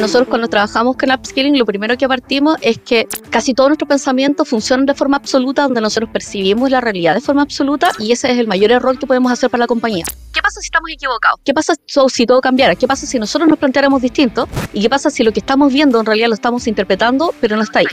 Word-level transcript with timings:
Nosotros 0.00 0.28
cuando 0.28 0.48
trabajamos 0.48 0.96
con 0.96 1.10
upskilling, 1.10 1.58
lo 1.58 1.66
primero 1.66 1.96
que 1.98 2.08
partimos 2.08 2.56
es 2.62 2.78
que 2.78 3.06
casi 3.30 3.52
todos 3.52 3.68
nuestros 3.68 3.88
pensamientos 3.88 4.48
funcionan 4.48 4.86
de 4.86 4.94
forma 4.94 5.18
absoluta, 5.18 5.62
donde 5.62 5.80
nosotros 5.82 6.10
percibimos 6.10 6.70
la 6.70 6.80
realidad 6.80 7.14
de 7.14 7.20
forma 7.20 7.42
absoluta 7.42 7.90
y 7.98 8.10
ese 8.10 8.32
es 8.32 8.38
el 8.38 8.48
mayor 8.48 8.72
error 8.72 8.98
que 8.98 9.06
podemos 9.06 9.30
hacer 9.30 9.50
para 9.50 9.60
la 9.60 9.66
compañía. 9.66 10.06
¿Qué 10.32 10.40
pasa 10.40 10.60
si 10.60 10.66
estamos 10.66 10.90
equivocados? 10.90 11.40
¿Qué 11.44 11.52
pasa 11.52 11.74
si 12.08 12.26
todo 12.26 12.40
cambiara? 12.40 12.74
¿Qué 12.74 12.86
pasa 12.86 13.06
si 13.06 13.18
nosotros 13.18 13.48
nos 13.48 13.58
planteáramos 13.58 14.00
distinto? 14.00 14.48
¿Y 14.72 14.80
qué 14.80 14.88
pasa 14.88 15.10
si 15.10 15.22
lo 15.22 15.32
que 15.32 15.40
estamos 15.40 15.72
viendo 15.72 16.00
en 16.00 16.06
realidad 16.06 16.28
lo 16.28 16.34
estamos 16.34 16.66
interpretando, 16.66 17.34
pero 17.40 17.56
no 17.56 17.62
está 17.62 17.80
ahí? 17.80 17.86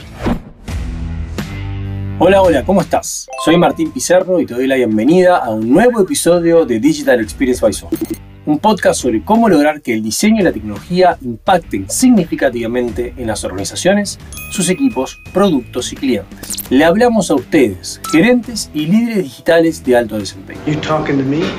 Hola, 2.18 2.40
hola, 2.42 2.64
¿cómo 2.64 2.80
estás? 2.80 3.26
Soy 3.44 3.58
Martín 3.58 3.92
Pizarro 3.92 4.40
y 4.40 4.46
te 4.46 4.54
doy 4.54 4.66
la 4.66 4.76
bienvenida 4.76 5.36
a 5.36 5.50
un 5.50 5.70
nuevo 5.70 6.00
episodio 6.00 6.64
de 6.64 6.80
Digital 6.80 7.20
Experience 7.20 7.60
by 7.60 7.72
Software 7.72 8.29
un 8.50 8.58
podcast 8.58 9.00
sobre 9.00 9.22
cómo 9.22 9.48
lograr 9.48 9.80
que 9.80 9.94
el 9.94 10.02
diseño 10.02 10.40
y 10.40 10.42
la 10.42 10.52
tecnología 10.52 11.16
impacten 11.22 11.88
significativamente 11.88 13.14
en 13.16 13.28
las 13.28 13.44
organizaciones, 13.44 14.18
sus 14.50 14.68
equipos, 14.68 15.18
productos 15.32 15.92
y 15.92 15.96
clientes. 15.96 16.56
Le 16.68 16.84
hablamos 16.84 17.30
a 17.30 17.34
ustedes, 17.34 18.00
gerentes 18.10 18.70
y 18.74 18.86
líderes 18.86 19.24
digitales 19.24 19.84
de 19.84 19.96
alto 19.96 20.18
desempeño. 20.18 20.60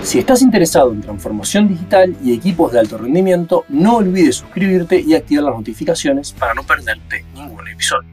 Si 0.04 0.20
estás 0.20 0.42
interesado 0.42 0.92
en 0.92 1.02
transformación 1.02 1.70
digital 1.70 2.16
y 2.24 2.34
equipos 2.34 2.72
de 2.74 2.80
alto 2.80 2.98
rendimiento, 2.98 3.66
no 3.70 3.98
olvides 3.98 4.38
suscribirte 4.38 5.00
y 5.00 5.16
activar 5.16 5.46
las 5.46 5.56
notificaciones 5.56 6.34
para 6.34 6.54
no 6.54 6.64
perderte 6.64 7.26
ningún 7.34 7.68
episodio. 7.70 8.10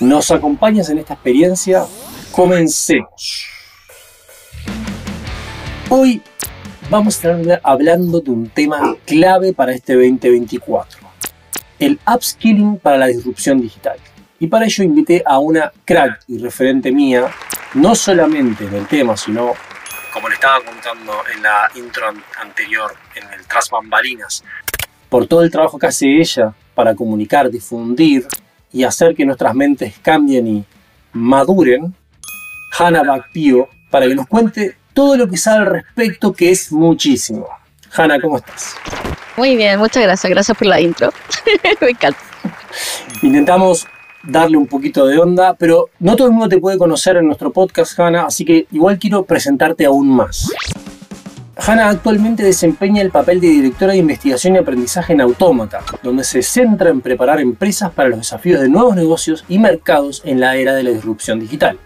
¿Nos 0.00 0.30
acompañas 0.30 0.88
en 0.90 0.98
esta 0.98 1.14
experiencia? 1.14 1.84
Comencemos. 2.30 3.46
Hoy 5.90 6.22
vamos 6.90 7.22
a 7.24 7.28
estar 7.28 7.60
hablando 7.64 8.20
de 8.20 8.30
un 8.30 8.48
tema 8.48 8.96
clave 9.04 9.52
para 9.52 9.72
este 9.72 9.94
2024, 9.94 11.00
el 11.78 11.98
upskilling 12.06 12.78
para 12.78 12.96
la 12.96 13.06
disrupción 13.06 13.60
digital. 13.60 13.98
Y 14.40 14.46
para 14.46 14.64
ello 14.64 14.84
invité 14.84 15.22
a 15.26 15.38
una 15.38 15.72
crack 15.84 16.22
y 16.28 16.38
referente 16.38 16.90
mía, 16.90 17.28
no 17.74 17.94
solamente 17.94 18.64
en 18.64 18.74
el 18.74 18.86
tema, 18.86 19.16
sino, 19.16 19.52
como 20.12 20.28
le 20.28 20.34
estaba 20.34 20.60
contando 20.64 21.12
en 21.34 21.42
la 21.42 21.70
intro 21.74 22.06
anterior, 22.40 22.94
en 23.16 23.38
el 23.38 23.46
Tras 23.46 23.68
Bambalinas, 23.68 24.44
por 25.08 25.26
todo 25.26 25.42
el 25.42 25.50
trabajo 25.50 25.78
que 25.78 25.88
hace 25.88 26.06
ella 26.06 26.54
para 26.74 26.94
comunicar, 26.94 27.50
difundir 27.50 28.26
y 28.72 28.84
hacer 28.84 29.14
que 29.14 29.26
nuestras 29.26 29.54
mentes 29.54 29.98
cambien 30.00 30.46
y 30.46 30.64
maduren, 31.12 31.94
Hannah 32.78 33.02
Bakpio, 33.02 33.68
para 33.90 34.06
que 34.06 34.14
nos 34.14 34.26
cuente 34.26 34.76
todo 34.98 35.16
lo 35.16 35.28
que 35.28 35.36
sabe 35.36 35.58
al 35.58 35.66
respecto, 35.66 36.32
que 36.32 36.50
es 36.50 36.72
muchísimo. 36.72 37.46
Hanna, 37.92 38.20
¿cómo 38.20 38.38
estás? 38.38 38.74
Muy 39.36 39.54
bien, 39.54 39.78
muchas 39.78 40.02
gracias. 40.02 40.28
Gracias 40.28 40.58
por 40.58 40.66
la 40.66 40.80
intro. 40.80 41.12
Me 41.80 41.90
encanta. 41.90 42.18
Intentamos 43.22 43.86
darle 44.24 44.56
un 44.56 44.66
poquito 44.66 45.06
de 45.06 45.16
onda, 45.16 45.54
pero 45.54 45.88
no 46.00 46.16
todo 46.16 46.26
el 46.26 46.32
mundo 46.32 46.48
te 46.48 46.58
puede 46.58 46.78
conocer 46.78 47.16
en 47.16 47.26
nuestro 47.26 47.52
podcast, 47.52 47.96
Hanna, 47.96 48.24
así 48.24 48.44
que 48.44 48.66
igual 48.72 48.98
quiero 48.98 49.22
presentarte 49.22 49.86
aún 49.86 50.08
más. 50.08 50.50
Hanna 51.60 51.88
actualmente 51.88 52.44
desempeña 52.44 53.02
el 53.02 53.10
papel 53.10 53.40
de 53.40 53.48
directora 53.48 53.92
de 53.92 53.98
investigación 53.98 54.54
y 54.54 54.58
aprendizaje 54.58 55.12
en 55.12 55.20
Autómata, 55.20 55.80
donde 56.02 56.22
se 56.22 56.40
centra 56.42 56.88
en 56.88 57.00
preparar 57.00 57.40
empresas 57.40 57.90
para 57.90 58.08
los 58.08 58.20
desafíos 58.20 58.60
de 58.60 58.68
nuevos 58.68 58.94
negocios 58.94 59.44
y 59.48 59.58
mercados 59.58 60.22
en 60.24 60.38
la 60.38 60.56
era 60.56 60.74
de 60.74 60.84
la 60.84 60.90
disrupción 60.90 61.40
digital. 61.40 61.78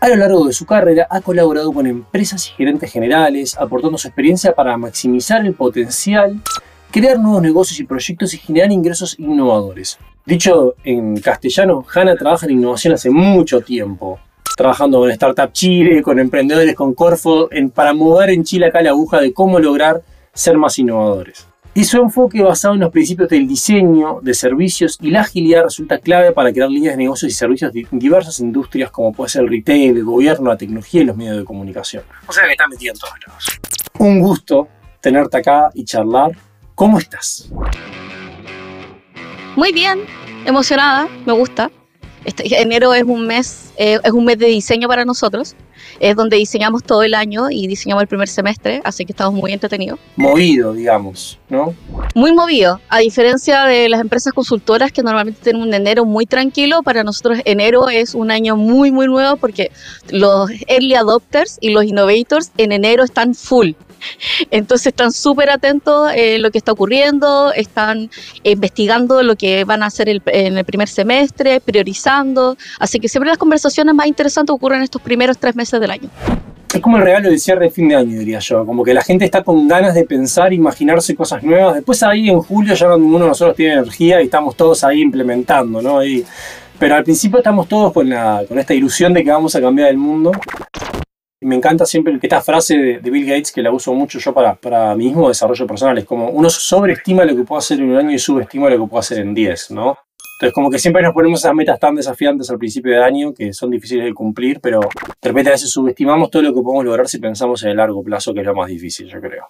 A 0.00 0.08
lo 0.08 0.16
largo 0.16 0.46
de 0.46 0.52
su 0.52 0.66
carrera 0.66 1.06
ha 1.08 1.20
colaborado 1.20 1.72
con 1.72 1.86
empresas 1.86 2.48
y 2.48 2.50
gerentes 2.50 2.92
generales, 2.92 3.56
aportando 3.56 3.96
su 3.96 4.08
experiencia 4.08 4.54
para 4.54 4.76
maximizar 4.76 5.46
el 5.46 5.54
potencial, 5.54 6.42
crear 6.90 7.18
nuevos 7.18 7.42
negocios 7.42 7.78
y 7.78 7.84
proyectos 7.84 8.34
y 8.34 8.38
generar 8.38 8.72
ingresos 8.72 9.16
innovadores. 9.18 9.98
Dicho 10.26 10.74
en 10.82 11.16
castellano, 11.18 11.86
Hanna 11.94 12.16
trabaja 12.16 12.46
en 12.46 12.52
innovación 12.52 12.94
hace 12.94 13.08
mucho 13.08 13.60
tiempo, 13.60 14.18
trabajando 14.56 15.00
con 15.00 15.10
Startup 15.10 15.52
Chile, 15.52 16.02
con 16.02 16.18
emprendedores, 16.18 16.74
con 16.74 16.94
Corfo, 16.94 17.48
para 17.74 17.92
mover 17.92 18.30
en 18.30 18.44
Chile 18.44 18.66
acá 18.66 18.82
la 18.82 18.90
aguja 18.90 19.20
de 19.20 19.32
cómo 19.32 19.58
lograr 19.58 20.02
ser 20.32 20.56
más 20.56 20.78
innovadores 20.78 21.46
y 21.74 21.84
su 21.84 21.96
enfoque 21.96 22.42
basado 22.42 22.74
en 22.74 22.80
los 22.80 22.90
principios 22.90 23.28
del 23.28 23.48
diseño 23.48 24.20
de 24.20 24.34
servicios 24.34 24.98
y 25.00 25.10
la 25.10 25.22
agilidad 25.22 25.64
resulta 25.64 25.98
clave 25.98 26.32
para 26.32 26.52
crear 26.52 26.68
líneas 26.68 26.94
de 26.94 27.04
negocios 27.04 27.32
y 27.32 27.34
servicios 27.34 27.72
en 27.74 27.98
diversas 27.98 28.40
industrias 28.40 28.90
como 28.90 29.12
puede 29.12 29.30
ser 29.30 29.42
el 29.42 29.48
retail, 29.48 29.96
el 29.96 30.04
gobierno, 30.04 30.50
la 30.50 30.56
tecnología 30.56 31.02
y 31.02 31.04
los 31.04 31.16
medios 31.16 31.38
de 31.38 31.44
comunicación. 31.44 32.04
O 32.26 32.32
sea 32.32 32.44
que 32.44 32.52
está 32.52 32.66
metido 32.68 32.92
en 32.92 32.98
todos 32.98 33.14
lados. 33.26 33.46
Un 33.98 34.20
gusto 34.20 34.68
tenerte 35.00 35.38
acá 35.38 35.70
y 35.74 35.84
charlar. 35.84 36.32
¿Cómo 36.74 36.98
estás? 36.98 37.50
Muy 39.56 39.72
bien, 39.72 40.00
emocionada, 40.44 41.08
me 41.26 41.32
gusta. 41.32 41.70
Este, 42.24 42.60
enero 42.60 42.94
es 42.94 43.04
un 43.04 43.26
mes, 43.26 43.72
eh, 43.76 43.98
es 44.02 44.12
un 44.12 44.24
mes 44.24 44.38
de 44.38 44.46
diseño 44.46 44.88
para 44.88 45.04
nosotros 45.04 45.56
es 46.00 46.16
donde 46.16 46.36
diseñamos 46.36 46.82
todo 46.82 47.02
el 47.02 47.14
año 47.14 47.50
y 47.50 47.66
diseñamos 47.66 48.02
el 48.02 48.08
primer 48.08 48.28
semestre, 48.28 48.80
así 48.84 49.04
que 49.04 49.12
estamos 49.12 49.34
muy 49.34 49.52
entretenidos. 49.52 49.98
Movido, 50.16 50.72
digamos, 50.72 51.38
¿no? 51.48 51.74
Muy 52.14 52.32
movido, 52.32 52.80
a 52.88 52.98
diferencia 52.98 53.64
de 53.64 53.88
las 53.88 54.00
empresas 54.00 54.32
consultoras 54.32 54.92
que 54.92 55.02
normalmente 55.02 55.40
tienen 55.42 55.62
un 55.62 55.72
enero 55.72 56.04
muy 56.04 56.26
tranquilo, 56.26 56.82
para 56.82 57.04
nosotros 57.04 57.38
enero 57.44 57.88
es 57.88 58.14
un 58.14 58.30
año 58.30 58.56
muy, 58.56 58.90
muy 58.90 59.06
nuevo 59.06 59.36
porque 59.36 59.70
los 60.10 60.50
early 60.66 60.94
adopters 60.94 61.58
y 61.60 61.70
los 61.70 61.84
innovators 61.84 62.50
en 62.56 62.72
enero 62.72 63.04
están 63.04 63.34
full. 63.34 63.72
Entonces 64.50 64.88
están 64.88 65.12
súper 65.12 65.50
atentos 65.50 66.10
a 66.10 66.38
lo 66.38 66.50
que 66.50 66.58
está 66.58 66.72
ocurriendo, 66.72 67.52
están 67.52 68.10
investigando 68.42 69.22
lo 69.22 69.36
que 69.36 69.64
van 69.64 69.82
a 69.82 69.86
hacer 69.86 70.08
en 70.08 70.58
el 70.58 70.64
primer 70.64 70.88
semestre, 70.88 71.60
priorizando. 71.60 72.56
Así 72.78 72.98
que 72.98 73.08
siempre 73.08 73.28
las 73.28 73.38
conversaciones 73.38 73.94
más 73.94 74.06
interesantes 74.06 74.52
ocurren 74.54 74.78
en 74.78 74.84
estos 74.84 75.02
primeros 75.02 75.38
tres 75.38 75.56
meses 75.56 75.80
del 75.80 75.90
año. 75.90 76.08
Es 76.72 76.80
como 76.80 76.96
el 76.96 77.02
regalo 77.02 77.28
de 77.28 77.38
cierre 77.38 77.66
de 77.66 77.70
fin 77.70 77.88
de 77.88 77.96
año, 77.96 78.18
diría 78.18 78.38
yo. 78.38 78.64
Como 78.64 78.82
que 78.82 78.94
la 78.94 79.02
gente 79.02 79.26
está 79.26 79.42
con 79.42 79.68
ganas 79.68 79.94
de 79.94 80.04
pensar, 80.04 80.54
imaginarse 80.54 81.14
cosas 81.14 81.42
nuevas. 81.42 81.74
Después 81.74 82.02
ahí 82.02 82.30
en 82.30 82.40
julio 82.40 82.74
ya 82.74 82.88
ninguno 82.96 83.24
de 83.24 83.28
nosotros 83.28 83.56
tiene 83.56 83.74
energía 83.74 84.22
y 84.22 84.24
estamos 84.24 84.56
todos 84.56 84.82
ahí 84.82 85.02
implementando, 85.02 85.82
¿no? 85.82 86.00
pero 86.78 86.96
al 86.96 87.04
principio 87.04 87.38
estamos 87.38 87.68
todos 87.68 87.92
con, 87.92 88.10
con 88.48 88.58
esta 88.58 88.74
ilusión 88.74 89.12
de 89.12 89.22
que 89.22 89.30
vamos 89.30 89.54
a 89.54 89.60
cambiar 89.60 89.90
el 89.90 89.98
mundo 89.98 90.32
me 91.42 91.56
encanta 91.56 91.84
siempre 91.84 92.18
esta 92.20 92.40
frase 92.40 93.00
de, 93.02 93.10
Bill 93.10 93.26
Gates 93.26 93.52
que 93.52 93.62
la 93.62 93.70
uso 93.70 93.92
mucho 93.94 94.18
yo 94.18 94.32
para, 94.32 94.54
para 94.54 94.94
mi 94.94 95.06
mismo 95.06 95.28
desarrollo 95.28 95.66
personal. 95.66 95.98
Es 95.98 96.04
como 96.04 96.30
uno 96.30 96.48
sobreestima 96.48 97.24
lo 97.24 97.36
que 97.36 97.42
puedo 97.42 97.58
hacer 97.58 97.78
en 97.80 97.90
un 97.90 97.96
año 97.96 98.12
y 98.12 98.18
subestima 98.18 98.70
lo 98.70 98.82
que 98.82 98.88
puedo 98.88 99.00
hacer 99.00 99.18
en 99.18 99.34
10, 99.34 99.72
¿no? 99.72 99.96
Entonces, 100.42 100.54
como 100.54 100.70
que 100.70 100.78
siempre 100.78 101.02
nos 101.02 101.14
ponemos 101.14 101.38
esas 101.38 101.54
metas 101.54 101.78
tan 101.78 101.94
desafiantes 101.94 102.50
al 102.50 102.58
principio 102.58 102.90
de 102.90 103.04
año 103.04 103.32
que 103.32 103.52
son 103.52 103.70
difíciles 103.70 104.06
de 104.06 104.12
cumplir, 104.12 104.60
pero 104.60 104.80
de 104.80 105.28
repente 105.28 105.50
a 105.50 105.52
veces 105.52 105.70
subestimamos 105.70 106.30
todo 106.30 106.42
lo 106.42 106.52
que 106.52 106.60
podemos 106.60 106.84
lograr 106.84 107.08
si 107.08 107.18
pensamos 107.18 107.62
en 107.62 107.70
el 107.70 107.76
largo 107.76 108.02
plazo, 108.02 108.34
que 108.34 108.40
es 108.40 108.46
lo 108.46 108.54
más 108.54 108.68
difícil, 108.68 109.06
yo 109.06 109.20
creo. 109.20 109.44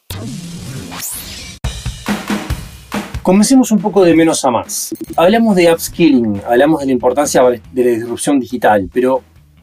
Comencemos 3.23 3.71
un 3.71 3.79
poco 3.79 4.05
de 4.05 4.15
menos 4.15 4.45
a 4.45 4.51
más. 4.51 4.95
Hablamos 5.17 5.57
de 5.57 5.73
upskilling, 5.73 6.43
hablamos 6.47 6.81
de 6.81 6.87
la 6.87 6.93
importancia 6.93 7.43
de 7.43 7.85
la 7.85 7.91
disrupción 7.91 8.39
digital, 8.39 8.91
pero 8.93 9.23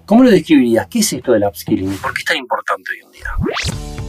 ¿Cómo 0.09 0.23
lo 0.23 0.31
describirías? 0.31 0.87
¿Qué 0.87 0.99
es 0.99 1.13
esto 1.13 1.33
del 1.33 1.43
upskilling? 1.43 1.95
¿Por 1.97 2.11
qué 2.15 2.21
es 2.21 2.25
tan 2.25 2.37
importante 2.37 2.93
hoy 2.93 3.05
en 3.05 3.11
día? 3.11 4.08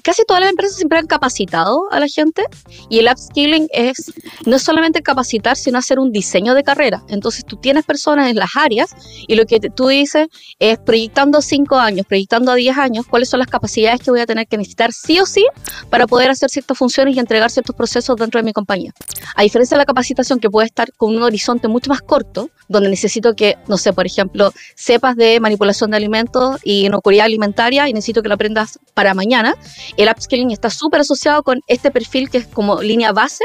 Casi 0.00 0.24
todas 0.26 0.40
las 0.42 0.50
empresas 0.50 0.76
siempre 0.76 0.98
han 0.98 1.06
capacitado 1.06 1.82
a 1.90 2.00
la 2.00 2.08
gente 2.08 2.44
y 2.88 2.98
el 2.98 3.06
upskilling 3.06 3.68
es 3.72 4.12
no 4.46 4.58
solamente 4.58 5.02
capacitar, 5.02 5.56
sino 5.56 5.78
hacer 5.78 5.98
un 5.98 6.12
diseño 6.12 6.54
de 6.54 6.62
carrera. 6.62 7.02
Entonces 7.08 7.44
tú 7.44 7.56
tienes 7.56 7.84
personas 7.84 8.30
en 8.30 8.36
las 8.36 8.50
áreas 8.56 8.90
y 9.26 9.34
lo 9.34 9.46
que 9.46 9.60
tú 9.60 9.88
dices 9.88 10.28
es 10.58 10.78
proyectando 10.78 11.42
5 11.42 11.76
años, 11.76 12.06
proyectando 12.06 12.52
a 12.52 12.54
10 12.54 12.78
años, 12.78 13.06
cuáles 13.06 13.28
son 13.28 13.40
las 13.40 13.48
capacidades 13.48 14.00
que 14.00 14.10
voy 14.10 14.20
a 14.20 14.26
tener 14.26 14.46
que 14.46 14.56
necesitar 14.56 14.92
sí 14.92 15.20
o 15.20 15.26
sí 15.26 15.46
para 15.90 16.06
poder 16.06 16.30
hacer 16.30 16.50
ciertas 16.50 16.78
funciones 16.78 17.16
y 17.16 17.18
entregar 17.18 17.50
ciertos 17.50 17.74
procesos 17.76 18.16
dentro 18.16 18.38
de 18.38 18.44
mi 18.44 18.52
compañía. 18.52 18.92
A 19.36 19.42
diferencia 19.42 19.76
de 19.76 19.82
la 19.82 19.86
capacitación 19.86 20.38
que 20.38 20.50
puede 20.50 20.66
estar 20.66 20.92
con 20.96 21.16
un 21.16 21.22
horizonte 21.22 21.68
mucho 21.68 21.90
más 21.90 22.00
corto, 22.02 22.50
donde 22.68 22.88
necesito 22.88 23.34
que, 23.34 23.56
no 23.68 23.76
sé, 23.76 23.92
por 23.92 24.06
ejemplo, 24.06 24.52
sepas 24.74 25.16
de 25.16 25.38
manipulación 25.40 25.90
de 25.90 25.98
alimentos 25.98 26.58
y 26.64 26.86
inocuidad 26.86 27.26
alimentaria 27.26 27.88
y 27.88 27.92
necesito 27.92 28.22
que 28.22 28.28
lo 28.28 28.34
aprendas 28.34 28.78
para 28.94 29.12
mañana, 29.14 29.54
el 29.96 30.08
upskilling 30.08 30.50
está 30.50 30.70
súper 30.70 31.00
asociado 31.00 31.42
con 31.42 31.60
este 31.66 31.90
perfil 31.90 32.30
que 32.30 32.38
es 32.38 32.46
como 32.46 32.80
línea 32.82 33.12
base 33.12 33.44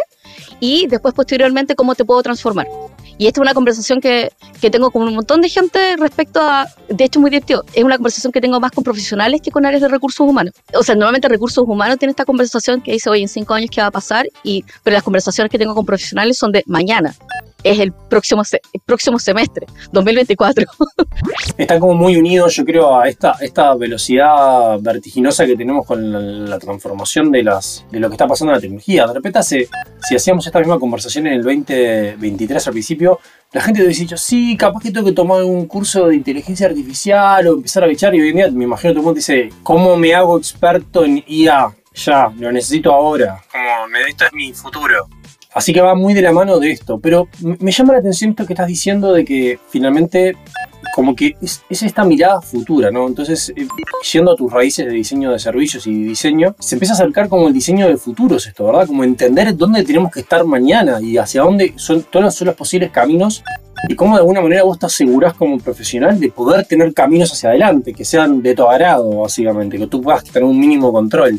y 0.59 0.87
después 0.87 1.13
posteriormente 1.13 1.75
cómo 1.75 1.95
te 1.95 2.05
puedo 2.05 2.21
transformar. 2.21 2.67
Y 3.17 3.27
esta 3.27 3.41
es 3.41 3.41
una 3.41 3.53
conversación 3.53 3.99
que, 3.99 4.31
que, 4.61 4.69
tengo 4.69 4.91
con 4.91 5.01
un 5.01 5.13
montón 5.13 5.41
de 5.41 5.49
gente 5.49 5.97
respecto 5.97 6.39
a, 6.39 6.67
de 6.87 7.03
hecho 7.03 7.19
muy 7.19 7.29
divertido, 7.29 7.65
es 7.73 7.83
una 7.83 7.97
conversación 7.97 8.31
que 8.31 8.39
tengo 8.39 8.61
más 8.61 8.71
con 8.71 8.83
profesionales 8.83 9.41
que 9.41 9.51
con 9.51 9.65
áreas 9.65 9.81
de 9.81 9.89
recursos 9.89 10.25
humanos. 10.25 10.53
O 10.73 10.83
sea, 10.83 10.95
normalmente 10.95 11.27
recursos 11.27 11.65
humanos 11.67 11.97
tienen 11.97 12.11
esta 12.11 12.23
conversación 12.23 12.81
que 12.81 12.93
dice, 12.93 13.09
oye, 13.09 13.23
en 13.23 13.27
cinco 13.27 13.53
años 13.53 13.71
qué 13.71 13.81
va 13.81 13.87
a 13.87 13.91
pasar, 13.91 14.27
y, 14.43 14.63
pero 14.83 14.93
las 14.93 15.03
conversaciones 15.03 15.51
que 15.51 15.57
tengo 15.57 15.75
con 15.75 15.85
profesionales 15.85 16.37
son 16.37 16.53
de 16.53 16.63
mañana. 16.65 17.13
Es 17.63 17.79
el 17.79 17.91
próximo, 17.91 18.43
próximo 18.85 19.19
semestre, 19.19 19.67
2024. 19.91 20.65
Está 21.57 21.79
como 21.79 21.93
muy 21.93 22.15
unido, 22.15 22.47
yo 22.47 22.65
creo, 22.65 22.97
a 22.97 23.07
esta, 23.07 23.35
esta 23.41 23.75
velocidad 23.75 24.79
vertiginosa 24.79 25.45
que 25.45 25.55
tenemos 25.55 25.85
con 25.85 26.49
la, 26.49 26.59
transformación 26.59 27.31
de, 27.31 27.43
las, 27.43 27.85
de 27.91 27.99
lo 27.99 28.09
que 28.09 28.15
está 28.15 28.27
pasando 28.27 28.51
en 28.51 28.57
la 28.57 28.61
tecnología. 28.61 29.07
De 29.07 29.13
repente, 29.13 29.43
si 29.43 30.15
hacíamos 30.15 30.45
esta 30.45 30.59
misma 30.59 30.79
conversación 30.79 31.27
en 31.27 31.33
el 31.33 31.43
2023 31.43 32.67
al 32.67 32.73
principio, 32.73 33.19
la 33.51 33.61
gente 33.61 33.83
hubiese 33.83 34.01
dicho, 34.01 34.17
sí, 34.17 34.55
capaz 34.55 34.81
que 34.81 34.91
tengo 34.91 35.07
que 35.07 35.13
tomar 35.13 35.43
un 35.43 35.65
curso 35.65 36.07
de 36.07 36.15
inteligencia 36.15 36.67
artificial 36.67 37.47
o 37.47 37.53
empezar 37.53 37.83
a 37.83 37.87
bichar. 37.87 38.13
Y 38.13 38.21
hoy 38.21 38.29
en 38.29 38.35
día 38.35 38.51
me 38.51 38.65
imagino 38.65 38.91
que 38.91 38.95
todo 38.95 39.01
el 39.01 39.05
mundo 39.05 39.15
dice, 39.15 39.49
¿cómo 39.63 39.97
me 39.97 40.13
hago 40.13 40.37
experto 40.37 41.03
en 41.03 41.23
IA? 41.27 41.75
Ya, 41.95 42.31
lo 42.37 42.51
necesito 42.51 42.93
ahora. 42.93 43.43
Como, 43.51 43.97
esto 44.07 44.25
es 44.25 44.33
mi 44.33 44.53
futuro. 44.53 45.07
Así 45.59 45.73
que 45.73 45.81
va 45.81 45.93
muy 45.93 46.13
de 46.13 46.21
la 46.21 46.31
mano 46.31 46.57
de 46.57 46.71
esto. 46.71 47.01
Pero 47.01 47.27
me 47.41 47.69
llama 47.69 47.91
la 47.91 47.99
atención 47.99 48.29
esto 48.29 48.45
que 48.45 48.53
estás 48.53 48.65
diciendo 48.65 49.11
de 49.11 49.25
que 49.25 49.59
finalmente 49.67 50.37
como 50.95 51.13
que 51.13 51.35
es, 51.41 51.61
esta 51.69 52.05
mirada 52.05 52.39
futura, 52.39 52.89
¿no? 52.91 53.05
Entonces, 53.05 53.51
eh, 53.57 53.67
yendo 54.09 54.31
a 54.31 54.37
tus 54.37 54.49
raíces 54.53 54.85
de 54.85 54.93
diseño 54.93 55.33
de 55.33 55.37
servicios 55.37 55.85
y 55.85 56.03
diseño, 56.03 56.55
se 56.59 56.75
empieza 56.75 56.93
a 56.93 56.95
acercar 56.95 57.27
como 57.27 57.49
el 57.49 57.53
diseño 57.53 57.89
de 57.89 57.97
futuros 57.97 58.47
esto, 58.47 58.67
¿verdad? 58.67 58.87
Como 58.87 59.03
entender 59.03 59.53
dónde 59.57 59.83
tenemos 59.83 60.13
que 60.13 60.21
estar 60.21 60.45
mañana 60.45 61.01
y 61.01 61.17
hacia 61.17 61.41
dónde 61.41 61.73
son 61.75 62.03
todos 62.03 62.33
son 62.33 62.47
los 62.47 62.55
posibles 62.55 62.89
caminos 62.91 63.43
y 63.89 63.95
cómo 63.95 64.15
de 64.15 64.21
alguna 64.21 64.39
manera 64.39 64.63
vos 64.63 64.79
te 64.79 64.85
asegurás 64.85 65.33
como 65.33 65.57
profesional 65.57 66.17
de 66.17 66.29
poder 66.29 66.65
tener 66.65 66.93
caminos 66.93 67.33
hacia 67.33 67.49
adelante, 67.49 67.93
que 67.93 68.05
sean 68.05 68.41
de 68.41 68.55
tu 68.55 68.63
agrado, 68.63 69.09
básicamente, 69.09 69.77
que 69.77 69.87
tú 69.87 70.01
puedas 70.01 70.23
tener 70.23 70.45
un 70.45 70.57
mínimo 70.57 70.93
control. 70.93 71.37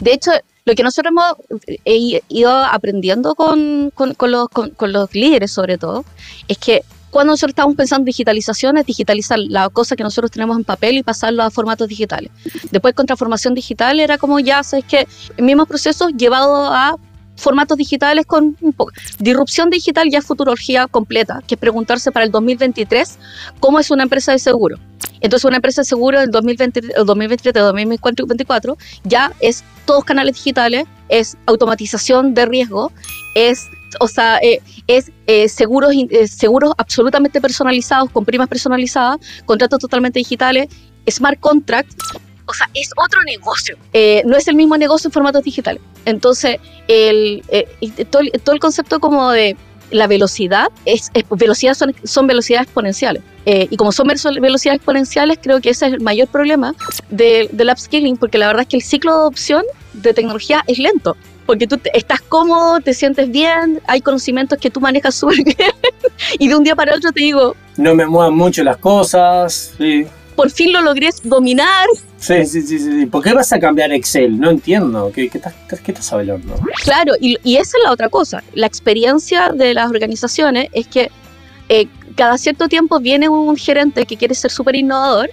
De 0.00 0.12
hecho, 0.12 0.32
lo 0.66 0.74
que 0.74 0.82
nosotros 0.82 1.12
hemos 1.12 1.60
eh, 1.84 2.20
ido 2.28 2.50
aprendiendo 2.50 3.36
con, 3.36 3.92
los, 3.96 5.14
líderes, 5.14 5.52
sobre 5.52 5.78
todo, 5.78 6.04
es 6.48 6.58
que 6.58 6.82
cuando 7.10 7.32
nosotros 7.32 7.52
estamos 7.52 7.76
pensando 7.76 8.02
en 8.02 8.06
digitalización, 8.06 8.76
es 8.76 8.84
digitalizar 8.84 9.38
la 9.38 9.68
cosa 9.68 9.94
que 9.94 10.02
nosotros 10.02 10.30
tenemos 10.32 10.56
en 10.58 10.64
papel 10.64 10.98
y 10.98 11.02
pasarlo 11.04 11.44
a 11.44 11.50
formatos 11.52 11.86
digitales. 11.86 12.32
Después, 12.72 12.94
con 12.94 13.06
transformación 13.06 13.54
digital, 13.54 14.00
era 14.00 14.18
como 14.18 14.40
ya, 14.40 14.62
sabes 14.64 14.84
que 14.84 15.06
el 15.36 15.44
mismo 15.44 15.66
proceso 15.66 16.08
llevado 16.08 16.66
a 16.66 16.96
formatos 17.36 17.78
digitales 17.78 18.26
con 18.26 18.56
un. 18.60 18.74
Disrupción 19.18 19.70
digital 19.70 20.08
ya 20.10 20.18
es 20.18 20.26
futurología 20.26 20.86
completa, 20.86 21.42
que 21.46 21.54
es 21.54 21.60
preguntarse 21.60 22.12
para 22.12 22.24
el 22.24 22.30
2023 22.30 23.18
cómo 23.60 23.78
es 23.78 23.90
una 23.90 24.02
empresa 24.02 24.32
de 24.32 24.38
seguro. 24.38 24.78
Entonces, 25.20 25.44
una 25.44 25.56
empresa 25.56 25.80
de 25.82 25.86
seguro 25.86 26.20
del 26.20 26.30
2020, 26.30 26.80
2023, 27.04 27.54
2024 27.54 28.76
ya 29.04 29.32
es 29.40 29.64
todos 29.86 30.04
canales 30.04 30.34
digitales, 30.36 30.86
es 31.08 31.36
automatización 31.46 32.34
de 32.34 32.46
riesgo, 32.46 32.92
es 33.34 33.68
o 34.00 34.08
sea, 34.08 34.38
eh, 34.38 34.60
es 34.86 35.10
eh, 35.26 35.48
seguros, 35.48 35.94
eh, 35.94 36.28
seguros 36.28 36.72
absolutamente 36.76 37.40
personalizados, 37.40 38.10
con 38.10 38.24
primas 38.24 38.48
personalizadas, 38.48 39.18
contratos 39.44 39.78
totalmente 39.78 40.18
digitales, 40.18 40.68
smart 41.08 41.38
contracts. 41.40 41.96
O 42.46 42.54
sea, 42.54 42.68
es 42.74 42.90
otro 42.96 43.20
negocio. 43.24 43.76
no 44.24 44.36
es 44.36 44.48
el 44.48 44.54
mismo 44.54 44.76
negocio 44.76 45.08
en 45.08 45.12
formatos 45.12 45.42
digitales. 45.42 45.82
Entonces, 46.04 46.58
el, 46.88 47.42
todo, 48.10 48.22
el 48.52 48.60
concepto 48.60 49.00
como 49.00 49.30
de 49.30 49.56
la 49.90 50.06
velocidad, 50.06 50.68
es, 50.84 51.10
velocidad 51.30 51.74
son, 51.74 51.94
son 52.04 52.26
velocidades 52.26 52.66
exponenciales. 52.66 53.22
y 53.44 53.76
como 53.76 53.92
son 53.92 54.08
velocidades 54.08 54.78
exponenciales, 54.78 55.38
creo 55.42 55.60
que 55.60 55.70
ese 55.70 55.86
es 55.86 55.92
el 55.94 56.00
mayor 56.00 56.28
problema 56.28 56.74
del 57.10 57.70
upskilling, 57.70 58.16
porque 58.16 58.38
la 58.38 58.48
verdad 58.48 58.62
es 58.62 58.68
que 58.68 58.76
el 58.76 58.82
ciclo 58.82 59.12
de 59.12 59.18
adopción 59.18 59.64
de 59.92 60.14
tecnología 60.14 60.62
es 60.66 60.78
lento 60.78 61.16
porque 61.46 61.66
tú 61.66 61.80
estás 61.94 62.20
cómodo, 62.20 62.80
te 62.80 62.92
sientes 62.92 63.30
bien, 63.30 63.80
hay 63.86 64.00
conocimientos 64.00 64.58
que 64.58 64.68
tú 64.68 64.80
manejas 64.80 65.14
súper 65.20 65.42
bien, 65.44 65.72
y 66.38 66.48
de 66.48 66.56
un 66.56 66.64
día 66.64 66.74
para 66.74 66.94
otro 66.94 67.12
te 67.12 67.20
digo... 67.20 67.56
No 67.76 67.94
me 67.94 68.04
muevan 68.04 68.34
mucho 68.34 68.62
las 68.64 68.76
cosas, 68.76 69.74
sí. 69.78 70.06
Por 70.36 70.50
fin 70.50 70.72
lo 70.72 70.82
logré 70.82 71.08
dominar. 71.24 71.86
Sí, 72.18 72.44
sí, 72.46 72.62
sí, 72.62 72.78
sí. 72.78 73.06
¿Por 73.06 73.24
qué 73.24 73.32
vas 73.32 73.52
a 73.52 73.58
cambiar 73.58 73.90
Excel? 73.92 74.38
No 74.38 74.50
entiendo. 74.50 75.10
¿Qué, 75.14 75.28
qué, 75.28 75.38
estás, 75.38 75.54
qué 75.82 75.92
estás, 75.92 76.12
hablando? 76.12 76.54
Claro, 76.84 77.14
y, 77.20 77.38
y, 77.42 77.56
esa 77.56 77.78
es 77.78 77.84
la 77.84 77.92
otra 77.92 78.08
cosa. 78.08 78.44
La 78.54 78.66
experiencia 78.66 79.50
de 79.50 79.74
las 79.74 79.90
organizaciones 79.90 80.68
es 80.72 80.86
que 80.86 81.10
eh, 81.68 81.88
cada 82.14 82.38
cierto 82.38 82.68
tiempo 82.68 83.00
viene 83.00 83.28
un 83.28 83.56
gerente 83.56 84.06
que 84.06 84.16
quiere 84.16 84.34
ser 84.34 84.50
súper 84.50 84.76
innovador, 84.76 85.30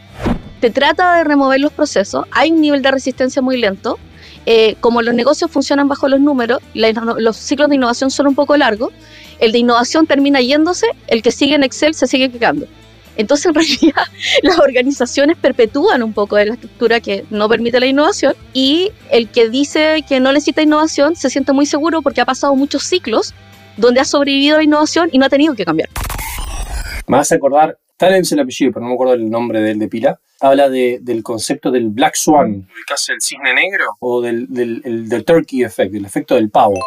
te 0.60 0.72
trata 0.72 1.18
de 1.18 1.24
remover 1.24 1.60
los 1.60 1.72
procesos, 1.72 2.26
hay 2.32 2.52
un 2.52 2.62
nivel 2.62 2.82
de 2.82 2.92
resistencia 2.92 3.42
muy 3.42 3.58
lento, 3.58 4.00
eh, 4.46 4.76
como 4.82 5.02
los 5.02 5.14
negocios 5.14 5.52
funcionan 5.52 5.88
bajo 5.88 6.08
los 6.10 6.20
números, 6.20 6.60
los 6.74 7.38
ciclos 7.38 7.70
de 7.70 7.76
innovación 7.76 8.10
son 8.12 8.28
un 8.28 8.36
poco 8.36 8.58
largos, 8.58 8.92
el 9.40 9.52
de 9.52 9.60
innovación 9.60 10.08
termina 10.08 10.42
yéndose, 10.42 10.88
el 11.08 11.22
que 11.22 11.32
sigue 11.32 11.56
en 11.56 11.64
Excel 11.64 11.94
se 11.94 12.08
sigue 12.08 12.32
quedando. 12.32 12.66
Entonces, 13.18 13.48
en 13.48 13.54
realidad, 13.56 14.04
las 14.42 14.60
organizaciones 14.60 15.38
perpetúan 15.38 16.04
un 16.04 16.14
poco 16.14 16.36
de 16.36 16.46
la 16.46 16.54
estructura 16.54 17.00
que 17.00 17.26
no 17.30 17.48
permite 17.50 17.80
la 17.80 17.86
innovación 17.86 18.36
y 18.54 18.92
el 19.12 19.30
que 19.30 19.50
dice 19.50 20.04
que 20.08 20.20
no 20.20 20.32
necesita 20.32 20.62
innovación 20.62 21.16
se 21.16 21.30
siente 21.30 21.54
muy 21.54 21.66
seguro 21.66 22.02
porque 22.02 22.22
ha 22.22 22.26
pasado 22.26 22.56
muchos 22.56 22.84
ciclos 22.84 23.34
donde 23.78 24.00
ha 24.00 24.06
sobrevivido 24.06 24.58
la 24.58 24.64
innovación 24.64 25.10
y 25.12 25.18
no 25.18 25.26
ha 25.26 25.30
tenido 25.30 25.56
que 25.56 25.66
cambiar. 25.66 25.90
Me 27.08 27.18
vas 27.18 27.32
a 27.32 27.36
acordar 27.36 27.78
Tal 27.98 28.12
vez 28.12 28.32
el 28.32 28.40
apellido, 28.40 28.72
pero 28.74 28.84
no 28.84 28.90
me 28.90 28.96
acuerdo 28.96 29.14
el 29.14 29.30
nombre 29.30 29.62
de 29.62 29.72
él 29.72 29.80
de 29.80 29.88
pila. 29.88 30.20
Habla 30.42 30.68
de, 30.68 31.00
del 31.02 31.24
concepto 31.24 31.72
del 31.72 31.90
Black 31.90 32.16
Swan. 32.16 32.68
¿Ubicás 32.76 33.08
el 33.10 33.22
cisne 33.22 33.54
negro? 33.54 33.86
O 34.00 34.22
del, 34.22 34.48
del, 34.50 35.08
del, 35.08 35.24
Turkey 35.24 35.64
Effect, 35.64 35.94
del 35.94 36.04
efecto 36.04 36.36
del 36.36 36.50
pavo. 36.50 36.80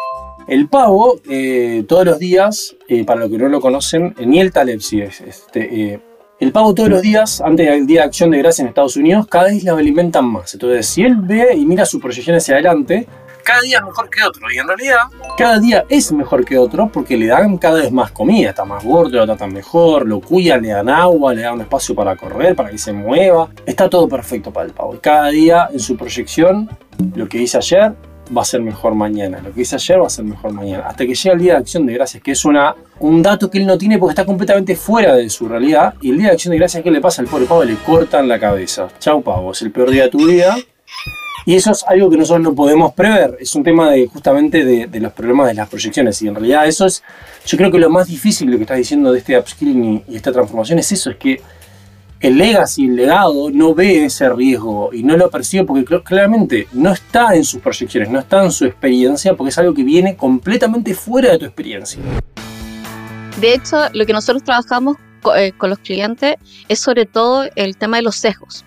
El 0.47 0.67
pavo, 0.69 1.19
eh, 1.29 1.83
todos 1.87 2.05
los 2.05 2.19
días, 2.19 2.75
eh, 2.87 3.03
para 3.03 3.21
los 3.21 3.31
que 3.31 3.37
no 3.37 3.49
lo 3.49 3.59
conocen, 3.61 4.13
eh, 4.19 4.25
ni 4.25 4.39
el 4.39 4.51
Taleb, 4.51 4.79
sí, 4.81 5.01
este, 5.01 5.99
el 6.39 6.51
pavo 6.51 6.73
todos 6.73 6.89
los 6.89 7.01
días, 7.01 7.41
antes 7.41 7.67
del 7.67 7.87
Día 7.87 8.01
de 8.01 8.07
Acción 8.07 8.29
de 8.29 8.37
Gracias 8.37 8.59
en 8.59 8.67
Estados 8.67 8.95
Unidos, 8.95 9.25
cada 9.27 9.45
vez 9.45 9.63
lo 9.63 9.75
alimentan 9.75 10.25
más. 10.25 10.53
Entonces, 10.53 10.85
si 10.85 11.03
él 11.03 11.15
ve 11.15 11.55
y 11.55 11.65
mira 11.65 11.85
su 11.85 11.99
proyección 11.99 12.35
hacia 12.35 12.55
adelante, 12.55 13.07
cada 13.43 13.61
día 13.61 13.77
es 13.79 13.85
mejor 13.85 14.09
que 14.09 14.23
otro. 14.23 14.51
Y 14.51 14.57
en 14.57 14.67
realidad, 14.67 14.97
cada 15.37 15.57
día 15.57 15.85
es 15.89 16.11
mejor 16.11 16.45
que 16.45 16.57
otro 16.57 16.91
porque 16.91 17.17
le 17.17 17.27
dan 17.27 17.57
cada 17.57 17.79
vez 17.79 17.91
más 17.91 18.11
comida. 18.11 18.49
Está 18.49 18.65
más 18.65 18.83
gordo, 18.83 19.17
lo 19.17 19.25
tratan 19.25 19.53
mejor, 19.53 20.05
lo 20.05 20.19
cuidan, 20.19 20.61
le 20.61 20.69
dan 20.69 20.89
agua, 20.89 21.33
le 21.33 21.41
dan 21.41 21.53
un 21.53 21.61
espacio 21.61 21.95
para 21.95 22.15
correr, 22.15 22.55
para 22.55 22.69
que 22.69 22.77
se 22.77 22.93
mueva. 22.93 23.49
Está 23.65 23.89
todo 23.89 24.07
perfecto 24.07 24.51
para 24.51 24.67
el 24.67 24.73
pavo. 24.73 24.93
Y 24.93 24.97
cada 24.99 25.29
día 25.29 25.69
en 25.71 25.79
su 25.79 25.97
proyección, 25.97 26.69
lo 27.15 27.27
que 27.27 27.39
hice 27.39 27.57
ayer 27.57 27.95
va 28.35 28.41
a 28.41 28.45
ser 28.45 28.61
mejor 28.61 28.95
mañana. 28.95 29.39
Lo 29.41 29.53
que 29.53 29.61
hice 29.61 29.75
ayer 29.75 30.01
va 30.01 30.07
a 30.07 30.09
ser 30.09 30.25
mejor 30.25 30.53
mañana. 30.53 30.87
Hasta 30.87 31.05
que 31.05 31.13
llega 31.13 31.33
el 31.33 31.39
Día 31.39 31.53
de 31.53 31.59
Acción 31.59 31.85
de 31.85 31.93
Gracias, 31.93 32.23
que 32.23 32.31
es 32.31 32.45
una, 32.45 32.75
un 32.99 33.21
dato 33.21 33.49
que 33.49 33.57
él 33.57 33.65
no 33.65 33.77
tiene 33.77 33.97
porque 33.97 34.11
está 34.11 34.25
completamente 34.25 34.75
fuera 34.75 35.15
de 35.15 35.29
su 35.29 35.47
realidad. 35.47 35.93
Y 36.01 36.11
el 36.11 36.17
Día 36.17 36.27
de 36.27 36.33
Acción 36.33 36.51
de 36.51 36.57
Gracias, 36.57 36.83
¿qué 36.83 36.91
le 36.91 37.01
pasa 37.01 37.21
al 37.21 37.27
pobre 37.27 37.45
pavo? 37.45 37.63
Le 37.63 37.75
cortan 37.75 38.27
la 38.27 38.39
cabeza. 38.39 38.87
Chau, 38.99 39.21
pavo. 39.21 39.51
Es 39.51 39.61
el 39.61 39.71
peor 39.71 39.91
día 39.91 40.03
de 40.03 40.09
tu 40.09 40.25
vida 40.25 40.55
y 41.47 41.55
eso 41.55 41.71
es 41.71 41.85
algo 41.87 42.09
que 42.09 42.17
nosotros 42.17 42.43
no 42.43 42.53
podemos 42.53 42.91
prever. 42.91 43.37
Es 43.39 43.55
un 43.55 43.63
tema 43.63 43.89
de 43.91 44.05
justamente 44.07 44.65
de, 44.65 44.99
los 44.99 45.13
problemas 45.13 45.47
de 45.47 45.53
las 45.53 45.69
proyecciones. 45.69 46.21
Y 46.21 46.27
en 46.27 46.35
realidad 46.35 46.67
eso 46.67 46.85
es, 46.85 47.01
yo 47.45 47.57
creo 47.57 47.71
que 47.71 47.79
lo 47.79 47.89
más 47.89 48.07
difícil, 48.07 48.51
lo 48.51 48.57
que 48.57 48.63
estás 48.63 48.77
diciendo 48.77 49.13
de 49.13 49.19
este 49.19 49.39
upskilling 49.39 50.03
y, 50.09 50.15
esta 50.17 50.33
transformación 50.33 50.79
es 50.79 50.91
eso, 50.91 51.09
es 51.09 51.15
que 51.15 51.39
el 52.19 52.37
legacy, 52.37 52.85
el 52.85 52.95
legado, 52.95 53.49
no 53.51 53.73
ve 53.73 54.05
ese 54.05 54.29
riesgo 54.29 54.89
y 54.93 55.03
no 55.03 55.15
lo 55.17 55.29
percibe 55.29 55.65
porque 55.65 56.01
claramente 56.03 56.67
no 56.73 56.91
está 56.91 57.35
en 57.35 57.43
sus 57.43 57.61
proyecciones, 57.61 58.09
no 58.09 58.19
está 58.19 58.43
en 58.43 58.51
su 58.51 58.65
experiencia, 58.65 59.35
porque 59.35 59.49
es 59.49 59.57
algo 59.57 59.73
que 59.73 59.83
viene 59.83 60.15
completamente 60.15 60.93
fuera 60.93 61.31
de 61.31 61.39
tu 61.39 61.45
experiencia. 61.45 62.01
De 63.39 63.53
hecho, 63.53 63.77
lo 63.93 64.05
que 64.05 64.13
nosotros 64.13 64.43
trabajamos 64.43 64.97
eh, 65.35 65.51
con 65.57 65.69
los 65.69 65.79
clientes 65.79 66.35
es 66.67 66.79
sobre 66.79 67.05
todo 67.05 67.45
el 67.55 67.77
tema 67.77 67.97
de 67.97 68.03
los 68.03 68.15
sesgos. 68.15 68.63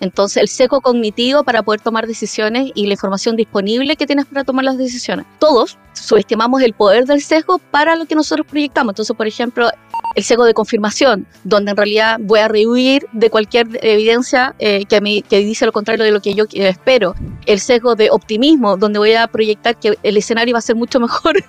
Entonces, 0.00 0.38
el 0.38 0.48
seco 0.48 0.80
cognitivo 0.80 1.44
para 1.44 1.62
poder 1.62 1.80
tomar 1.80 2.06
decisiones 2.06 2.70
y 2.74 2.86
la 2.86 2.92
información 2.92 3.36
disponible 3.36 3.96
que 3.96 4.06
tienes 4.06 4.26
para 4.26 4.44
tomar 4.44 4.64
las 4.64 4.78
decisiones. 4.78 5.26
Todos 5.38 5.78
subestimamos 5.92 6.62
el 6.62 6.74
poder 6.74 7.06
del 7.06 7.22
sesgo 7.22 7.58
para 7.58 7.96
lo 7.96 8.06
que 8.06 8.14
nosotros 8.14 8.46
proyectamos. 8.46 8.92
Entonces, 8.92 9.16
por 9.16 9.26
ejemplo, 9.26 9.70
el 10.14 10.22
sesgo 10.22 10.44
de 10.44 10.54
confirmación, 10.54 11.26
donde 11.42 11.72
en 11.72 11.76
realidad 11.76 12.18
voy 12.20 12.40
a 12.40 12.48
rehuir 12.48 13.06
de 13.12 13.30
cualquier 13.30 13.66
evidencia 13.82 14.54
eh, 14.58 14.84
que, 14.86 15.00
dice 15.38 15.66
lo 15.66 15.72
contrario 15.72 16.04
de 16.04 16.10
lo 16.10 16.20
que 16.20 16.34
yo 16.34 16.44
espero. 16.52 17.14
El 17.46 17.60
sesgo 17.60 17.94
de 17.94 18.10
optimismo, 18.10 18.76
donde 18.76 18.98
voy 18.98 19.14
a 19.14 19.26
proyectar 19.26 19.76
que 19.76 19.98
el 20.02 20.16
escenario 20.16 20.54
va 20.54 20.58
a 20.58 20.62
ser 20.62 20.76
mucho 20.76 21.00
mejor 21.04 21.42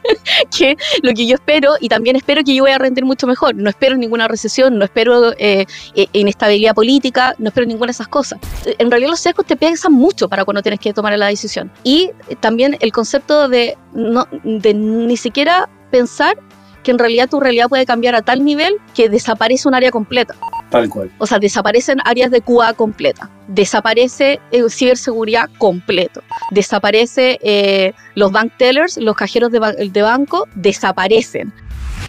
que 0.57 0.75
lo 1.03 1.13
que 1.13 1.27
yo 1.27 1.35
espero 1.35 1.73
y 1.79 1.89
también 1.89 2.15
espero 2.15 2.43
que 2.43 2.55
yo 2.55 2.63
voy 2.63 2.71
a 2.71 2.77
rendir 2.77 3.05
mucho 3.05 3.27
mejor. 3.27 3.55
No 3.55 3.69
espero 3.69 3.97
ninguna 3.97 4.27
recesión, 4.27 4.77
no 4.77 4.85
espero 4.85 5.33
eh, 5.37 5.65
eh, 5.95 6.07
inestabilidad 6.13 6.73
política, 6.73 7.35
no 7.37 7.49
espero 7.49 7.67
ninguna 7.67 7.87
de 7.87 7.91
esas 7.91 8.07
cosas. 8.07 8.34
En 8.65 8.89
realidad 8.89 9.11
los 9.11 9.19
sesgos 9.19 9.45
te 9.45 9.55
pesan 9.55 9.93
mucho 9.93 10.27
para 10.29 10.45
cuando 10.45 10.61
tienes 10.61 10.79
que 10.79 10.93
tomar 10.93 11.17
la 11.17 11.27
decisión. 11.27 11.71
Y 11.83 12.11
también 12.39 12.77
el 12.79 12.91
concepto 12.91 13.47
de, 13.47 13.77
no, 13.93 14.27
de 14.43 14.73
ni 14.73 15.17
siquiera 15.17 15.69
pensar 15.91 16.37
que 16.83 16.91
en 16.91 16.99
realidad 16.99 17.29
tu 17.29 17.39
realidad 17.39 17.67
puede 17.67 17.85
cambiar 17.85 18.15
a 18.15 18.21
tal 18.21 18.45
nivel 18.45 18.75
que 18.93 19.09
desaparece 19.09 19.67
un 19.67 19.73
área 19.73 19.91
completa. 19.91 20.35
Tal 20.69 20.87
cual. 20.89 21.11
O 21.17 21.25
sea, 21.25 21.39
desaparecen 21.39 21.99
áreas 22.05 22.31
de 22.31 22.41
QA 22.41 22.73
completa. 22.73 23.29
Desaparece 23.47 24.39
eh, 24.51 24.63
ciberseguridad 24.69 25.49
completo. 25.57 26.21
Desaparece 26.51 27.39
eh, 27.41 27.93
los 28.13 28.31
bank 28.31 28.53
tellers, 28.57 28.97
los 28.97 29.15
cajeros 29.15 29.51
de, 29.51 29.89
de 29.91 30.01
banco, 30.01 30.47
desaparecen. 30.55 31.51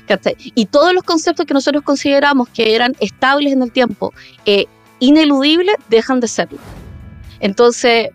¿cachai? 0.06 0.36
Y 0.54 0.66
todos 0.66 0.92
los 0.94 1.02
conceptos 1.02 1.46
que 1.46 1.54
nosotros 1.54 1.82
consideramos 1.82 2.48
que 2.48 2.74
eran 2.74 2.94
estables 3.00 3.52
en 3.52 3.62
el 3.62 3.72
tiempo, 3.72 4.12
eh, 4.44 4.66
ineludibles, 4.98 5.76
dejan 5.88 6.20
de 6.20 6.28
serlo. 6.28 6.58
Entonces, 7.40 8.08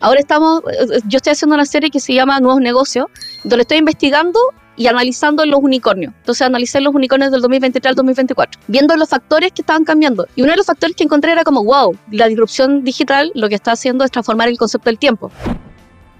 ahora 0.00 0.20
estamos, 0.20 0.62
yo 1.06 1.16
estoy 1.16 1.32
haciendo 1.32 1.54
una 1.54 1.66
serie 1.66 1.90
que 1.90 2.00
se 2.00 2.14
llama 2.14 2.40
Nuevos 2.40 2.60
Negocios, 2.60 3.06
donde 3.44 3.62
estoy 3.62 3.78
investigando 3.78 4.38
y 4.76 4.86
analizando 4.86 5.46
los 5.46 5.60
unicornios. 5.60 6.12
Entonces 6.18 6.46
analicé 6.46 6.80
los 6.80 6.94
unicornios 6.94 7.30
del 7.30 7.40
2023 7.42 7.90
al 7.90 7.94
2024, 7.94 8.60
viendo 8.66 8.96
los 8.96 9.08
factores 9.08 9.52
que 9.52 9.62
estaban 9.62 9.84
cambiando. 9.84 10.26
Y 10.34 10.42
uno 10.42 10.50
de 10.50 10.56
los 10.56 10.66
factores 10.66 10.96
que 10.96 11.04
encontré 11.04 11.32
era 11.32 11.44
como, 11.44 11.64
wow, 11.64 11.96
la 12.10 12.26
disrupción 12.26 12.82
digital 12.82 13.30
lo 13.34 13.48
que 13.48 13.54
está 13.54 13.72
haciendo 13.72 14.04
es 14.04 14.10
transformar 14.10 14.48
el 14.48 14.58
concepto 14.58 14.90
del 14.90 14.98
tiempo. 14.98 15.30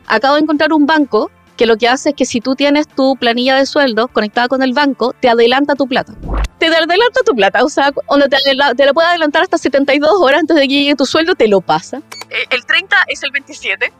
Acabo 0.07 0.35
de 0.35 0.43
encontrar 0.43 0.73
un 0.73 0.87
banco 0.87 1.31
que 1.57 1.67
lo 1.67 1.77
que 1.77 1.89
hace 1.89 2.11
es 2.11 2.15
que 2.15 2.25
si 2.25 2.41
tú 2.41 2.55
tienes 2.55 2.89
tu 2.89 3.17
planilla 3.17 3.57
de 3.57 3.67
sueldo 3.67 4.09
conectada 4.09 4.49
con 4.49 4.63
el 4.63 4.73
banco, 4.73 5.15
te 5.21 5.29
adelanta 5.29 5.75
tu 5.75 5.87
plata. 5.87 6.15
Te 6.59 6.67
adelanta 6.67 7.21
tu 7.25 7.35
plata, 7.35 7.65
o 7.65 7.69
sea, 7.69 7.93
cuando 7.93 8.29
te, 8.29 8.37
te 8.77 8.87
lo 8.87 8.95
puede 8.95 9.09
adelantar 9.09 9.43
hasta 9.43 9.59
72 9.59 10.11
horas 10.21 10.41
antes 10.41 10.57
de 10.57 10.63
que 10.63 10.69
llegue 10.69 10.95
tu 10.95 11.07
sueldo, 11.07 11.35
te 11.35 11.49
lo 11.49 11.61
pasa. 11.61 11.99
Eh, 12.31 12.45
El 12.51 12.65
30 12.65 12.97
es 13.09 13.23
el 13.23 13.31
27. 13.33 13.93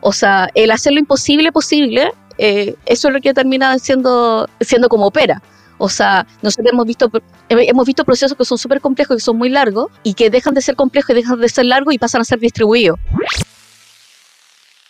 O 0.00 0.12
sea, 0.12 0.48
el 0.54 0.70
hacer 0.70 0.92
lo 0.92 0.98
imposible 0.98 1.50
posible, 1.50 2.12
eh, 2.38 2.74
eso 2.86 3.08
es 3.08 3.14
lo 3.14 3.20
que 3.20 3.32
termina 3.32 3.78
siendo, 3.78 4.48
siendo 4.60 4.88
como 4.88 5.06
opera. 5.06 5.40
O 5.78 5.88
sea, 5.88 6.26
nosotros 6.42 6.72
hemos 6.72 6.86
visto, 6.86 7.10
hemos 7.48 7.86
visto 7.86 8.04
procesos 8.04 8.36
que 8.36 8.44
son 8.44 8.58
súper 8.58 8.80
complejos, 8.80 9.16
que 9.16 9.22
son 9.22 9.36
muy 9.36 9.48
largos, 9.48 9.90
y 10.02 10.14
que 10.14 10.30
dejan 10.30 10.54
de 10.54 10.60
ser 10.60 10.76
complejos 10.76 11.10
y 11.10 11.14
dejan 11.14 11.40
de 11.40 11.48
ser 11.48 11.66
largos 11.66 11.94
y 11.94 11.98
pasan 11.98 12.20
a 12.20 12.24
ser 12.24 12.38
distribuidos. 12.38 12.98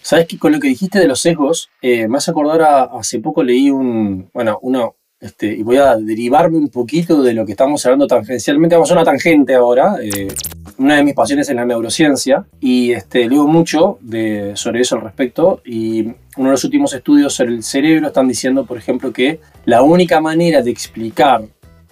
Sabes 0.04 0.26
que 0.26 0.38
con 0.38 0.52
lo 0.52 0.60
que 0.60 0.68
dijiste 0.68 0.98
de 0.98 1.08
los 1.08 1.18
sesgos, 1.18 1.70
eh, 1.80 2.06
me 2.08 2.18
hace 2.18 2.30
acordar 2.30 2.60
a, 2.60 2.82
hace 2.82 3.20
poco 3.20 3.42
leí 3.42 3.70
un, 3.70 4.28
bueno, 4.34 4.58
uno, 4.60 4.96
este, 5.18 5.46
y 5.46 5.62
voy 5.62 5.78
a 5.78 5.96
derivarme 5.96 6.58
un 6.58 6.68
poquito 6.68 7.22
de 7.22 7.32
lo 7.32 7.46
que 7.46 7.52
estamos 7.52 7.86
hablando 7.86 8.06
tangencialmente, 8.06 8.74
vamos 8.76 8.90
a 8.90 8.94
una 8.96 9.04
tangente 9.04 9.54
ahora, 9.54 9.96
eh, 10.02 10.28
una 10.76 10.96
de 10.96 11.04
mis 11.04 11.14
pasiones 11.14 11.48
es 11.48 11.56
la 11.56 11.64
neurociencia, 11.64 12.44
y 12.60 12.92
este, 12.92 13.26
leo 13.30 13.46
mucho 13.46 13.96
de, 14.02 14.52
sobre 14.56 14.82
eso 14.82 14.96
al 14.96 15.00
respecto, 15.00 15.62
y 15.64 16.02
uno 16.02 16.48
de 16.48 16.50
los 16.50 16.64
últimos 16.64 16.92
estudios 16.92 17.32
sobre 17.32 17.54
el 17.54 17.62
cerebro 17.62 18.08
están 18.08 18.28
diciendo, 18.28 18.66
por 18.66 18.76
ejemplo, 18.76 19.10
que 19.10 19.40
la 19.64 19.80
única 19.80 20.20
manera 20.20 20.60
de 20.60 20.70
explicar 20.70 21.44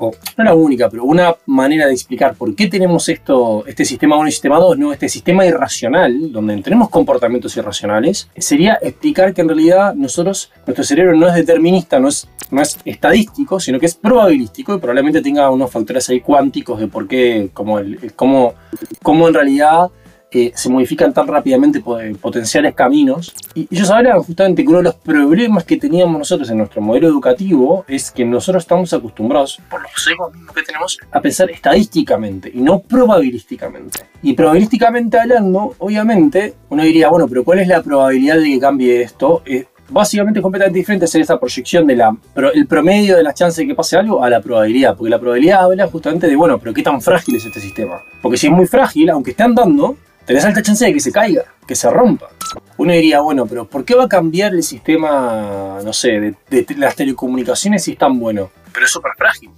o 0.02 0.12
no 0.36 0.44
la 0.44 0.54
única, 0.54 0.90
pero 0.90 1.04
una 1.04 1.36
manera 1.46 1.86
de 1.86 1.92
explicar 1.92 2.34
por 2.34 2.54
qué 2.54 2.68
tenemos 2.68 3.08
esto, 3.08 3.64
este 3.66 3.84
sistema 3.84 4.16
1 4.16 4.28
y 4.28 4.32
sistema 4.32 4.58
2, 4.58 4.78
¿no? 4.78 4.92
este 4.92 5.08
sistema 5.08 5.46
irracional, 5.46 6.32
donde 6.32 6.60
tenemos 6.62 6.88
comportamientos 6.88 7.56
irracionales, 7.56 8.28
sería 8.36 8.78
explicar 8.82 9.32
que 9.32 9.42
en 9.42 9.48
realidad 9.48 9.94
nosotros, 9.94 10.50
nuestro 10.66 10.84
cerebro 10.84 11.16
no 11.16 11.28
es 11.28 11.34
determinista, 11.34 12.00
no 12.00 12.08
es, 12.08 12.28
no 12.50 12.60
es 12.60 12.78
estadístico, 12.84 13.60
sino 13.60 13.78
que 13.78 13.86
es 13.86 13.94
probabilístico 13.94 14.74
y 14.74 14.78
probablemente 14.78 15.22
tenga 15.22 15.50
unos 15.50 15.70
factores 15.70 16.08
ahí 16.08 16.20
cuánticos 16.20 16.80
de 16.80 16.88
por 16.88 17.06
qué, 17.06 17.50
como, 17.52 17.78
cómo, 18.16 18.54
cómo 19.02 19.28
en 19.28 19.34
realidad 19.34 19.90
eh, 20.32 20.52
se 20.54 20.68
modifican 20.68 21.12
tan 21.12 21.26
rápidamente 21.26 21.80
po- 21.80 21.98
potenciales 22.20 22.74
caminos. 22.74 23.34
Y 23.54 23.68
ellos 23.70 23.90
hablan 23.90 24.22
justamente 24.22 24.62
que 24.62 24.68
uno 24.68 24.78
de 24.78 24.84
los 24.84 24.94
problemas 24.96 25.64
que 25.64 25.76
teníamos 25.76 26.18
nosotros 26.18 26.48
en 26.50 26.58
nuestro 26.58 26.80
modelo 26.82 27.06
educativo 27.08 27.84
es 27.88 28.10
que 28.10 28.24
nosotros 28.24 28.62
estamos 28.64 28.92
acostumbrados, 28.92 29.60
por 29.70 29.82
los 29.82 29.90
sesgos 29.96 30.32
que 30.54 30.62
tenemos, 30.62 30.98
a 31.10 31.20
pensar 31.20 31.50
estadísticamente 31.50 32.50
y 32.52 32.60
no 32.60 32.80
probabilísticamente. 32.80 34.00
Y 34.22 34.34
probabilísticamente 34.34 35.18
hablando, 35.18 35.74
obviamente, 35.78 36.54
uno 36.70 36.82
diría, 36.82 37.08
bueno, 37.08 37.28
pero 37.28 37.44
¿cuál 37.44 37.58
es 37.60 37.68
la 37.68 37.82
probabilidad 37.82 38.36
de 38.36 38.44
que 38.44 38.58
cambie 38.60 39.02
esto? 39.02 39.42
Eh, 39.46 39.66
básicamente 39.90 40.38
es 40.38 40.42
completamente 40.42 40.78
diferente 40.78 41.04
hacer 41.04 41.20
esta 41.20 41.38
proyección 41.38 41.86
de 41.86 41.96
la, 41.96 42.16
pro- 42.34 42.52
el 42.52 42.66
promedio 42.66 43.16
de 43.16 43.22
las 43.22 43.34
chances 43.34 43.58
de 43.58 43.66
que 43.66 43.74
pase 43.74 43.96
algo 43.96 44.24
a 44.24 44.30
la 44.30 44.40
probabilidad, 44.40 44.96
porque 44.96 45.10
la 45.10 45.18
probabilidad 45.18 45.64
habla 45.64 45.86
justamente 45.88 46.26
de, 46.26 46.36
bueno, 46.36 46.58
pero 46.58 46.72
qué 46.72 46.82
tan 46.82 47.00
frágil 47.00 47.36
es 47.36 47.44
este 47.44 47.60
sistema. 47.60 48.00
Porque 48.22 48.38
si 48.38 48.46
es 48.46 48.52
muy 48.52 48.66
frágil, 48.66 49.10
aunque 49.10 49.32
esté 49.32 49.42
andando, 49.42 49.96
tenés 50.24 50.44
alta 50.44 50.62
chance 50.62 50.84
de 50.84 50.92
que 50.92 51.00
se 51.00 51.12
caiga, 51.12 51.44
que 51.66 51.74
se 51.74 51.88
rompa. 51.90 52.28
Uno 52.76 52.92
diría, 52.92 53.20
bueno, 53.20 53.46
pero 53.46 53.66
¿por 53.66 53.84
qué 53.84 53.94
va 53.94 54.04
a 54.04 54.08
cambiar 54.08 54.54
el 54.54 54.62
sistema, 54.62 55.78
no 55.84 55.92
sé, 55.92 56.34
de, 56.50 56.66
las 56.76 56.96
telecomunicaciones 56.96 57.84
si 57.84 57.92
es 57.92 57.98
tan 57.98 58.18
bueno? 58.18 58.50
Pero 58.72 58.86
es 58.86 58.92
súper 58.92 59.12
frágil, 59.16 59.50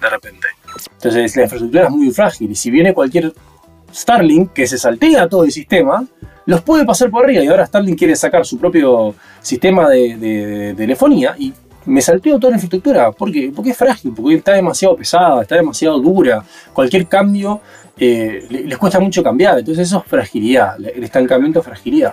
de 0.00 0.08
repente. 0.08 0.48
Entonces 0.94 1.36
la 1.36 1.42
infraestructura 1.42 1.84
es 1.84 1.90
muy 1.90 2.10
frágil 2.10 2.50
y 2.50 2.54
si 2.54 2.70
viene 2.70 2.94
cualquier 2.94 3.32
Starlink 3.92 4.52
que 4.52 4.66
se 4.66 4.78
saltea 4.78 5.28
todo 5.28 5.44
el 5.44 5.52
sistema, 5.52 6.04
los 6.46 6.62
puede 6.62 6.84
pasar 6.84 7.10
por 7.10 7.24
arriba 7.24 7.44
y 7.44 7.48
ahora 7.48 7.66
Starlink 7.66 7.98
quiere 7.98 8.16
sacar 8.16 8.44
su 8.46 8.58
propio 8.58 9.14
sistema 9.40 9.88
de 9.88 10.74
telefonía 10.76 11.34
y 11.38 11.52
me 11.84 12.00
salteo 12.00 12.38
toda 12.38 12.52
la 12.52 12.56
infraestructura. 12.56 13.12
¿Por 13.12 13.32
qué? 13.32 13.52
Porque 13.54 13.70
es 13.70 13.76
frágil, 13.76 14.12
porque 14.14 14.36
está 14.36 14.52
demasiado 14.52 14.96
pesada, 14.96 15.42
está 15.42 15.56
demasiado 15.56 15.98
dura. 15.98 16.44
Cualquier 16.72 17.06
cambio 17.06 17.60
eh, 17.98 18.46
le- 18.50 18.64
les 18.64 18.78
cuesta 18.78 18.98
mucho 19.00 19.22
cambiar, 19.22 19.58
entonces 19.58 19.88
eso 19.88 19.98
es 20.04 20.10
fragilidad, 20.10 20.76
el 20.84 21.04
estancamiento 21.04 21.60
es 21.60 21.64
fragilidad. 21.64 22.12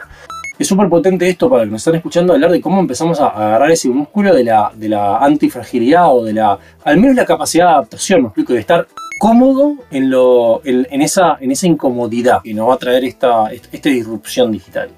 Es 0.58 0.68
súper 0.68 0.90
potente 0.90 1.30
esto 1.30 1.50
para 1.50 1.64
que 1.64 1.70
nos 1.72 1.80
están 1.80 1.96
escuchando 1.96 2.34
hablar 2.34 2.52
de 2.52 2.60
cómo 2.60 2.82
empezamos 2.82 3.18
a 3.22 3.28
agarrar 3.28 3.72
ese 3.72 3.88
músculo 3.88 4.36
de 4.36 4.44
la, 4.44 4.72
de 4.76 4.90
la 4.90 5.18
antifragilidad 5.20 6.14
o 6.14 6.26
de 6.26 6.34
la, 6.34 6.60
al 6.84 6.98
menos 6.98 7.16
la 7.16 7.26
capacidad 7.26 7.66
de 7.66 7.72
adaptación, 7.72 8.22
me 8.24 8.28
explico, 8.28 8.52
de 8.52 8.60
estar 8.60 8.86
cómodo 9.22 9.76
en, 9.90 10.10
lo, 10.10 10.62
en, 10.66 10.86
en 10.92 11.02
esa, 11.02 11.38
en 11.40 11.52
esa 11.52 11.66
incomodidad 11.66 12.42
que 12.44 12.54
nos 12.54 12.68
va 12.70 12.74
a 12.74 12.78
traer 12.78 13.06
esta, 13.06 13.50
esta 13.52 13.90
disrupción 13.90 14.52
digital. 14.52 14.90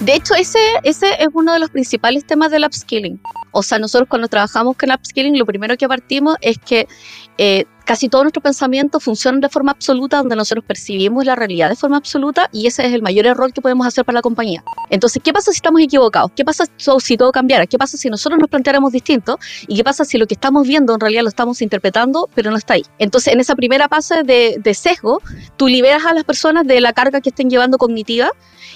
De 0.00 0.14
hecho, 0.14 0.34
ese, 0.34 0.58
ese 0.82 1.06
es 1.18 1.28
uno 1.32 1.52
de 1.52 1.58
los 1.60 1.70
principales 1.70 2.26
temas 2.26 2.50
del 2.50 2.64
upskilling. 2.64 3.20
O 3.52 3.62
sea, 3.62 3.78
nosotros 3.78 4.08
cuando 4.08 4.28
trabajamos 4.28 4.76
con 4.76 4.90
upskilling, 4.90 5.38
lo 5.38 5.46
primero 5.46 5.76
que 5.76 5.88
partimos 5.88 6.36
es 6.40 6.58
que 6.58 6.86
eh, 7.38 7.64
casi 7.84 8.08
todos 8.08 8.24
nuestros 8.24 8.42
pensamientos 8.42 9.02
funcionan 9.02 9.40
de 9.40 9.48
forma 9.48 9.72
absoluta, 9.72 10.18
donde 10.18 10.36
nosotros 10.36 10.64
percibimos 10.66 11.24
la 11.24 11.36
realidad 11.36 11.68
de 11.68 11.76
forma 11.76 11.96
absoluta, 11.96 12.48
y 12.52 12.66
ese 12.66 12.86
es 12.86 12.92
el 12.92 13.02
mayor 13.02 13.26
error 13.26 13.52
que 13.52 13.60
podemos 13.60 13.86
hacer 13.86 14.04
para 14.04 14.16
la 14.16 14.22
compañía. 14.22 14.64
Entonces, 14.90 15.22
¿qué 15.22 15.32
pasa 15.32 15.50
si 15.52 15.56
estamos 15.56 15.80
equivocados? 15.82 16.30
¿Qué 16.34 16.44
pasa 16.44 16.64
si 16.76 17.16
todo 17.16 17.32
cambiara? 17.32 17.66
¿Qué 17.66 17.76
pasa 17.76 17.96
si 17.96 18.08
nosotros 18.08 18.40
nos 18.40 18.48
planteáramos 18.48 18.92
distinto? 18.92 19.38
¿Y 19.68 19.76
qué 19.76 19.84
pasa 19.84 20.04
si 20.04 20.16
lo 20.18 20.26
que 20.26 20.34
estamos 20.34 20.66
viendo 20.66 20.94
en 20.94 21.00
realidad 21.00 21.22
lo 21.22 21.28
estamos 21.28 21.60
interpretando, 21.60 22.28
pero 22.34 22.50
no 22.50 22.56
está 22.56 22.74
ahí? 22.74 22.84
Entonces, 22.98 23.32
en 23.32 23.40
esa 23.40 23.54
primera 23.54 23.88
fase 23.88 24.22
de, 24.22 24.56
de 24.62 24.74
sesgo, 24.74 25.20
tú 25.56 25.68
liberas 25.68 26.04
a 26.04 26.14
las 26.14 26.24
personas 26.24 26.66
de 26.66 26.80
la 26.80 26.92
carga 26.92 27.20
que 27.20 27.30
estén 27.30 27.50
llevando 27.50 27.78
cognitiva 27.78 28.30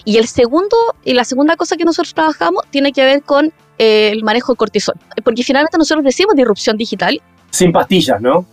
y 0.04 0.16
el 0.18 0.26
segundo, 0.26 0.76
y 1.04 1.14
la 1.14 1.24
segunda 1.24 1.56
cosa 1.56 1.76
que 1.76 1.84
nosotros 1.84 2.14
trabajamos 2.14 2.64
tiene 2.70 2.92
que 2.92 3.04
ver 3.04 3.22
con 3.22 3.52
eh, 3.78 4.10
el 4.10 4.24
manejo 4.24 4.52
del 4.52 4.58
cortisol. 4.58 4.94
Porque 5.24 5.42
finalmente 5.42 5.78
nosotros 5.78 6.04
decimos 6.04 6.34
disrupción 6.34 6.76
digital. 6.76 7.20
Sin 7.50 7.72
pastillas, 7.72 8.20
¿no? 8.20 8.46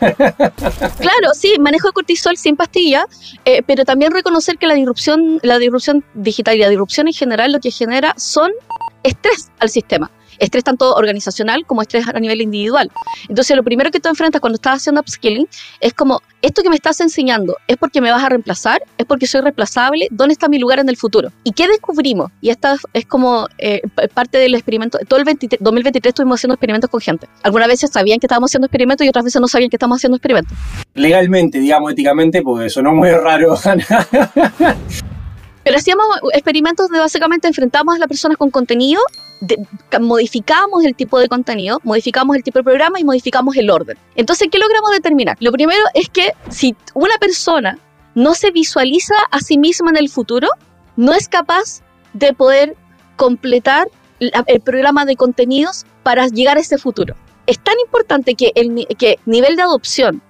Claro, 0.00 1.32
sí, 1.34 1.54
manejo 1.58 1.88
de 1.88 1.92
cortisol 1.92 2.36
sin 2.36 2.56
pastilla, 2.56 3.06
eh, 3.44 3.62
pero 3.66 3.84
también 3.84 4.12
reconocer 4.12 4.58
que 4.58 4.66
la 4.66 4.74
disrupción, 4.74 5.38
la 5.42 5.58
disrupción 5.58 6.04
digital 6.14 6.56
y 6.56 6.60
la 6.60 6.68
disrupción 6.68 7.06
en 7.06 7.14
general 7.14 7.52
lo 7.52 7.60
que 7.60 7.70
genera 7.70 8.14
son 8.16 8.52
estrés 9.02 9.50
al 9.60 9.70
sistema. 9.70 10.10
Estrés 10.38 10.64
tanto 10.64 10.94
organizacional 10.94 11.64
como 11.66 11.82
estrés 11.82 12.06
a 12.08 12.18
nivel 12.20 12.40
individual. 12.40 12.90
Entonces, 13.28 13.56
lo 13.56 13.62
primero 13.62 13.90
que 13.90 14.00
tú 14.00 14.08
enfrentas 14.08 14.40
cuando 14.40 14.56
estás 14.56 14.76
haciendo 14.76 15.00
upskilling 15.00 15.48
es 15.80 15.94
como, 15.94 16.20
esto 16.42 16.62
que 16.62 16.68
me 16.68 16.76
estás 16.76 17.00
enseñando, 17.00 17.56
¿es 17.68 17.76
porque 17.76 18.00
me 18.00 18.10
vas 18.10 18.22
a 18.22 18.28
reemplazar? 18.28 18.82
¿Es 18.98 19.06
porque 19.06 19.26
soy 19.26 19.40
reemplazable? 19.42 20.08
¿Dónde 20.10 20.32
está 20.32 20.48
mi 20.48 20.58
lugar 20.58 20.78
en 20.78 20.88
el 20.88 20.96
futuro? 20.96 21.30
¿Y 21.42 21.52
qué 21.52 21.68
descubrimos? 21.68 22.30
Y 22.40 22.50
esta 22.50 22.76
es 22.92 23.06
como 23.06 23.48
eh, 23.58 23.82
parte 24.12 24.38
del 24.38 24.54
experimento. 24.54 24.98
Todo 25.08 25.18
el 25.18 25.24
23 25.24 25.60
2023 25.60 26.10
estuvimos 26.10 26.40
haciendo 26.40 26.54
experimentos 26.54 26.90
con 26.90 27.00
gente. 27.00 27.28
Algunas 27.42 27.68
veces 27.68 27.90
sabían 27.90 28.18
que 28.18 28.26
estábamos 28.26 28.50
haciendo 28.50 28.66
experimentos 28.66 29.06
y 29.06 29.08
otras 29.08 29.24
veces 29.24 29.40
no 29.40 29.48
sabían 29.48 29.70
que 29.70 29.76
estábamos 29.76 29.98
haciendo 29.98 30.16
experimentos. 30.16 30.56
Legalmente, 30.94 31.58
digamos, 31.58 31.92
éticamente, 31.92 32.42
porque 32.42 32.68
sonó 32.70 32.92
muy 32.92 33.10
raro. 33.10 33.54
Pero 35.64 35.78
hacíamos 35.78 36.06
experimentos 36.34 36.90
de 36.90 36.98
básicamente 36.98 37.48
enfrentamos 37.48 37.96
a 37.96 37.98
las 37.98 38.08
personas 38.08 38.36
con 38.36 38.50
contenido, 38.50 39.00
de- 39.40 39.58
el 40.84 40.94
tipo 40.94 41.18
de 41.18 41.28
contenido, 41.28 41.80
modificamos 41.84 42.36
el 42.36 42.42
tipo 42.42 42.58
de 42.58 42.64
programa 42.64 43.00
y 43.00 43.04
modificamos 43.04 43.56
el 43.56 43.70
orden. 43.70 43.96
Entonces, 44.14 44.48
¿qué 44.50 44.58
logramos 44.58 44.90
determinar? 44.92 45.36
Lo 45.40 45.52
primero 45.52 45.82
es 45.94 46.08
que 46.08 46.32
si 46.50 46.76
una 46.94 47.16
persona 47.18 47.78
no 48.14 48.34
se 48.34 48.50
visualiza 48.50 49.14
a 49.30 49.40
sí 49.40 49.58
misma 49.58 49.90
en 49.90 49.96
el 49.96 50.08
futuro, 50.08 50.48
no 50.96 51.12
es 51.14 51.28
capaz 51.28 51.80
de 52.12 52.32
poder 52.32 52.76
completar 53.16 53.88
el 54.20 54.60
programa 54.60 55.04
de 55.04 55.16
contenidos 55.16 55.84
para 56.02 56.28
llegar 56.28 56.56
a 56.56 56.60
ese 56.60 56.78
futuro. 56.78 57.16
Es 57.46 57.58
tan 57.58 57.74
importante 57.84 58.34
que 58.34 58.52
el 58.54 58.86
que 58.98 59.18
nivel 59.26 59.56
de 59.56 59.62
adopción, 59.62 60.22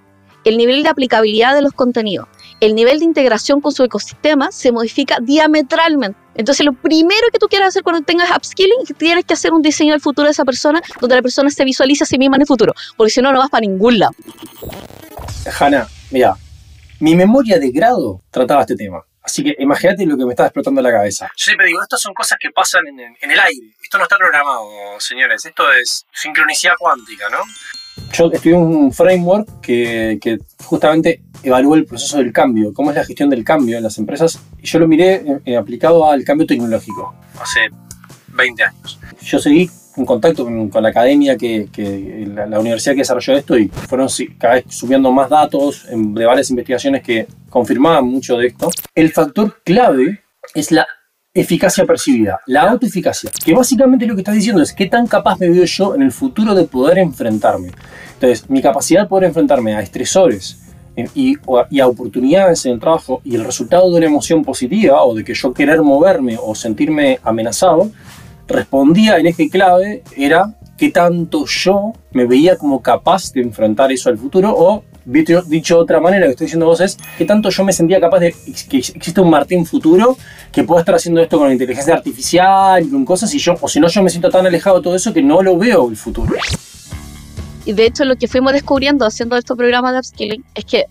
el 0.44 0.56
nivel 0.56 0.82
de 0.82 0.88
aplicabilidad 0.88 1.54
de 1.54 1.62
los 1.62 1.72
contenidos, 1.72 2.26
el 2.60 2.74
nivel 2.74 2.98
de 2.98 3.04
integración 3.04 3.60
con 3.60 3.72
su 3.72 3.84
ecosistema 3.84 4.50
se 4.52 4.72
modifica 4.72 5.18
diametralmente. 5.20 6.18
Entonces, 6.34 6.64
lo 6.66 6.72
primero 6.72 7.28
que 7.32 7.38
tú 7.38 7.46
quieras 7.46 7.68
hacer 7.68 7.82
cuando 7.82 8.02
tengas 8.02 8.30
upskilling 8.30 8.80
es 8.82 8.88
que 8.88 8.94
tienes 8.94 9.24
que 9.24 9.34
hacer 9.34 9.52
un 9.52 9.62
diseño 9.62 9.92
del 9.92 10.00
futuro 10.00 10.26
de 10.26 10.32
esa 10.32 10.44
persona 10.44 10.82
donde 11.00 11.16
la 11.16 11.22
persona 11.22 11.50
se 11.50 11.64
visualice 11.64 12.04
a 12.04 12.06
sí 12.06 12.18
misma 12.18 12.36
en 12.36 12.42
el 12.42 12.46
futuro, 12.46 12.72
porque 12.96 13.10
si 13.10 13.20
no, 13.22 13.32
no 13.32 13.38
vas 13.38 13.50
para 13.50 13.60
ningún 13.60 13.98
lado. 13.98 14.12
Hanna, 15.58 15.86
mira, 16.10 16.34
mi 17.00 17.14
memoria 17.14 17.58
de 17.58 17.70
grado 17.70 18.20
trataba 18.30 18.62
este 18.62 18.76
tema. 18.76 19.02
Así 19.22 19.42
que 19.42 19.56
imagínate 19.58 20.04
lo 20.04 20.18
que 20.18 20.24
me 20.26 20.32
está 20.32 20.44
explotando 20.44 20.82
la 20.82 20.90
cabeza. 20.90 21.30
Yo 21.36 21.44
siempre 21.44 21.66
digo, 21.66 21.82
estas 21.82 22.00
son 22.00 22.12
cosas 22.12 22.36
que 22.38 22.50
pasan 22.50 22.86
en, 22.88 23.00
en 23.00 23.30
el 23.30 23.40
aire. 23.40 23.74
Esto 23.82 23.96
no 23.96 24.04
está 24.04 24.18
programado, 24.18 24.68
señores. 24.98 25.44
Esto 25.46 25.72
es 25.72 26.04
sincronicidad 26.12 26.74
cuántica, 26.78 27.30
¿no? 27.30 27.38
Yo 28.12 28.30
estudié 28.32 28.54
un 28.54 28.92
framework 28.92 29.60
que, 29.60 30.18
que, 30.20 30.38
justamente 30.64 31.20
evalúa 31.42 31.76
el 31.76 31.84
proceso 31.84 32.18
del 32.18 32.32
cambio, 32.32 32.72
cómo 32.72 32.90
es 32.90 32.96
la 32.96 33.04
gestión 33.04 33.28
del 33.28 33.44
cambio 33.44 33.76
en 33.76 33.82
las 33.82 33.98
empresas, 33.98 34.40
y 34.60 34.66
yo 34.66 34.78
lo 34.78 34.88
miré 34.88 35.40
eh, 35.44 35.56
aplicado 35.56 36.10
al 36.10 36.24
cambio 36.24 36.46
tecnológico. 36.46 37.14
Hace 37.40 37.68
20 38.28 38.62
años. 38.62 38.98
Yo 39.20 39.38
seguí 39.38 39.70
en 39.96 40.04
contacto 40.04 40.44
con, 40.44 40.68
con 40.68 40.82
la 40.82 40.88
academia, 40.88 41.36
que, 41.36 41.68
que 41.72 42.26
la, 42.32 42.46
la, 42.46 42.60
universidad 42.60 42.94
que 42.94 43.00
desarrolló 43.00 43.36
esto, 43.36 43.58
y 43.58 43.68
fueron 43.68 44.08
cada 44.38 44.54
vez 44.54 44.64
subiendo 44.68 45.12
más 45.12 45.28
datos 45.30 45.86
en, 45.88 46.14
de 46.14 46.24
varias 46.24 46.50
investigaciones 46.50 47.02
que 47.02 47.26
confirmaban 47.50 48.06
mucho 48.06 48.36
de 48.36 48.48
esto. 48.48 48.70
El 48.94 49.12
factor 49.12 49.62
clave 49.62 50.20
es 50.54 50.72
la 50.72 50.86
eficacia 51.34 51.84
percibida, 51.84 52.40
la 52.46 52.70
autoeficacia, 52.70 53.28
que 53.44 53.52
básicamente 53.52 54.06
lo 54.06 54.14
que 54.14 54.20
estás 54.20 54.36
diciendo 54.36 54.62
es 54.62 54.72
qué 54.72 54.86
tan 54.86 55.08
capaz 55.08 55.40
me 55.40 55.50
veo 55.50 55.64
yo 55.64 55.96
en 55.96 56.02
el 56.02 56.12
futuro 56.12 56.54
de 56.54 56.62
poder 56.64 56.98
enfrentarme. 56.98 57.72
Entonces, 58.14 58.48
mi 58.48 58.62
capacidad 58.62 59.02
de 59.02 59.08
poder 59.08 59.24
enfrentarme 59.24 59.74
a 59.74 59.80
estresores 59.80 60.60
y, 60.96 61.36
y, 61.70 61.80
a 61.80 61.88
oportunidades 61.88 62.64
en 62.66 62.74
el 62.74 62.80
trabajo 62.80 63.20
y 63.24 63.34
el 63.34 63.44
resultado 63.44 63.90
de 63.90 63.96
una 63.96 64.06
emoción 64.06 64.44
positiva 64.44 65.02
o 65.02 65.12
de 65.12 65.24
que 65.24 65.34
yo 65.34 65.52
querer 65.52 65.82
moverme 65.82 66.38
o 66.40 66.54
sentirme 66.54 67.18
amenazado, 67.24 67.90
respondía 68.46 69.18
en 69.18 69.26
eje 69.26 69.50
clave 69.50 70.04
era 70.16 70.54
qué 70.78 70.90
tanto 70.90 71.46
yo 71.46 71.94
me 72.12 72.26
veía 72.26 72.56
como 72.56 72.80
capaz 72.80 73.32
de 73.32 73.42
enfrentar 73.42 73.90
eso 73.90 74.08
al 74.08 74.18
futuro 74.18 74.54
o 74.56 74.84
Dicho, 75.04 75.42
de 75.42 75.80
otra 75.82 76.00
manera, 76.00 76.20
lo 76.20 76.26
que 76.28 76.32
estoy 76.32 76.46
diciendo 76.46 76.66
vos 76.66 76.80
es 76.80 76.96
que 77.18 77.24
tanto 77.24 77.50
yo 77.50 77.62
me 77.62 77.72
sentía 77.72 78.00
capaz 78.00 78.20
de 78.20 78.34
que 78.68 78.78
existe 78.78 79.20
un 79.20 79.28
Martín 79.28 79.66
futuro 79.66 80.16
que 80.50 80.64
pueda 80.64 80.80
estar 80.80 80.94
haciendo 80.94 81.20
esto 81.20 81.38
con 81.38 81.52
inteligencia 81.52 81.94
artificial 81.94 82.84
y 82.84 82.90
con 82.90 83.04
cosas, 83.04 83.34
y 83.34 83.38
yo, 83.38 83.54
o 83.60 83.68
si 83.68 83.80
no, 83.80 83.88
yo 83.88 84.02
me 84.02 84.08
siento 84.08 84.30
tan 84.30 84.46
alejado 84.46 84.78
de 84.78 84.82
todo 84.82 84.96
eso 84.96 85.12
que 85.12 85.22
no 85.22 85.42
lo 85.42 85.58
veo 85.58 85.90
el 85.90 85.96
futuro. 85.96 86.34
Y 87.66 87.72
de 87.72 87.86
hecho, 87.86 88.04
lo 88.04 88.16
que 88.16 88.28
fuimos 88.28 88.52
descubriendo 88.52 89.04
haciendo 89.04 89.36
estos 89.36 89.56
programas 89.56 89.92
de 89.92 89.98
upskilling 89.98 90.44
es 90.54 90.64
que 90.64 90.84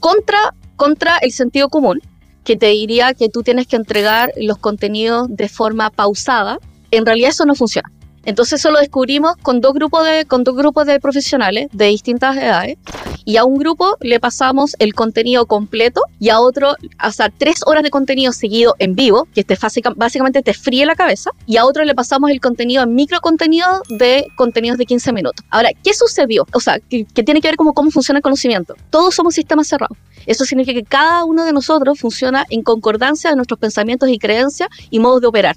contra, 0.00 0.54
contra 0.76 1.18
el 1.18 1.32
sentido 1.32 1.68
común, 1.68 2.00
que 2.44 2.56
te 2.56 2.66
diría 2.68 3.12
que 3.12 3.28
tú 3.28 3.42
tienes 3.42 3.66
que 3.66 3.76
entregar 3.76 4.32
los 4.36 4.56
contenidos 4.58 5.26
de 5.28 5.48
forma 5.48 5.90
pausada, 5.90 6.58
en 6.90 7.04
realidad 7.04 7.30
eso 7.30 7.44
no 7.44 7.54
funciona. 7.54 7.90
Entonces 8.28 8.60
eso 8.60 8.70
lo 8.70 8.78
descubrimos 8.78 9.36
con 9.40 9.62
dos 9.62 9.72
grupos 9.72 10.04
de, 10.04 10.26
con 10.26 10.44
dos 10.44 10.54
grupos 10.54 10.84
de 10.84 11.00
profesionales 11.00 11.68
de 11.72 11.86
distintas 11.86 12.36
edades 12.36 12.76
y 13.24 13.38
a 13.38 13.44
un 13.44 13.56
grupo 13.56 13.96
le 14.00 14.20
pasamos 14.20 14.76
el 14.78 14.94
contenido 14.94 15.46
completo 15.46 16.02
y 16.20 16.28
a 16.28 16.38
otro, 16.38 16.74
sea, 17.10 17.30
tres 17.30 17.62
horas 17.64 17.82
de 17.84 17.88
contenido 17.88 18.32
seguido 18.32 18.74
en 18.80 18.94
vivo, 18.94 19.26
que 19.34 19.44
te 19.44 19.56
básicamente 19.96 20.42
te 20.42 20.52
fríe 20.52 20.84
la 20.84 20.94
cabeza, 20.94 21.30
y 21.46 21.56
a 21.56 21.64
otro 21.64 21.84
le 21.84 21.94
pasamos 21.94 22.30
el 22.30 22.40
contenido 22.40 22.82
en 22.82 22.94
micro 22.94 23.18
contenido 23.22 23.82
de 23.88 24.26
contenidos 24.36 24.76
de 24.76 24.84
15 24.84 25.12
minutos. 25.14 25.46
Ahora, 25.48 25.70
¿qué 25.82 25.94
sucedió? 25.94 26.46
O 26.52 26.60
sea, 26.60 26.78
que 26.80 27.22
tiene 27.22 27.40
que 27.40 27.48
ver 27.48 27.56
como 27.56 27.72
cómo 27.72 27.90
funciona 27.90 28.18
el 28.18 28.22
conocimiento. 28.22 28.74
Todos 28.90 29.14
somos 29.14 29.34
sistemas 29.34 29.68
cerrados. 29.68 29.96
Eso 30.26 30.44
significa 30.44 30.78
que 30.78 30.86
cada 30.86 31.24
uno 31.24 31.44
de 31.44 31.54
nosotros 31.54 31.98
funciona 31.98 32.44
en 32.50 32.62
concordancia 32.62 33.30
de 33.30 33.36
nuestros 33.36 33.58
pensamientos 33.58 34.10
y 34.10 34.18
creencias 34.18 34.68
y 34.90 34.98
modos 34.98 35.22
de 35.22 35.28
operar. 35.28 35.56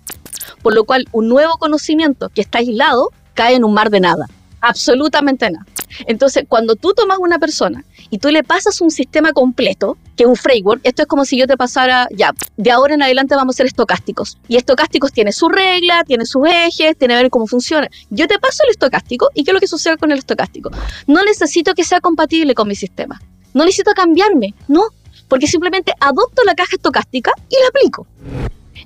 Por 0.62 0.74
lo 0.74 0.84
cual, 0.84 1.08
un 1.12 1.28
nuevo 1.28 1.58
conocimiento 1.58 2.30
que 2.30 2.42
está 2.42 2.60
aislado 2.60 3.10
cae 3.34 3.56
en 3.56 3.64
un 3.64 3.74
mar 3.74 3.90
de 3.90 4.00
nada. 4.00 4.28
Absolutamente 4.62 5.50
nada. 5.50 5.66
Entonces, 6.08 6.46
cuando 6.48 6.76
tú 6.76 6.94
tomas 6.94 7.18
una 7.20 7.40
persona 7.40 7.84
y 8.10 8.18
tú 8.18 8.30
le 8.30 8.44
pasas 8.44 8.82
un 8.82 8.92
sistema 8.92 9.34
completo, 9.34 9.98
que 10.16 10.24
es 10.24 10.30
un 10.30 10.36
framework, 10.36 10.82
esto 10.84 11.04
es 11.04 11.08
como 11.08 11.26
si 11.26 11.38
yo 11.38 11.48
te 11.48 11.58
pasara, 11.58 12.08
ya, 12.12 12.32
de 12.58 12.72
ahora 12.72 12.94
en 12.94 13.04
adelante 13.04 13.36
vamos 13.36 13.56
a 13.56 13.58
ser 13.58 13.66
estocásticos. 13.66 14.38
Y 14.48 14.58
estocásticos 14.58 15.12
tiene 15.12 15.32
su 15.32 15.50
regla, 15.50 16.04
tiene 16.06 16.26
sus 16.26 16.48
ejes, 16.48 16.98
tiene 16.98 17.16
que 17.16 17.24
ver 17.24 17.30
cómo 17.30 17.48
funciona. 17.48 17.88
Yo 18.10 18.28
te 18.28 18.40
paso 18.40 18.64
el 18.64 18.72
estocástico 18.72 19.30
y 19.34 19.44
¿qué 19.44 19.52
es 19.52 19.54
lo 19.54 19.60
que 19.60 19.68
sucede 19.68 19.98
con 19.98 20.12
el 20.12 20.20
estocástico? 20.20 20.70
No 21.08 21.24
necesito 21.24 21.74
que 21.74 21.84
sea 21.84 22.02
compatible 22.02 22.54
con 22.54 22.68
mi 22.68 22.76
sistema. 22.76 23.22
No 23.54 23.66
necesito 23.66 23.92
cambiarme, 23.94 24.54
no, 24.68 24.84
porque 25.28 25.48
simplemente 25.48 25.94
adopto 26.00 26.44
la 26.44 26.56
caja 26.56 26.76
estocástica 26.76 27.32
y 27.50 27.56
la 27.62 27.68
aplico. 27.68 28.08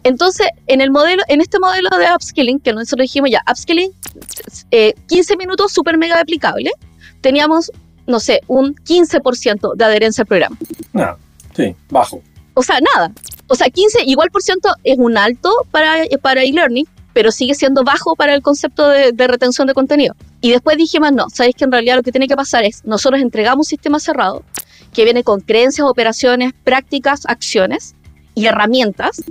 Entonces, 0.04 0.48
en 0.68 0.82
el 0.82 0.92
modelo, 0.92 1.24
en 1.28 1.42
este 1.42 1.60
modelo 1.60 1.90
de 1.98 2.06
upskilling, 2.14 2.60
que 2.60 2.74
nosotros 2.74 3.04
dijimos 3.04 3.30
ya, 3.32 3.44
upskilling, 3.50 3.92
eh, 4.72 4.94
15 5.08 5.38
minutos 5.38 5.72
súper 5.72 5.98
mega 5.98 6.20
aplicable, 6.20 6.72
teníamos, 7.22 7.72
no 8.08 8.20
sé, 8.20 8.42
un 8.48 8.76
15% 8.76 9.76
de 9.76 9.86
adherencia 9.86 10.24
al 10.24 10.28
programa. 10.28 10.58
Nada, 10.94 11.18
sí, 11.56 11.76
bajo. 11.90 12.22
O 12.54 12.64
sea, 12.64 12.80
nada. 12.80 13.12
O 13.48 13.56
sea, 13.56 13.70
15 13.70 14.04
igual 14.06 14.32
por 14.32 14.42
ciento 14.42 14.70
es 14.84 14.98
un 14.98 15.18
alto 15.18 15.52
para, 15.72 15.96
para 16.22 16.44
e-learning, 16.44 16.88
pero 17.14 17.32
sigue 17.32 17.54
siendo 17.54 17.84
bajo 17.84 18.16
para 18.16 18.34
el 18.34 18.42
concepto 18.42 18.90
de, 18.90 19.12
de, 19.12 19.28
retención 19.28 19.68
de 19.68 19.74
contenido. 19.74 20.16
Y 20.42 20.52
después 20.52 20.78
dijimos, 20.78 21.12
no, 21.12 21.30
sabéis 21.30 21.56
que 21.56 21.64
en 21.64 21.72
realidad 21.72 21.96
lo 21.96 22.04
que 22.04 22.12
tiene 22.12 22.28
que 22.28 22.36
pasar 22.36 22.64
es, 22.64 22.84
nosotros 22.86 23.22
entregamos 23.22 23.68
un 23.68 23.70
sistema 23.70 24.00
cerrado 24.00 24.44
que 24.94 25.04
viene 25.04 25.24
con 25.24 25.42
creencias, 25.42 25.88
operaciones, 25.88 26.54
prácticas, 26.64 27.26
acciones, 27.26 27.95
y 28.36 28.46
herramientas, 28.46 29.24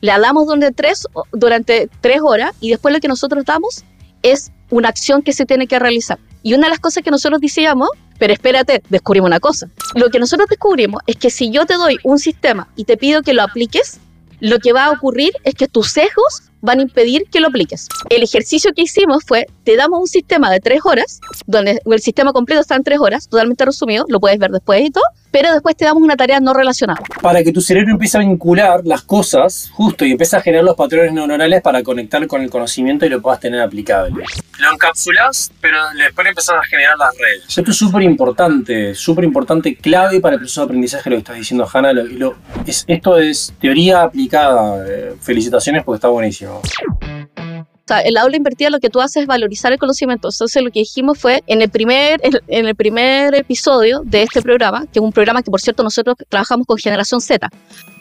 le 0.00 0.12
hablamos 0.12 0.46
durante 0.46 0.72
tres, 0.72 1.06
durante 1.32 1.90
tres 2.00 2.20
horas 2.22 2.52
y 2.60 2.70
después 2.70 2.94
lo 2.94 3.00
que 3.00 3.08
nosotros 3.08 3.44
damos 3.44 3.84
es 4.22 4.52
una 4.70 4.88
acción 4.88 5.22
que 5.22 5.32
se 5.32 5.44
tiene 5.44 5.66
que 5.66 5.78
realizar. 5.78 6.18
Y 6.42 6.54
una 6.54 6.66
de 6.66 6.70
las 6.70 6.80
cosas 6.80 7.02
que 7.02 7.10
nosotros 7.10 7.40
decíamos, 7.40 7.88
pero 8.18 8.32
espérate, 8.32 8.82
descubrimos 8.88 9.28
una 9.28 9.40
cosa. 9.40 9.68
Lo 9.94 10.10
que 10.10 10.18
nosotros 10.18 10.48
descubrimos 10.48 11.02
es 11.06 11.16
que 11.16 11.30
si 11.30 11.50
yo 11.50 11.66
te 11.66 11.74
doy 11.74 11.98
un 12.04 12.18
sistema 12.18 12.68
y 12.76 12.84
te 12.84 12.96
pido 12.96 13.22
que 13.22 13.34
lo 13.34 13.42
apliques, 13.42 13.98
lo 14.40 14.58
que 14.58 14.72
va 14.72 14.86
a 14.86 14.90
ocurrir 14.90 15.32
es 15.44 15.54
que 15.54 15.68
tus 15.68 15.90
sesgos 15.90 16.42
van 16.64 16.78
a 16.78 16.82
impedir 16.82 17.24
que 17.30 17.40
lo 17.40 17.48
apliques. 17.48 17.88
El 18.08 18.22
ejercicio 18.22 18.72
que 18.74 18.82
hicimos 18.82 19.22
fue, 19.26 19.46
te 19.64 19.76
damos 19.76 20.00
un 20.00 20.06
sistema 20.06 20.50
de 20.50 20.60
tres 20.60 20.80
horas, 20.84 21.20
donde 21.46 21.80
el 21.84 22.00
sistema 22.00 22.32
completo 22.32 22.62
está 22.62 22.74
en 22.74 22.82
tres 22.82 22.98
horas, 22.98 23.28
totalmente 23.28 23.64
resumido, 23.64 24.06
lo 24.08 24.18
puedes 24.18 24.38
ver 24.38 24.50
después 24.50 24.80
y 24.80 24.90
todo, 24.90 25.04
pero 25.30 25.52
después 25.52 25.76
te 25.76 25.84
damos 25.84 26.02
una 26.02 26.16
tarea 26.16 26.40
no 26.40 26.54
relacionada. 26.54 27.02
Para 27.20 27.42
que 27.42 27.52
tu 27.52 27.60
cerebro 27.60 27.92
empiece 27.92 28.16
a 28.16 28.20
vincular 28.20 28.80
las 28.84 29.02
cosas 29.02 29.68
justo 29.72 30.04
y 30.04 30.12
empiece 30.12 30.36
a 30.36 30.40
generar 30.40 30.64
los 30.64 30.76
patrones 30.76 31.12
neuronales 31.12 31.60
para 31.60 31.82
conectar 31.82 32.26
con 32.26 32.40
el 32.40 32.48
conocimiento 32.48 33.04
y 33.04 33.08
lo 33.08 33.20
puedas 33.20 33.40
tener 33.40 33.60
aplicable. 33.60 34.24
Lo 34.60 34.72
encapsulas, 34.72 35.50
pero 35.60 35.76
después 35.98 36.28
empezás 36.28 36.56
a 36.56 36.64
generar 36.64 36.96
las 36.96 37.10
redes. 37.18 37.58
Esto 37.58 37.70
es 37.70 37.76
súper 37.76 38.02
importante, 38.02 38.94
súper 38.94 39.24
importante, 39.24 39.76
clave 39.76 40.20
para 40.20 40.34
el 40.34 40.40
proceso 40.40 40.60
de 40.60 40.64
aprendizaje, 40.66 41.10
lo 41.10 41.16
que 41.16 41.20
estás 41.20 41.36
diciendo, 41.36 41.68
Hanna. 41.70 41.92
Lo, 41.92 42.04
lo, 42.04 42.36
es, 42.64 42.84
esto 42.86 43.18
es 43.18 43.52
teoría 43.60 44.02
aplicada. 44.02 44.84
Eh, 44.88 45.14
felicitaciones 45.20 45.82
porque 45.82 45.96
está 45.96 46.08
buenísimo. 46.08 46.53
O 46.58 47.86
sea, 47.86 48.00
el 48.00 48.16
aula 48.16 48.36
invertida 48.36 48.70
lo 48.70 48.80
que 48.80 48.88
tú 48.88 49.00
haces 49.02 49.22
es 49.22 49.26
valorizar 49.26 49.72
el 49.72 49.78
conocimiento. 49.78 50.28
Entonces 50.32 50.62
lo 50.62 50.70
que 50.70 50.80
dijimos 50.80 51.18
fue 51.18 51.42
en 51.46 51.60
el 51.60 51.68
primer 51.68 52.20
en 52.22 52.66
el 52.66 52.74
primer 52.74 53.34
episodio 53.34 54.00
de 54.04 54.22
este 54.22 54.40
programa, 54.40 54.86
que 54.86 55.00
es 55.00 55.04
un 55.04 55.12
programa 55.12 55.42
que 55.42 55.50
por 55.50 55.60
cierto 55.60 55.82
nosotros 55.82 56.16
trabajamos 56.30 56.66
con 56.66 56.78
Generación 56.78 57.20
Z. 57.20 57.50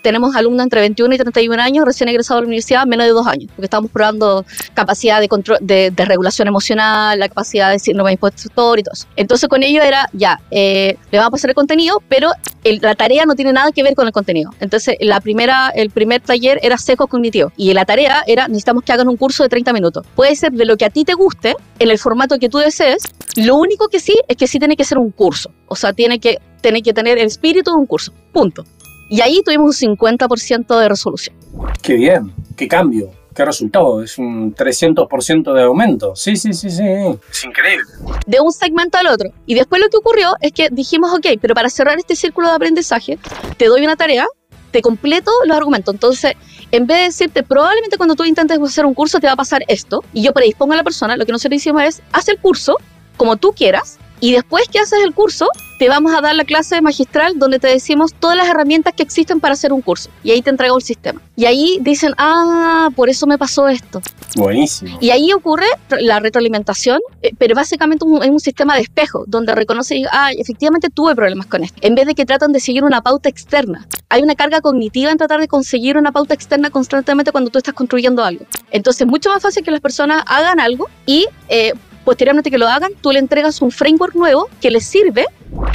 Tenemos 0.03 0.35
alumnos 0.35 0.63
entre 0.63 0.81
21 0.81 1.15
y 1.15 1.17
31 1.17 1.63
años, 1.63 1.85
recién 1.85 2.09
egresados 2.09 2.41
de 2.41 2.43
la 2.43 2.47
universidad, 2.47 2.85
menos 2.85 3.07
de 3.07 3.13
dos 3.13 3.25
años, 3.25 3.49
porque 3.55 3.65
estamos 3.65 3.89
probando 3.89 4.45
capacidad 4.73 5.21
de, 5.21 5.29
control, 5.29 5.57
de, 5.61 5.91
de 5.91 6.05
regulación 6.05 6.47
emocional, 6.49 7.17
la 7.17 7.29
capacidad 7.29 7.71
de 7.71 7.79
síndrome 7.79 8.09
de 8.09 8.13
impostor 8.13 8.79
y 8.79 8.83
todo 8.83 8.93
eso. 8.93 9.07
Entonces 9.15 9.47
con 9.47 9.63
ello 9.63 9.81
era, 9.81 10.09
ya, 10.11 10.41
eh, 10.51 10.97
le 11.09 11.17
vamos 11.17 11.29
a 11.29 11.31
pasar 11.31 11.49
el 11.51 11.55
contenido, 11.55 12.03
pero 12.09 12.31
el, 12.65 12.79
la 12.81 12.95
tarea 12.95 13.25
no 13.25 13.35
tiene 13.35 13.53
nada 13.53 13.71
que 13.71 13.81
ver 13.81 13.95
con 13.95 14.05
el 14.05 14.13
contenido. 14.13 14.51
Entonces 14.59 14.97
la 14.99 15.21
primera, 15.21 15.69
el 15.69 15.89
primer 15.89 16.21
taller 16.21 16.59
era 16.61 16.77
seco 16.77 17.07
cognitivo 17.07 17.53
y 17.55 17.73
la 17.73 17.85
tarea 17.85 18.23
era, 18.27 18.49
necesitamos 18.49 18.83
que 18.83 18.91
hagan 18.91 19.07
un 19.07 19.15
curso 19.15 19.43
de 19.43 19.49
30 19.49 19.71
minutos. 19.71 20.05
Puede 20.15 20.35
ser 20.35 20.51
de 20.51 20.65
lo 20.65 20.75
que 20.75 20.83
a 20.85 20.89
ti 20.89 21.05
te 21.05 21.13
guste, 21.13 21.55
en 21.79 21.89
el 21.89 21.97
formato 21.97 22.37
que 22.39 22.49
tú 22.49 22.57
desees, 22.57 23.03
lo 23.37 23.55
único 23.55 23.87
que 23.87 23.99
sí 23.99 24.19
es 24.27 24.37
que 24.37 24.47
sí 24.47 24.59
tiene 24.59 24.75
que 24.75 24.83
ser 24.83 24.97
un 24.97 25.11
curso, 25.11 25.51
o 25.67 25.75
sea, 25.75 25.93
tiene 25.93 26.19
que, 26.19 26.39
tiene 26.61 26.81
que 26.81 26.93
tener 26.93 27.17
el 27.17 27.27
espíritu 27.27 27.71
de 27.71 27.77
un 27.77 27.85
curso, 27.85 28.13
punto. 28.31 28.65
Y 29.09 29.21
ahí 29.21 29.41
tuvimos 29.43 29.81
un 29.81 29.97
50% 29.97 30.79
de 30.79 30.89
resolución. 30.89 31.35
Qué 31.81 31.95
bien, 31.95 32.33
qué 32.55 32.67
cambio, 32.67 33.11
qué 33.35 33.45
resultado. 33.45 34.01
Es 34.01 34.17
un 34.17 34.55
300% 34.55 35.53
de 35.53 35.63
aumento. 35.63 36.15
Sí, 36.15 36.35
sí, 36.35 36.53
sí, 36.53 36.69
sí. 36.69 36.83
Es 37.29 37.45
increíble. 37.45 37.85
De 38.25 38.39
un 38.39 38.51
segmento 38.51 38.97
al 38.97 39.07
otro. 39.07 39.29
Y 39.45 39.55
después 39.55 39.81
lo 39.81 39.89
que 39.89 39.97
ocurrió 39.97 40.33
es 40.41 40.51
que 40.51 40.69
dijimos, 40.71 41.13
ok, 41.13 41.37
pero 41.41 41.53
para 41.53 41.69
cerrar 41.69 41.97
este 41.97 42.15
círculo 42.15 42.49
de 42.49 42.55
aprendizaje, 42.55 43.19
te 43.57 43.67
doy 43.67 43.83
una 43.83 43.95
tarea, 43.95 44.25
te 44.71 44.81
completo 44.81 45.31
los 45.45 45.55
argumentos. 45.55 45.93
Entonces, 45.93 46.33
en 46.71 46.87
vez 46.87 46.97
de 46.97 47.03
decirte, 47.03 47.43
probablemente 47.43 47.97
cuando 47.97 48.15
tú 48.15 48.23
intentes 48.23 48.59
hacer 48.59 48.85
un 48.85 48.95
curso 48.95 49.19
te 49.19 49.27
va 49.27 49.33
a 49.33 49.37
pasar 49.37 49.63
esto, 49.67 50.03
y 50.13 50.23
yo 50.23 50.33
predispongo 50.33 50.73
a 50.73 50.77
la 50.77 50.83
persona, 50.83 51.15
lo 51.15 51.25
que 51.25 51.31
nosotros 51.31 51.57
hicimos 51.57 51.83
es, 51.83 52.01
haz 52.11 52.27
el 52.29 52.39
curso 52.39 52.77
como 53.15 53.37
tú 53.37 53.53
quieras, 53.53 53.99
Y 54.23 54.31
después 54.31 54.69
que 54.69 54.79
haces 54.79 54.99
el 55.03 55.13
curso, 55.13 55.49
te 55.77 55.89
vamos 55.89 56.15
a 56.15 56.21
dar 56.21 56.33
la 56.33 56.45
clase 56.45 56.81
magistral 56.81 57.37
donde 57.39 57.59
te 57.59 57.67
decimos 57.67 58.13
todas 58.13 58.37
las 58.37 58.47
herramientas 58.47 58.93
que 58.93 59.03
existen 59.03 59.41
para 59.41 59.51
hacer 59.51 59.73
un 59.73 59.81
curso. 59.81 60.09
Y 60.23 60.31
ahí 60.31 60.41
te 60.41 60.49
entrego 60.49 60.77
el 60.77 60.81
sistema. 60.81 61.21
Y 61.35 61.43
ahí 61.43 61.77
dicen, 61.81 62.13
ah, 62.17 62.87
por 62.95 63.09
eso 63.09 63.27
me 63.27 63.37
pasó 63.37 63.67
esto. 63.67 64.01
Buenísimo. 64.37 64.97
Y 65.01 65.09
ahí 65.09 65.33
ocurre 65.33 65.65
la 65.89 66.21
retroalimentación, 66.21 67.01
eh, 67.21 67.31
pero 67.37 67.53
básicamente 67.53 68.05
es 68.05 68.29
un, 68.29 68.39
sistema 68.39 68.75
de 68.75 68.83
espejo, 68.83 69.25
donde 69.27 69.53
reconoce, 69.55 70.03
ah, 70.09 70.31
efectivamente 70.31 70.87
tuve 70.89 71.15
problemas 71.15 71.47
con 71.47 71.61
esto. 71.61 71.77
En 71.81 71.93
vez 71.93 72.07
de 72.07 72.15
que 72.15 72.25
tratan 72.25 72.53
de 72.53 72.61
seguir 72.61 72.85
una 72.85 73.01
pauta 73.01 73.27
externa. 73.27 73.89
Hay 74.07 74.21
una 74.21 74.35
carga 74.35 74.61
cognitiva 74.61 75.11
en 75.11 75.17
tratar 75.17 75.41
de 75.41 75.49
conseguir 75.49 75.97
una 75.97 76.13
pauta 76.13 76.33
externa 76.33 76.69
constantemente 76.69 77.33
cuando 77.33 77.49
tú 77.49 77.57
estás 77.57 77.73
construyendo 77.73 78.23
algo. 78.23 78.45
Entonces 78.71 79.01
es 79.01 79.07
mucho 79.07 79.31
más 79.31 79.43
fácil 79.43 79.65
que 79.65 79.71
las 79.71 79.81
personas 79.81 80.23
hagan 80.27 80.61
algo 80.61 80.87
y 81.05 81.25
eh, 81.49 81.73
posteriormente 82.03 82.51
que 82.51 82.57
lo 82.57 82.67
hagan, 82.67 82.91
tú 83.01 83.11
le 83.11 83.19
entregas 83.19 83.61
un 83.61 83.71
framework 83.71 84.15
nuevo 84.15 84.49
que 84.61 84.71
les 84.71 84.85
sirve. 84.85 85.25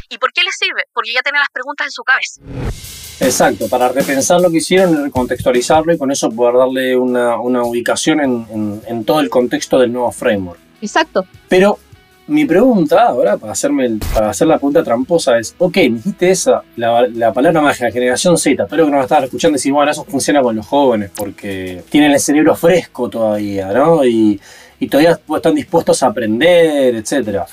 ¿Y 0.09 0.19
por 0.19 0.33
qué 0.33 0.43
les 0.43 0.55
sirve? 0.59 0.83
Porque 0.93 1.13
ya 1.13 1.23
tiene 1.23 1.39
las 1.39 1.49
preguntas 1.53 1.87
en 1.87 1.91
su 1.91 2.03
cabeza. 2.03 2.41
Exacto, 3.21 3.69
para 3.69 3.89
repensar 3.89 4.41
lo 4.41 4.51
que 4.51 4.59
hicieron, 4.59 5.05
recontextualizarlo 5.05 5.93
y 5.93 5.99
con 5.99 6.11
eso 6.13 6.31
poder 6.31 6.57
darle 6.57 6.97
una, 6.97 7.39
una 7.41 7.65
ubicación 7.65 8.21
en, 8.21 8.81
en, 8.87 9.05
todo 9.05 9.21
el 9.21 9.29
contexto 9.29 9.79
del 9.79 9.93
nuevo 9.93 10.13
framework. 10.13 10.61
Exacto. 10.81 11.27
Pero 11.49 11.81
mi 12.29 12.45
pregunta 12.45 13.07
ahora, 13.07 13.37
para, 13.37 13.53
hacerme 13.53 13.99
para 14.15 14.31
hacer 14.31 14.47
la 14.47 14.57
pregunta 14.57 14.85
tramposa, 14.85 15.37
es, 15.39 15.55
ok, 15.59 15.77
me 15.77 15.97
dijiste 15.97 16.31
esa, 16.31 16.63
la, 16.77 17.09
la 17.09 17.33
palabra 17.33 17.61
mágica, 17.61 17.91
generación 17.91 18.39
Z, 18.39 18.67
pero 18.69 18.85
que 18.85 18.91
nos 18.93 19.03
estar 19.03 19.25
escuchando 19.25 19.57
decir, 19.57 19.73
bueno, 19.73 19.91
eso 19.91 20.05
funciona 20.05 20.41
con 20.41 20.55
los 20.55 20.67
jóvenes 20.67 21.11
porque 21.17 21.83
tienen 21.89 22.13
el 22.13 22.21
cerebro 22.21 22.55
fresco 22.55 23.11
todavía, 23.11 23.73
¿no? 23.73 24.05
Y, 24.05 24.41
y 24.81 24.89
todavía 24.89 25.19
están 25.37 25.55
dispuestos 25.55 26.03
a 26.03 26.07
aprender, 26.09 26.95
etcétera. 26.97 27.47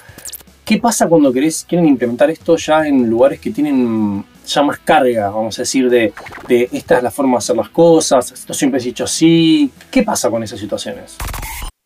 ¿Qué 0.63 0.77
pasa 0.77 1.07
cuando 1.07 1.31
querés, 1.31 1.63
quieren 1.67 1.87
implementar 1.87 2.29
esto 2.31 2.57
ya 2.57 2.87
en 2.87 3.07
lugares 3.07 3.39
que 3.39 3.51
tienen 3.51 4.25
ya 4.47 4.63
más 4.63 4.79
carga, 4.79 5.29
vamos 5.29 5.57
a 5.59 5.61
decir, 5.61 5.89
de, 5.89 6.13
de 6.47 6.69
esta 6.71 6.97
es 6.97 7.03
la 7.03 7.11
forma 7.11 7.33
de 7.33 7.37
hacer 7.37 7.55
las 7.55 7.69
cosas, 7.69 8.31
esto 8.31 8.53
siempre 8.53 8.79
es 8.79 8.85
dicho 8.85 9.03
así? 9.03 9.71
¿Qué 9.91 10.03
pasa 10.03 10.29
con 10.29 10.43
esas 10.43 10.59
situaciones? 10.59 11.17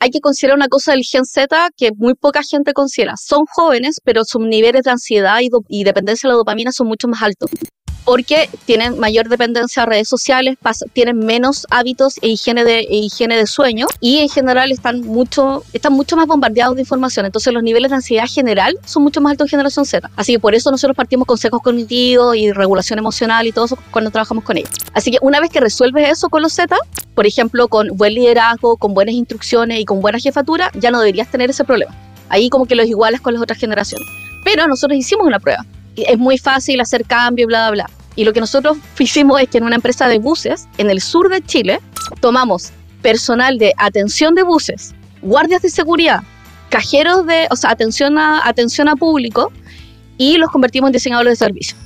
hay 0.02 0.12
que 0.12 0.21
considerar 0.21 0.56
una 0.56 0.69
cosa 0.69 0.93
del 0.93 1.04
Gen 1.04 1.25
Z 1.25 1.69
que 1.75 1.89
muy 1.97 2.13
poca 2.13 2.39
gente 2.41 2.71
considera. 2.71 3.15
Son 3.17 3.45
jóvenes, 3.45 3.97
pero 4.02 4.23
sus 4.23 4.41
niveles 4.41 4.84
de 4.84 4.91
ansiedad 4.91 5.39
y, 5.41 5.49
y, 5.67 5.84
dependencia 5.84 6.28
de 6.28 6.32
la 6.32 6.38
dopamina 6.38 6.71
son 6.71 6.88
mucho 6.88 7.10
más 7.10 7.21
altos 7.21 7.49
porque 8.05 8.49
tienen 8.65 8.99
mayor 8.99 9.29
dependencia 9.29 9.83
a 9.83 9.85
redes 9.85 10.07
sociales, 10.07 10.57
tienen 10.93 11.19
menos 11.19 11.67
hábitos 11.69 12.15
e 12.21 12.29
higiene 12.29 12.63
de, 12.63 12.79
e 12.79 12.97
higiene 12.97 13.38
de 13.38 13.45
sueño 13.47 13.88
y 13.99 14.19
en 14.19 14.29
general 14.29 14.71
están 14.71 15.01
mucho, 15.01 15.63
están 15.73 15.93
mucho 15.93 16.15
más 16.15 16.27
bombardeados 16.27 16.75
de 16.75 16.81
información. 16.81 17.25
Entonces 17.25 17.53
los 17.53 17.63
niveles 17.63 17.89
de 17.89 17.95
ansiedad 17.95 18.25
general 18.27 18.77
son 18.85 19.03
mucho 19.03 19.21
más 19.21 19.31
altos 19.31 19.45
en 19.45 19.49
generación 19.51 19.85
Z. 19.85 20.09
Así 20.15 20.33
que 20.33 20.39
por 20.39 20.55
eso 20.55 20.71
nosotros 20.71 20.95
partimos 20.95 21.27
consejos 21.27 21.62
cognitivos 21.62 22.35
y 22.35 22.51
regulación 22.51 22.99
emocional 22.99 23.47
y 23.47 23.51
todo 23.51 23.65
eso 23.65 23.77
cuando 23.91 24.12
trabajamos 24.12 24.43
con 24.43 24.57
ellos. 24.57 24.71
Así 24.93 25.12
que 25.12 25.17
una 25.21 25.39
vez 25.39 25.49
que 25.49 25.59
resuelves 25.59 26.09
eso 26.09 26.29
con 26.29 26.41
los 26.41 26.53
Z, 26.53 26.75
por 27.15 27.27
ejemplo, 27.27 27.67
con 27.67 27.89
buen 27.97 28.13
liderazgo, 28.13 28.77
con 28.77 28.93
buenas 28.93 29.15
instrucciones 29.15 29.79
y 29.79 29.85
con 29.85 30.01
buena 30.01 30.19
jefatura, 30.19 30.71
ya 30.75 30.91
no 30.91 30.99
deberías 30.99 31.29
tener 31.29 31.49
ese 31.49 31.63
problema. 31.63 31.95
Ahí 32.29 32.49
como 32.49 32.65
que 32.65 32.75
los 32.75 32.88
iguales 32.88 33.21
con 33.21 33.33
las 33.33 33.43
otras 33.43 33.59
generaciones. 33.59 34.07
Pero 34.43 34.67
nosotros 34.67 34.97
hicimos 34.97 35.27
una 35.27 35.39
prueba. 35.39 35.65
Es 35.95 36.17
muy 36.17 36.38
fácil 36.38 36.80
hacer 36.82 37.06
cambio, 37.06 37.47
bla, 37.47 37.71
bla, 37.71 37.86
bla. 37.86 37.95
Y 38.15 38.23
lo 38.23 38.34
que 38.34 38.39
nosotros 38.39 38.78
hicimos 38.99 39.41
es 39.41 39.49
que 39.49 39.58
en 39.58 39.63
una 39.63 39.75
empresa 39.75 40.08
de 40.08 40.19
buses 40.19 40.67
en 40.78 40.89
el 40.89 41.02
sur 41.02 41.30
de 41.30 41.41
Chile 41.41 41.80
tomamos 42.21 42.71
personal 43.02 43.58
de 43.58 43.73
atención 43.78 44.36
de 44.36 44.43
buses, 44.43 44.93
guardias 45.21 45.62
de 45.62 45.69
seguridad, 45.69 46.21
cajeros 46.69 47.25
de, 47.25 47.47
o 47.49 47.56
sea, 47.56 47.71
atención 47.71 48.17
a, 48.17 48.47
atención 48.47 48.89
a 48.89 48.95
público 48.95 49.52
y 50.17 50.38
los 50.38 50.52
convertimos 50.52 50.89
en 50.89 50.93
diseñadores 50.93 51.39
de 51.39 51.45
servicio. 51.45 51.78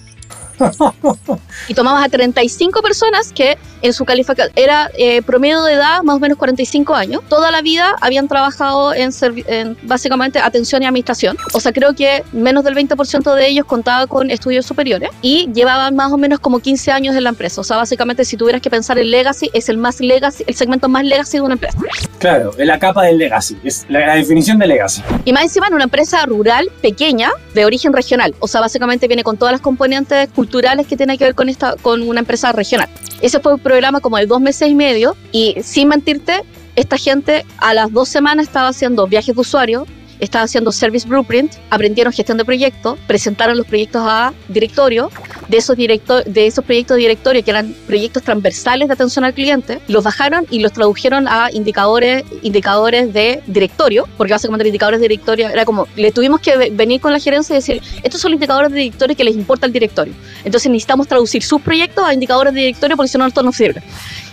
y 1.67 1.73
tomamos 1.73 2.03
a 2.03 2.09
35 2.09 2.81
personas 2.81 3.31
que 3.33 3.57
en 3.81 3.93
su 3.93 4.05
calificación 4.05 4.49
era 4.55 4.89
eh, 4.97 5.21
promedio 5.21 5.63
de 5.63 5.73
edad 5.73 6.03
más 6.03 6.15
o 6.15 6.19
menos 6.19 6.37
45 6.37 6.95
años. 6.95 7.21
Toda 7.27 7.51
la 7.51 7.61
vida 7.61 7.95
habían 8.01 8.27
trabajado 8.27 8.93
en, 8.93 9.11
en, 9.47 9.77
básicamente 9.83 10.39
atención 10.39 10.83
y 10.83 10.85
administración. 10.85 11.37
O 11.53 11.59
sea, 11.59 11.73
creo 11.73 11.93
que 11.93 12.23
menos 12.31 12.63
del 12.63 12.75
20% 12.75 13.35
de 13.35 13.47
ellos 13.47 13.65
contaba 13.65 14.07
con 14.07 14.31
estudios 14.31 14.65
superiores 14.65 15.09
y 15.21 15.49
llevaban 15.53 15.95
más 15.95 16.11
o 16.11 16.17
menos 16.17 16.39
como 16.39 16.59
15 16.59 16.91
años 16.91 17.15
en 17.15 17.23
la 17.23 17.29
empresa. 17.29 17.61
O 17.61 17.63
sea, 17.63 17.77
básicamente 17.77 18.25
si 18.25 18.37
tuvieras 18.37 18.61
que 18.61 18.69
pensar 18.69 18.97
en 18.97 19.11
legacy, 19.11 19.49
es 19.53 19.69
el 19.69 19.77
más 19.77 19.99
legacy, 19.99 20.43
el 20.47 20.55
segmento 20.55 20.87
más 20.87 21.03
legacy 21.03 21.37
de 21.37 21.41
una 21.41 21.53
empresa. 21.55 21.77
Claro, 22.19 22.51
es 22.57 22.65
la 22.65 22.79
capa 22.79 23.03
del 23.03 23.17
legacy, 23.17 23.57
es 23.63 23.85
la, 23.89 24.15
definición 24.15 24.59
de 24.59 24.67
legacy. 24.67 25.01
Y 25.25 25.33
más 25.33 25.43
encima 25.43 25.67
en 25.67 25.73
una 25.73 25.83
empresa 25.83 26.25
rural 26.25 26.69
pequeña 26.81 27.31
de 27.53 27.65
origen 27.65 27.91
regional. 27.91 28.33
O 28.39 28.47
sea, 28.47 28.61
básicamente 28.61 29.07
viene 29.07 29.23
con 29.23 29.37
todas 29.37 29.51
las 29.51 29.61
componentes 29.61 30.29
culturales 30.29 30.42
que 30.87 30.97
tiene 30.97 31.17
que 31.17 31.25
ver 31.25 31.35
con 31.35 31.49
esta 31.49 31.75
con 31.81 32.01
una 32.01 32.19
empresa 32.19 32.51
regional. 32.51 32.89
Ese 33.21 33.39
fue 33.39 33.53
un 33.53 33.59
programa 33.59 33.99
como 33.99 34.17
de 34.17 34.25
dos 34.25 34.41
meses 34.41 34.69
y 34.69 34.75
medio 34.75 35.15
y 35.31 35.55
sin 35.63 35.87
mentirte, 35.87 36.41
esta 36.75 36.97
gente 36.97 37.45
a 37.57 37.73
las 37.73 37.91
dos 37.91 38.09
semanas 38.09 38.47
estaba 38.47 38.69
haciendo 38.69 39.07
viajes 39.07 39.35
de 39.35 39.41
usuario, 39.41 39.85
estaba 40.19 40.45
haciendo 40.45 40.71
Service 40.71 41.07
Blueprint, 41.07 41.53
aprendieron 41.69 42.13
gestión 42.13 42.37
de 42.37 42.45
proyectos, 42.45 42.97
presentaron 43.07 43.57
los 43.57 43.67
proyectos 43.67 44.03
a 44.05 44.33
directorio, 44.47 45.09
de 45.47 45.57
esos, 45.57 45.75
directo, 45.75 46.21
de 46.23 46.47
esos 46.47 46.63
proyectos 46.63 46.95
de 46.95 47.01
directorio 47.01 47.43
que 47.43 47.51
eran 47.51 47.75
proyectos 47.87 48.23
transversales 48.23 48.87
de 48.87 48.93
atención 48.93 49.25
al 49.25 49.33
cliente, 49.33 49.79
los 49.87 50.03
bajaron 50.03 50.45
y 50.49 50.59
los 50.59 50.73
tradujeron 50.73 51.27
a 51.27 51.49
indicadores, 51.51 52.23
indicadores 52.41 53.13
de 53.13 53.41
directorio, 53.47 54.07
porque 54.17 54.33
básicamente 54.33 54.63
los 54.63 54.69
indicadores 54.69 54.99
de 54.99 55.07
directorio 55.07 55.49
era 55.49 55.65
como, 55.65 55.87
le 55.95 56.11
tuvimos 56.11 56.41
que 56.41 56.69
venir 56.71 57.01
con 57.01 57.11
la 57.11 57.19
gerencia 57.19 57.53
y 57.53 57.57
decir, 57.57 57.81
estos 58.03 58.21
son 58.21 58.31
los 58.31 58.37
indicadores 58.37 58.71
de 58.71 58.79
directorio 58.79 59.15
que 59.15 59.23
les 59.23 59.35
importa 59.35 59.65
al 59.65 59.73
directorio. 59.73 60.13
Entonces 60.43 60.71
necesitamos 60.71 61.07
traducir 61.07 61.43
sus 61.43 61.61
proyectos 61.61 62.05
a 62.05 62.13
indicadores 62.13 62.53
de 62.53 62.61
directorio 62.61 62.95
porque 62.95 63.09
si 63.09 63.17
no, 63.17 63.25
esto 63.25 63.43
no 63.43 63.51
sirve. 63.51 63.81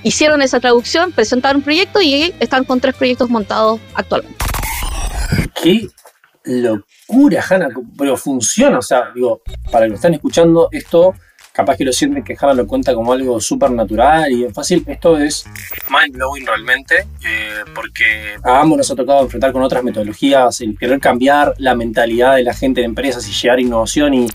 Hicieron 0.03 0.43
esa 0.43 0.61
traducción, 0.61 1.13
presentaron 1.13 1.59
un 1.59 1.63
proyecto 1.63 2.01
y 2.01 2.33
están 2.41 2.65
con 2.65 2.81
tres 2.81 2.95
proyectos 2.95 3.29
montados 3.29 3.81
actualmente. 3.95 4.37
Qué 5.63 5.89
locura, 7.11 7.45
Hanna, 7.49 7.69
pero 7.97 8.17
funciona. 8.17 8.79
O 8.79 8.83
sea, 8.83 9.11
digo, 9.15 9.43
para 9.71 9.87
los 9.87 9.93
que 9.93 9.97
están 9.97 10.15
escuchando 10.15 10.69
esto, 10.71 11.15
capaz 11.53 11.77
que 11.77 11.85
lo 11.85 11.93
sienten 11.93 12.23
que 12.23 12.37
Hanna 12.39 12.55
lo 12.55 12.67
cuenta 12.67 12.95
como 12.95 13.13
algo 13.13 13.41
súper 13.41 13.71
natural 13.71 14.31
y 14.31 14.49
fácil. 14.51 14.85
Esto 14.87 15.19
es 15.19 15.45
mind 15.91 16.15
blowing 16.15 16.47
realmente, 16.47 17.07
eh, 17.27 17.65
porque 17.75 18.37
a 18.43 18.61
ambos 18.61 18.79
nos 18.79 18.91
ha 18.91 18.97
tocado 18.97 19.23
enfrentar 19.23 19.53
con 19.53 19.63
otras 19.63 19.83
metodologías, 19.83 20.61
el 20.61 20.79
querer 20.79 21.01
cambiar 21.01 21.55
la 21.59 21.75
mentalidad 21.75 22.37
de 22.37 22.45
la 22.45 22.55
gente 22.55 22.81
en 22.81 22.87
empresas 22.87 23.29
y 23.29 23.33
llegar 23.33 23.59
a 23.59 23.63
innovación 23.63 24.15
y 24.15 24.29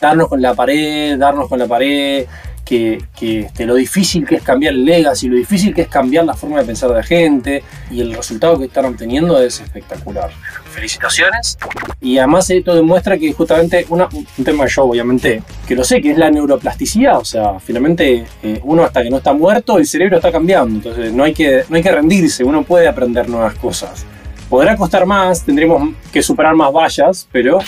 darnos 0.00 0.28
con 0.28 0.40
la 0.40 0.54
pared, 0.54 1.18
darnos 1.18 1.48
con 1.48 1.58
la 1.58 1.66
pared, 1.66 2.26
que, 2.70 3.42
este, 3.42 3.66
lo 3.66 3.74
difícil 3.74 4.24
que 4.24 4.36
es 4.36 4.42
cambiar 4.42 4.74
el 4.74 4.84
legacy, 4.84 5.28
lo 5.28 5.36
difícil 5.36 5.74
que 5.74 5.82
es 5.82 5.88
cambiar 5.88 6.24
la 6.24 6.34
forma 6.34 6.60
de 6.60 6.64
pensar 6.64 6.88
de 6.88 6.94
la 6.94 7.02
gente 7.02 7.64
y 7.90 8.00
el 8.00 8.14
resultado 8.14 8.58
que 8.58 8.66
están 8.66 8.84
obteniendo 8.84 9.42
es 9.42 9.60
espectacular. 9.60 10.30
Felicitaciones. 10.72 11.58
Y 12.00 12.18
además 12.18 12.48
esto 12.48 12.76
demuestra 12.76 13.18
que 13.18 13.32
justamente 13.32 13.86
una, 13.88 14.08
un 14.12 14.44
tema 14.44 14.66
yo 14.66 14.84
obviamente, 14.84 15.42
que 15.66 15.74
lo 15.74 15.82
sé, 15.82 16.00
que 16.00 16.12
es 16.12 16.18
la 16.18 16.30
neuroplasticidad, 16.30 17.18
o 17.18 17.24
sea, 17.24 17.58
finalmente 17.58 18.24
eh, 18.42 18.60
uno 18.62 18.84
hasta 18.84 19.02
que 19.02 19.10
no 19.10 19.16
está 19.16 19.32
muerto, 19.32 19.78
el 19.78 19.86
cerebro 19.86 20.18
está 20.18 20.30
cambiando, 20.30 20.76
entonces 20.76 21.12
no 21.12 21.24
hay, 21.24 21.34
que, 21.34 21.64
no 21.68 21.74
hay 21.74 21.82
que 21.82 21.90
rendirse, 21.90 22.44
uno 22.44 22.62
puede 22.62 22.86
aprender 22.86 23.28
nuevas 23.28 23.54
cosas. 23.54 24.06
Podrá 24.48 24.76
costar 24.76 25.06
más, 25.06 25.44
tendremos 25.44 25.92
que 26.12 26.22
superar 26.22 26.54
más 26.54 26.72
vallas, 26.72 27.26
pero 27.32 27.58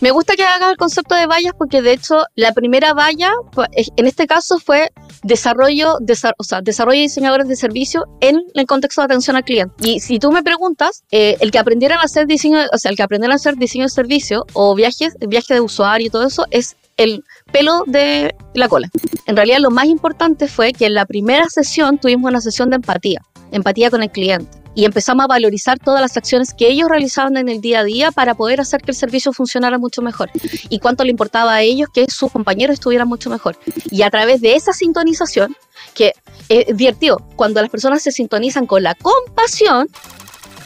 me 0.00 0.10
gusta 0.10 0.34
que 0.34 0.44
hagas 0.44 0.70
el 0.70 0.76
concepto 0.76 1.14
de 1.14 1.26
vallas 1.26 1.52
porque 1.56 1.82
de 1.82 1.92
hecho 1.92 2.24
la 2.34 2.52
primera 2.52 2.94
valla, 2.94 3.32
en 3.76 4.06
este 4.06 4.26
caso 4.26 4.58
fue 4.58 4.90
desarrollo, 5.22 5.98
desarrollo 6.00 6.96
de 6.96 7.02
diseñadores 7.02 7.48
de 7.48 7.56
servicio 7.56 8.06
en 8.20 8.42
el 8.54 8.66
contexto 8.66 9.02
de 9.02 9.06
atención 9.06 9.36
al 9.36 9.44
cliente. 9.44 9.74
Y 9.86 10.00
si 10.00 10.18
tú 10.18 10.32
me 10.32 10.42
preguntas, 10.42 11.04
eh, 11.10 11.36
el 11.40 11.50
que 11.50 11.58
aprendieran 11.58 11.98
a 11.98 12.02
hacer 12.02 12.26
diseño, 12.26 12.58
o 12.72 12.78
sea, 12.78 12.90
el 12.90 12.96
que 12.96 13.02
aprendieran 13.02 13.32
a 13.32 13.36
hacer 13.36 13.56
diseño 13.56 13.84
de 13.84 13.90
servicio 13.90 14.46
o 14.54 14.74
viajes, 14.74 15.14
viaje 15.20 15.54
de 15.54 15.60
usuario 15.60 16.06
y 16.06 16.10
todo 16.10 16.26
eso 16.26 16.46
es 16.50 16.76
el 16.96 17.24
pelo 17.52 17.84
de 17.86 18.34
la 18.54 18.68
cola. 18.68 18.88
En 19.26 19.36
realidad 19.36 19.58
lo 19.58 19.70
más 19.70 19.86
importante 19.86 20.48
fue 20.48 20.72
que 20.72 20.86
en 20.86 20.94
la 20.94 21.04
primera 21.06 21.46
sesión 21.48 21.98
tuvimos 21.98 22.30
una 22.30 22.40
sesión 22.40 22.70
de 22.70 22.76
empatía, 22.76 23.20
empatía 23.52 23.90
con 23.90 24.02
el 24.02 24.10
cliente 24.10 24.59
y 24.74 24.84
empezamos 24.84 25.24
a 25.24 25.28
valorizar 25.28 25.78
todas 25.78 26.00
las 26.00 26.16
acciones 26.16 26.54
que 26.54 26.68
ellos 26.68 26.88
realizaban 26.88 27.36
en 27.36 27.48
el 27.48 27.60
día 27.60 27.80
a 27.80 27.84
día 27.84 28.12
para 28.12 28.34
poder 28.34 28.60
hacer 28.60 28.82
que 28.82 28.92
el 28.92 28.96
servicio 28.96 29.32
funcionara 29.32 29.78
mucho 29.78 30.02
mejor 30.02 30.30
y 30.68 30.78
cuánto 30.78 31.04
le 31.04 31.10
importaba 31.10 31.54
a 31.54 31.62
ellos 31.62 31.88
que 31.92 32.06
sus 32.08 32.30
compañeros 32.30 32.74
estuvieran 32.74 33.08
mucho 33.08 33.30
mejor. 33.30 33.58
Y 33.90 34.02
a 34.02 34.10
través 34.10 34.40
de 34.40 34.54
esa 34.54 34.72
sintonización, 34.72 35.56
que 35.94 36.12
es 36.48 36.76
divertido, 36.76 37.18
cuando 37.36 37.60
las 37.60 37.70
personas 37.70 38.02
se 38.02 38.12
sintonizan 38.12 38.66
con 38.66 38.82
la 38.82 38.94
compasión, 38.94 39.88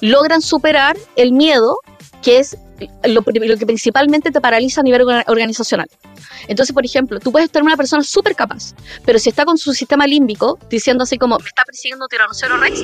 logran 0.01 0.43
superar 0.43 0.97
el 1.17 1.33
miedo, 1.33 1.79
que 2.23 2.39
es 2.39 2.59
lo, 3.05 3.23
que 3.23 3.67
principalmente 3.67 4.31
te 4.31 4.41
paraliza 4.41 4.81
a 4.81 4.85
nivel 4.85 5.03
organizacional. 5.27 5.89
Entonces, 6.49 6.75
por 6.75 6.85
ejemplo, 6.85 7.21
tú 7.21 7.33
puedes 7.33 7.51
tener 7.51 7.65
una 7.65 7.77
persona 7.77 8.03
súper 8.03 8.35
capaz, 8.35 8.75
pero 9.05 9.19
si 9.19 9.31
está 9.31 9.45
con 9.45 9.59
su 9.59 9.73
sistema 9.73 10.07
límbico 10.07 10.59
diciendo 10.71 11.05
así 11.05 11.19
como, 11.19 11.39
me 11.39 11.49
está 11.49 11.63
persiguiendo 11.65 12.07
tiranosaurio 12.09 12.57
rex, 12.59 12.81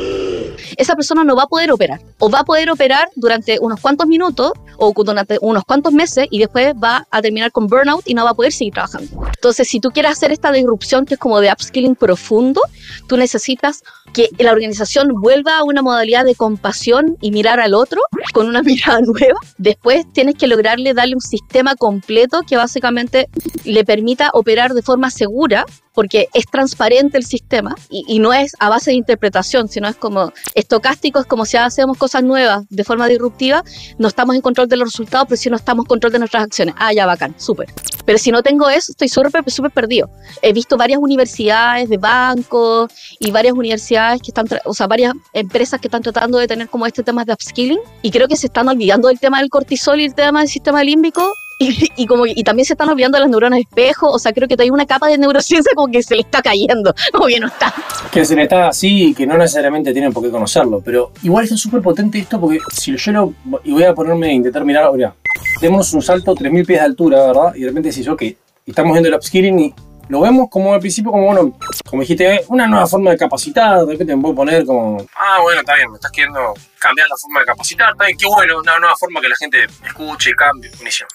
esa 0.76 0.94
persona 0.94 1.24
no 1.24 1.36
va 1.36 1.44
a 1.44 1.46
poder 1.46 1.70
operar. 1.70 2.00
O 2.18 2.30
va 2.30 2.40
a 2.40 2.44
poder 2.44 2.70
operar 2.70 3.08
durante 3.16 3.58
unos 3.60 3.80
cuantos 3.80 4.06
minutos 4.06 4.52
o 4.76 4.92
durante 5.04 5.38
unos 5.40 5.64
cuantos 5.64 5.92
meses 5.92 6.26
y 6.30 6.38
después 6.38 6.74
va 6.82 7.06
a 7.10 7.22
terminar 7.22 7.52
con 7.52 7.66
burnout 7.66 8.02
y 8.06 8.14
no 8.14 8.24
va 8.24 8.30
a 8.30 8.34
poder 8.34 8.52
seguir 8.52 8.74
trabajando. 8.74 9.26
Entonces, 9.26 9.68
si 9.68 9.80
tú 9.80 9.90
quieres 9.90 10.12
hacer 10.12 10.32
esta 10.32 10.52
disrupción 10.52 11.04
que 11.04 11.14
es 11.14 11.20
como 11.20 11.40
de 11.40 11.50
upskilling 11.50 11.94
profundo, 11.94 12.62
tú 13.06 13.16
necesitas 13.16 13.82
que 14.12 14.28
la 14.38 14.52
organización 14.52 15.08
vuelva 15.20 15.58
a 15.58 15.64
una 15.64 15.82
modalidad 15.82 16.24
de 16.24 16.34
compasión 16.34 17.16
y 17.20 17.30
mirar 17.30 17.60
al 17.60 17.74
otro 17.74 18.00
con 18.32 18.48
una 18.48 18.62
mirada 18.70 19.00
nueva. 19.00 19.38
Después 19.58 19.89
tienes 20.12 20.34
que 20.34 20.46
lograrle 20.46 20.94
darle 20.94 21.14
un 21.14 21.20
sistema 21.20 21.74
completo 21.74 22.42
que 22.46 22.56
básicamente 22.56 23.28
le 23.64 23.84
permita 23.84 24.30
operar 24.32 24.74
de 24.74 24.82
forma 24.82 25.10
segura 25.10 25.64
porque 25.92 26.28
es 26.34 26.46
transparente 26.46 27.18
el 27.18 27.24
sistema 27.24 27.74
y, 27.90 28.18
no 28.20 28.32
es 28.32 28.52
a 28.58 28.68
base 28.68 28.90
de 28.90 28.96
interpretación, 28.96 29.68
sino 29.68 29.88
es 29.88 29.96
como 29.96 30.32
estocástico, 30.54 31.20
es 31.20 31.26
como 31.26 31.44
si 31.44 31.56
hacemos 31.56 31.98
cosas 31.98 32.22
nuevas 32.22 32.64
de 32.70 32.84
forma 32.84 33.06
disruptiva, 33.08 33.64
no 33.98 34.08
estamos 34.08 34.36
en 34.36 34.42
control 34.42 34.68
de 34.68 34.76
los 34.76 34.88
resultados, 34.88 35.26
pero 35.28 35.40
sí 35.40 35.50
no 35.50 35.56
estamos 35.56 35.84
en 35.84 35.88
control 35.88 36.12
de 36.12 36.18
nuestras 36.20 36.44
acciones. 36.44 36.74
Ah, 36.78 36.92
ya, 36.92 37.06
bacán, 37.06 37.34
súper. 37.38 37.68
Pero 38.10 38.18
si 38.18 38.32
no 38.32 38.42
tengo 38.42 38.68
eso, 38.68 38.90
estoy 38.90 39.08
súper 39.08 39.30
súper 39.52 39.70
perdido. 39.70 40.10
He 40.42 40.52
visto 40.52 40.76
varias 40.76 40.98
universidades 40.98 41.88
de 41.88 41.96
bancos 41.96 42.90
y 43.20 43.30
varias 43.30 43.54
universidades 43.54 44.20
que 44.20 44.32
están, 44.32 44.48
o 44.64 44.74
sea, 44.74 44.88
varias 44.88 45.14
empresas 45.32 45.80
que 45.80 45.86
están 45.86 46.02
tratando 46.02 46.38
de 46.38 46.48
tener 46.48 46.68
como 46.68 46.86
este 46.86 47.04
tema 47.04 47.24
de 47.24 47.32
upskilling 47.32 47.78
y 48.02 48.10
creo 48.10 48.26
que 48.26 48.34
se 48.34 48.48
están 48.48 48.66
olvidando 48.66 49.06
del 49.06 49.20
tema 49.20 49.38
del 49.38 49.48
cortisol 49.48 50.00
y 50.00 50.06
el 50.06 50.14
tema 50.16 50.40
del 50.40 50.48
sistema 50.48 50.82
límbico 50.82 51.32
y, 51.96 52.06
como, 52.06 52.26
y 52.26 52.42
también 52.42 52.64
se 52.64 52.72
están 52.72 52.88
olvidando 52.88 53.18
las 53.18 53.28
neuronas 53.28 53.60
espejo, 53.60 54.10
o 54.10 54.18
sea, 54.18 54.32
creo 54.32 54.48
que 54.48 54.56
hay 54.58 54.70
una 54.70 54.86
capa 54.86 55.08
de 55.08 55.18
neurociencia 55.18 55.72
como 55.74 55.92
que 55.92 56.02
se 56.02 56.14
le 56.14 56.22
está 56.22 56.40
cayendo, 56.40 56.94
como 57.12 57.26
que 57.26 57.38
no 57.38 57.48
está. 57.48 57.72
Que 58.10 58.24
se 58.24 58.34
le 58.34 58.44
está 58.44 58.68
así, 58.68 59.14
que 59.14 59.26
no 59.26 59.36
necesariamente 59.36 59.92
tienen 59.92 60.12
por 60.12 60.22
qué 60.22 60.30
conocerlo, 60.30 60.80
pero 60.82 61.12
igual 61.22 61.44
es 61.44 61.60
súper 61.60 61.82
potente 61.82 62.18
esto 62.18 62.40
porque 62.40 62.60
si 62.72 62.96
yo 62.96 63.12
lo, 63.12 63.34
y 63.62 63.72
voy 63.72 63.84
a 63.84 63.94
ponerme 63.94 64.28
a 64.28 64.32
intentar 64.32 64.64
mirar, 64.64 64.84
ahora, 64.84 65.14
demos 65.60 65.92
un 65.92 66.00
salto 66.00 66.34
3.000 66.34 66.66
pies 66.66 66.80
de 66.80 66.86
altura, 66.86 67.26
¿verdad? 67.26 67.54
Y 67.54 67.60
de 67.60 67.68
repente 67.68 67.90
decís, 67.90 68.08
ok, 68.08 68.22
estamos 68.66 68.92
viendo 68.92 69.10
el 69.10 69.14
upskilling 69.14 69.58
y 69.60 69.74
lo 70.10 70.20
vemos 70.20 70.48
como 70.50 70.74
al 70.74 70.80
principio 70.80 71.12
como, 71.12 71.26
bueno, 71.26 71.56
como 71.88 72.02
dijiste, 72.02 72.44
una 72.48 72.66
nueva 72.66 72.86
forma 72.88 73.12
de 73.12 73.16
capacitar, 73.16 73.86
de 73.86 73.92
repente 73.92 74.16
me 74.16 74.20
puedo 74.22 74.34
poner 74.34 74.66
como, 74.66 75.06
ah, 75.14 75.38
bueno, 75.40 75.60
está 75.60 75.76
bien, 75.76 75.88
me 75.88 75.96
estás 75.96 76.10
queriendo 76.10 76.52
cambiar 76.80 77.08
la 77.08 77.16
forma 77.16 77.40
de 77.40 77.46
capacitar, 77.46 77.92
está 77.92 78.06
bien, 78.06 78.18
qué 78.18 78.26
bueno, 78.26 78.58
una 78.58 78.76
nueva 78.80 78.96
forma 78.96 79.20
que 79.20 79.28
la 79.28 79.36
gente 79.36 79.66
escuche, 79.86 80.34
cambie, 80.34 80.68
inicio. 80.80 81.06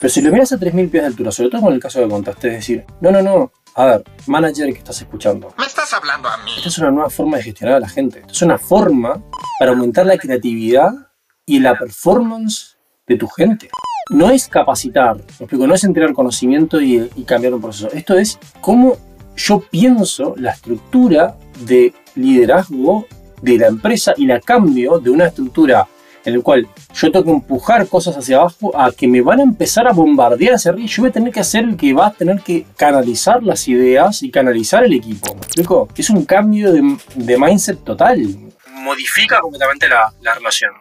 Pero 0.00 0.12
si 0.12 0.20
lo 0.20 0.32
miras 0.32 0.50
a 0.50 0.56
3.000 0.56 0.90
pies 0.90 1.02
de 1.04 1.06
altura, 1.06 1.30
sobre 1.30 1.48
todo 1.48 1.62
con 1.62 1.74
el 1.74 1.80
caso 1.80 2.00
que 2.00 2.08
contaste, 2.08 2.48
es 2.48 2.54
decir, 2.54 2.84
no, 3.00 3.12
no, 3.12 3.22
no, 3.22 3.52
a 3.76 3.84
ver, 3.86 4.04
manager 4.26 4.72
que 4.72 4.78
estás 4.78 5.00
escuchando. 5.00 5.54
¿Me 5.56 5.66
estás 5.66 5.92
hablando 5.92 6.28
a 6.28 6.36
mí? 6.38 6.54
Esto 6.56 6.70
es 6.70 6.78
una 6.78 6.90
nueva 6.90 7.10
forma 7.10 7.36
de 7.36 7.44
gestionar 7.44 7.76
a 7.76 7.80
la 7.80 7.88
gente. 7.88 8.18
Esto 8.18 8.32
es 8.32 8.42
una 8.42 8.58
forma 8.58 9.22
para 9.60 9.70
aumentar 9.70 10.06
la 10.06 10.18
creatividad 10.18 10.90
y 11.46 11.60
la 11.60 11.78
performance 11.78 12.73
de 13.06 13.16
tu 13.16 13.28
gente 13.28 13.68
no 14.10 14.30
es 14.30 14.48
capacitar, 14.48 15.16
explico, 15.38 15.66
no 15.66 15.74
es 15.74 15.84
entregar 15.84 16.12
conocimiento 16.12 16.80
y, 16.80 17.08
cambiar 17.26 17.54
un 17.54 17.62
proceso. 17.62 17.90
Esto 17.92 18.14
es 18.14 18.38
cómo 18.60 18.96
yo 19.36 19.60
pienso 19.60 20.34
la 20.36 20.52
estructura 20.52 21.36
de 21.60 21.94
liderazgo 22.14 23.06
de 23.42 23.58
la 23.58 23.68
empresa 23.68 24.14
y 24.16 24.26
la 24.26 24.40
cambio 24.40 24.98
de 24.98 25.10
una 25.10 25.26
estructura 25.26 25.86
en 26.24 26.36
la 26.36 26.42
cual 26.42 26.66
yo 26.94 27.12
tengo 27.12 27.24
que 27.24 27.30
empujar 27.32 27.86
cosas 27.86 28.16
hacia 28.16 28.36
abajo 28.36 28.72
a 28.78 28.90
que 28.92 29.06
me 29.06 29.20
van 29.20 29.40
a 29.40 29.42
empezar 29.42 29.86
a 29.86 29.92
bombardear 29.92 30.54
hacia 30.54 30.70
arriba 30.70 30.88
yo 30.88 31.02
voy 31.02 31.10
a 31.10 31.12
tener 31.12 31.32
que 31.32 31.40
hacer 31.40 31.64
el 31.64 31.76
que 31.76 31.92
va 31.92 32.06
a 32.06 32.12
tener 32.12 32.40
que 32.40 32.64
canalizar 32.76 33.42
las 33.42 33.68
ideas 33.68 34.22
y 34.22 34.30
canalizar 34.30 34.84
el 34.84 34.94
equipo. 34.94 35.32
explico? 35.32 35.88
Es 35.96 36.08
un 36.08 36.24
cambio 36.24 36.72
de, 36.72 37.38
mindset 37.38 37.82
total. 37.84 38.20
Modifica 38.70 39.40
completamente 39.40 39.88
la, 39.88 40.12
la 40.22 40.34
relación. 40.34 40.72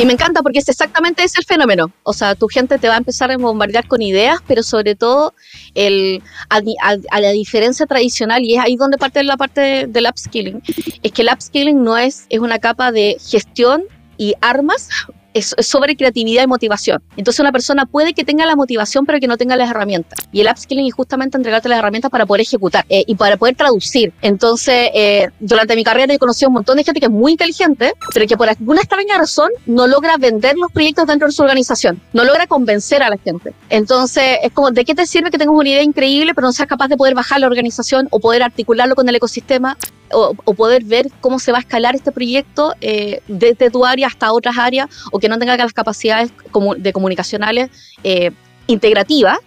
Y 0.00 0.06
me 0.06 0.14
encanta 0.14 0.42
porque 0.42 0.60
es 0.60 0.68
exactamente 0.70 1.22
ese 1.22 1.40
el 1.40 1.44
fenómeno. 1.44 1.92
O 2.04 2.14
sea, 2.14 2.34
tu 2.34 2.48
gente 2.48 2.78
te 2.78 2.88
va 2.88 2.94
a 2.94 2.96
empezar 2.96 3.30
a 3.30 3.36
bombardear 3.36 3.86
con 3.86 4.00
ideas, 4.00 4.38
pero 4.46 4.62
sobre 4.62 4.94
todo 4.94 5.34
el, 5.74 6.22
a, 6.48 7.20
la 7.20 7.30
diferencia 7.32 7.84
tradicional, 7.84 8.42
y 8.42 8.54
es 8.54 8.60
ahí 8.60 8.76
donde 8.76 8.96
parte 8.96 9.22
la 9.22 9.36
parte 9.36 9.86
del 9.86 10.06
upskilling, 10.06 10.62
es 11.02 11.12
que 11.12 11.20
el 11.20 11.28
upskilling 11.30 11.84
no 11.84 11.98
es, 11.98 12.24
es 12.30 12.38
una 12.38 12.58
capa 12.58 12.92
de 12.92 13.18
gestión 13.20 13.84
y 14.16 14.34
armas 14.40 14.88
es, 15.34 15.54
sobre 15.58 15.96
creatividad 15.96 16.44
y 16.44 16.46
motivación. 16.46 17.02
Entonces 17.16 17.40
una 17.40 17.52
persona 17.52 17.86
puede 17.86 18.14
que 18.14 18.24
tenga 18.24 18.46
la 18.46 18.56
motivación 18.56 19.06
pero 19.06 19.20
que 19.20 19.26
no 19.26 19.36
tenga 19.36 19.56
las 19.56 19.70
herramientas. 19.70 20.18
Y 20.32 20.40
el 20.40 20.48
upskilling 20.48 20.86
es 20.86 20.94
justamente 20.94 21.36
entregarte 21.36 21.68
las 21.68 21.78
herramientas 21.78 22.10
para 22.10 22.26
poder 22.26 22.42
ejecutar 22.42 22.84
eh, 22.88 23.04
y 23.06 23.14
para 23.14 23.36
poder 23.36 23.54
traducir. 23.56 24.12
Entonces, 24.22 24.90
eh, 24.94 25.28
durante 25.40 25.76
mi 25.76 25.84
carrera 25.84 26.12
he 26.12 26.18
conocido 26.18 26.48
un 26.48 26.54
montón 26.54 26.76
de 26.76 26.84
gente 26.84 27.00
que 27.00 27.06
es 27.06 27.12
muy 27.12 27.32
inteligente, 27.32 27.94
pero 28.12 28.26
que 28.26 28.36
por 28.36 28.48
alguna 28.48 28.80
extraña 28.80 29.18
razón 29.18 29.50
no 29.66 29.86
logra 29.86 30.16
vender 30.16 30.56
los 30.56 30.70
proyectos 30.72 31.06
dentro 31.06 31.28
de 31.28 31.32
su 31.32 31.42
organización, 31.42 32.00
no 32.12 32.24
logra 32.24 32.46
convencer 32.46 33.02
a 33.02 33.08
la 33.08 33.16
gente. 33.16 33.52
Entonces, 33.68 34.38
es 34.42 34.52
como, 34.52 34.70
¿de 34.70 34.84
qué 34.84 34.94
te 34.94 35.06
sirve 35.06 35.30
que 35.30 35.38
tengas 35.38 35.54
una 35.54 35.68
idea 35.68 35.82
increíble 35.82 36.34
pero 36.34 36.46
no 36.46 36.52
seas 36.52 36.68
capaz 36.68 36.88
de 36.88 36.96
poder 36.96 37.14
bajar 37.14 37.40
la 37.40 37.46
organización 37.46 38.08
o 38.10 38.20
poder 38.20 38.42
articularlo 38.42 38.94
con 38.94 39.08
el 39.08 39.14
ecosistema? 39.14 39.76
O, 40.12 40.34
poder 40.54 40.84
ver 40.84 41.06
cómo 41.20 41.38
se 41.38 41.52
va 41.52 41.58
a 41.58 41.60
escalar 41.60 41.94
este 41.94 42.12
proyecto 42.12 42.74
eh, 42.80 43.20
desde 43.28 43.70
tu 43.70 43.84
área 43.84 44.06
hasta 44.06 44.32
otras 44.32 44.58
áreas 44.58 44.88
o 45.12 45.18
que 45.18 45.28
no 45.28 45.38
tenga 45.38 45.56
las 45.56 45.72
capacidades 45.72 46.32
de 46.78 46.92
comunicacionales 46.92 47.70
eh, 48.04 48.30
integrativas, 48.66 49.38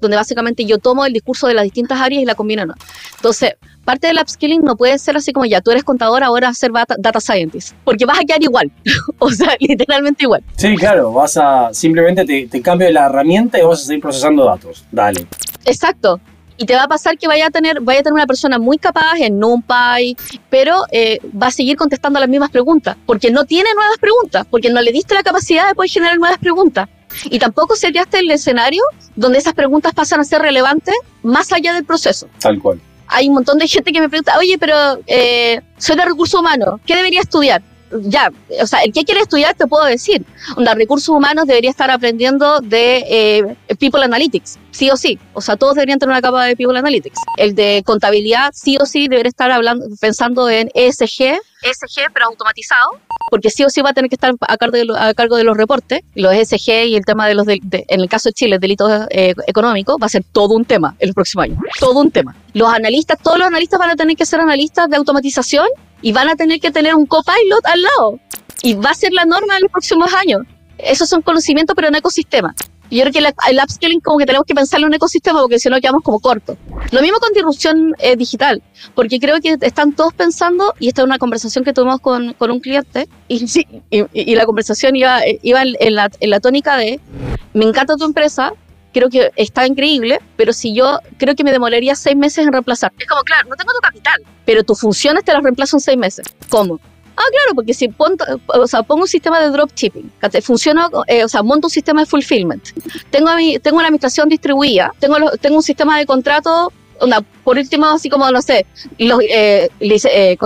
donde 0.00 0.16
básicamente 0.16 0.64
yo 0.64 0.78
tomo 0.78 1.04
el 1.04 1.12
discurso 1.12 1.48
de 1.48 1.54
las 1.54 1.64
distintas 1.64 2.00
áreas 2.00 2.22
y 2.22 2.24
la 2.24 2.34
combino. 2.34 2.66
¿no? 2.66 2.74
Entonces, 3.16 3.54
parte 3.84 4.06
del 4.06 4.18
upskilling 4.20 4.62
no 4.62 4.76
puede 4.76 4.98
ser 4.98 5.16
así 5.16 5.32
como 5.32 5.46
ya 5.46 5.60
tú 5.60 5.70
eres 5.70 5.82
contador, 5.82 6.22
ahora 6.22 6.52
ser 6.54 6.70
data 6.72 7.20
scientist, 7.20 7.74
porque 7.84 8.04
vas 8.04 8.18
a 8.20 8.24
quedar 8.24 8.42
igual, 8.42 8.70
o 9.18 9.30
sea, 9.30 9.56
literalmente 9.58 10.24
igual. 10.24 10.44
Sí, 10.56 10.76
claro, 10.76 11.12
vas 11.12 11.36
a 11.36 11.70
simplemente 11.72 12.24
te, 12.24 12.46
te 12.46 12.62
cambio 12.62 12.90
la 12.90 13.06
herramienta 13.06 13.58
y 13.58 13.62
vas 13.62 13.82
a 13.82 13.84
seguir 13.86 14.02
procesando 14.02 14.44
datos. 14.44 14.84
Dale. 14.92 15.26
Exacto 15.64 16.20
y 16.58 16.66
te 16.66 16.74
va 16.74 16.82
a 16.82 16.88
pasar 16.88 17.16
que 17.16 17.26
vaya 17.26 17.46
a 17.46 17.50
tener, 17.50 17.80
vaya 17.80 18.00
a 18.00 18.02
tener 18.02 18.14
una 18.14 18.26
persona 18.26 18.58
muy 18.58 18.76
capaz 18.76 19.16
en 19.20 19.38
NumPy, 19.38 20.16
pero 20.50 20.82
eh, 20.90 21.20
va 21.40 21.46
a 21.46 21.50
seguir 21.50 21.76
contestando 21.76 22.20
las 22.20 22.28
mismas 22.28 22.50
preguntas, 22.50 22.96
porque 23.06 23.30
no 23.30 23.44
tiene 23.44 23.70
nuevas 23.74 23.96
preguntas, 23.98 24.46
porque 24.50 24.68
no 24.68 24.82
le 24.82 24.92
diste 24.92 25.14
la 25.14 25.22
capacidad 25.22 25.68
de 25.68 25.74
poder 25.74 25.90
generar 25.90 26.18
nuevas 26.18 26.38
preguntas. 26.38 26.88
Y 27.24 27.38
tampoco 27.38 27.74
seteaste 27.74 28.18
el 28.18 28.30
escenario 28.30 28.82
donde 29.16 29.38
esas 29.38 29.54
preguntas 29.54 29.94
pasan 29.94 30.20
a 30.20 30.24
ser 30.24 30.42
relevantes 30.42 30.94
más 31.22 31.52
allá 31.52 31.72
del 31.72 31.84
proceso. 31.84 32.28
Tal 32.40 32.60
cual. 32.60 32.80
Hay 33.06 33.28
un 33.28 33.34
montón 33.34 33.58
de 33.58 33.66
gente 33.66 33.90
que 33.92 34.00
me 34.00 34.08
pregunta, 34.10 34.36
oye, 34.38 34.58
pero 34.58 34.74
eh, 35.06 35.62
soy 35.78 35.96
de 35.96 36.04
recursos 36.04 36.38
humanos, 36.38 36.80
¿qué 36.84 36.94
debería 36.94 37.20
estudiar? 37.20 37.62
Ya, 38.02 38.30
o 38.60 38.66
sea, 38.66 38.80
el 38.80 38.92
que 38.92 39.04
quiere 39.04 39.20
estudiar 39.20 39.54
te 39.54 39.66
puedo 39.66 39.84
decir, 39.84 40.24
onda, 40.56 40.74
recursos 40.74 41.08
humanos 41.08 41.46
debería 41.46 41.70
estar 41.70 41.90
aprendiendo 41.90 42.60
de 42.60 43.04
eh, 43.08 43.56
People 43.78 44.04
Analytics, 44.04 44.58
sí 44.70 44.90
o 44.90 44.96
sí, 44.96 45.18
o 45.32 45.40
sea, 45.40 45.56
todos 45.56 45.74
deberían 45.74 45.98
tener 45.98 46.12
una 46.12 46.22
capa 46.22 46.44
de 46.44 46.56
People 46.56 46.78
Analytics. 46.78 47.18
El 47.36 47.54
de 47.54 47.82
contabilidad, 47.84 48.50
sí 48.54 48.76
o 48.80 48.86
sí, 48.86 49.08
debería 49.08 49.28
estar 49.28 49.50
hablando, 49.50 49.86
pensando 50.00 50.48
en 50.48 50.70
ESG. 50.74 51.40
ESG, 51.62 52.12
pero 52.12 52.26
automatizado. 52.26 53.00
Porque 53.30 53.50
sí 53.50 53.64
o 53.64 53.70
sí 53.70 53.82
va 53.82 53.90
a 53.90 53.92
tener 53.92 54.08
que 54.08 54.14
estar 54.14 54.34
a 54.40 54.56
cargo 54.56 54.76
de, 54.76 54.86
a 54.96 55.12
cargo 55.14 55.36
de 55.36 55.44
los 55.44 55.56
reportes, 55.56 56.00
los 56.14 56.32
ESG 56.32 56.86
y 56.86 56.96
el 56.96 57.04
tema 57.04 57.26
de 57.26 57.34
los, 57.34 57.46
de, 57.46 57.60
en 57.88 58.00
el 58.00 58.08
caso 58.08 58.28
de 58.28 58.32
Chile, 58.32 58.58
delitos 58.58 58.90
eh, 59.10 59.34
económicos, 59.46 59.96
va 60.00 60.06
a 60.06 60.10
ser 60.10 60.24
todo 60.32 60.54
un 60.54 60.64
tema 60.64 60.94
el 60.98 61.12
próximo 61.14 61.42
año, 61.42 61.60
todo 61.80 62.00
un 62.00 62.10
tema. 62.10 62.34
Los 62.54 62.72
analistas, 62.72 63.18
todos 63.22 63.38
los 63.38 63.46
analistas 63.46 63.78
van 63.78 63.90
a 63.90 63.96
tener 63.96 64.16
que 64.16 64.24
ser 64.24 64.40
analistas 64.40 64.88
de 64.88 64.96
automatización 64.96 65.66
y 66.02 66.12
van 66.12 66.28
a 66.28 66.36
tener 66.36 66.60
que 66.60 66.70
tener 66.70 66.94
un 66.94 67.06
copilot 67.06 67.64
al 67.64 67.82
lado. 67.82 68.20
Y 68.62 68.74
va 68.74 68.90
a 68.90 68.94
ser 68.94 69.12
la 69.12 69.24
norma 69.24 69.56
en 69.56 69.62
los 69.62 69.72
próximos 69.72 70.12
años. 70.14 70.42
Esos 70.78 71.08
son 71.08 71.22
conocimientos, 71.22 71.74
pero 71.74 71.88
en 71.88 71.94
ecosistema. 71.94 72.54
Yo 72.90 73.02
creo 73.02 73.12
que 73.12 73.18
el 73.18 73.58
upskilling 73.62 74.00
como 74.00 74.18
que 74.18 74.24
tenemos 74.24 74.46
que 74.46 74.54
pensarlo 74.54 74.86
en 74.86 74.90
un 74.90 74.94
ecosistema 74.94 75.40
porque 75.40 75.58
si 75.58 75.68
no 75.68 75.78
quedamos 75.78 76.02
como 76.02 76.20
cortos. 76.20 76.56
Lo 76.90 77.02
mismo 77.02 77.18
con 77.18 77.32
disrupción 77.34 77.94
eh, 77.98 78.16
digital, 78.16 78.62
porque 78.94 79.20
creo 79.20 79.40
que 79.40 79.56
están 79.60 79.92
todos 79.92 80.14
pensando, 80.14 80.72
y 80.78 80.88
esta 80.88 81.02
es 81.02 81.06
una 81.06 81.18
conversación 81.18 81.64
que 81.64 81.74
tuvimos 81.74 82.00
con, 82.00 82.32
con 82.34 82.50
un 82.50 82.60
cliente, 82.60 83.08
y, 83.28 83.44
y, 83.90 84.04
y, 84.12 84.34
la 84.34 84.46
conversación 84.46 84.96
iba, 84.96 85.20
iba 85.42 85.62
en, 85.62 85.94
la, 85.94 86.10
en 86.18 86.30
la 86.30 86.40
tónica 86.40 86.76
de, 86.78 86.98
me 87.52 87.66
encanta 87.66 87.96
tu 87.96 88.04
empresa, 88.04 88.54
creo 88.92 89.08
que 89.08 89.30
está 89.36 89.66
increíble, 89.66 90.20
pero 90.36 90.52
si 90.52 90.74
yo 90.74 90.98
creo 91.18 91.34
que 91.34 91.44
me 91.44 91.52
demoraría 91.52 91.94
seis 91.94 92.16
meses 92.16 92.46
en 92.46 92.52
reemplazar. 92.52 92.92
Es 92.98 93.06
como, 93.06 93.22
claro, 93.22 93.48
no 93.48 93.56
tengo 93.56 93.72
tu 93.72 93.80
capital. 93.80 94.22
Pero 94.44 94.62
tus 94.64 94.80
funciones 94.80 95.24
te 95.24 95.32
las 95.32 95.42
reemplazo 95.42 95.76
en 95.76 95.80
seis 95.80 95.98
meses. 95.98 96.26
¿Cómo? 96.48 96.80
Ah, 97.18 97.24
claro, 97.32 97.54
porque 97.56 97.74
si 97.74 97.88
pongo, 97.88 98.16
o 98.46 98.66
sea, 98.68 98.84
pongo 98.84 99.02
un 99.02 99.08
sistema 99.08 99.40
de 99.40 99.50
dropshipping, 99.50 100.12
funciona, 100.40 100.88
eh, 101.08 101.24
o 101.24 101.28
sea, 101.28 101.42
monto 101.42 101.66
un 101.66 101.70
sistema 101.70 102.02
de 102.02 102.06
fulfillment, 102.06 102.62
tengo, 103.10 103.34
mi, 103.34 103.58
tengo 103.58 103.78
una 103.78 103.86
administración 103.86 104.28
distribuida, 104.28 104.92
tengo, 105.00 105.16
tengo 105.40 105.56
un 105.56 105.62
sistema 105.64 105.98
de 105.98 106.06
contrato, 106.06 106.72
por 107.42 107.58
último, 107.58 107.86
así 107.86 108.08
como, 108.08 108.30
no 108.30 108.40
sé, 108.40 108.66
los, 108.98 109.20
eh, 109.22 109.68
eh, 109.80 110.38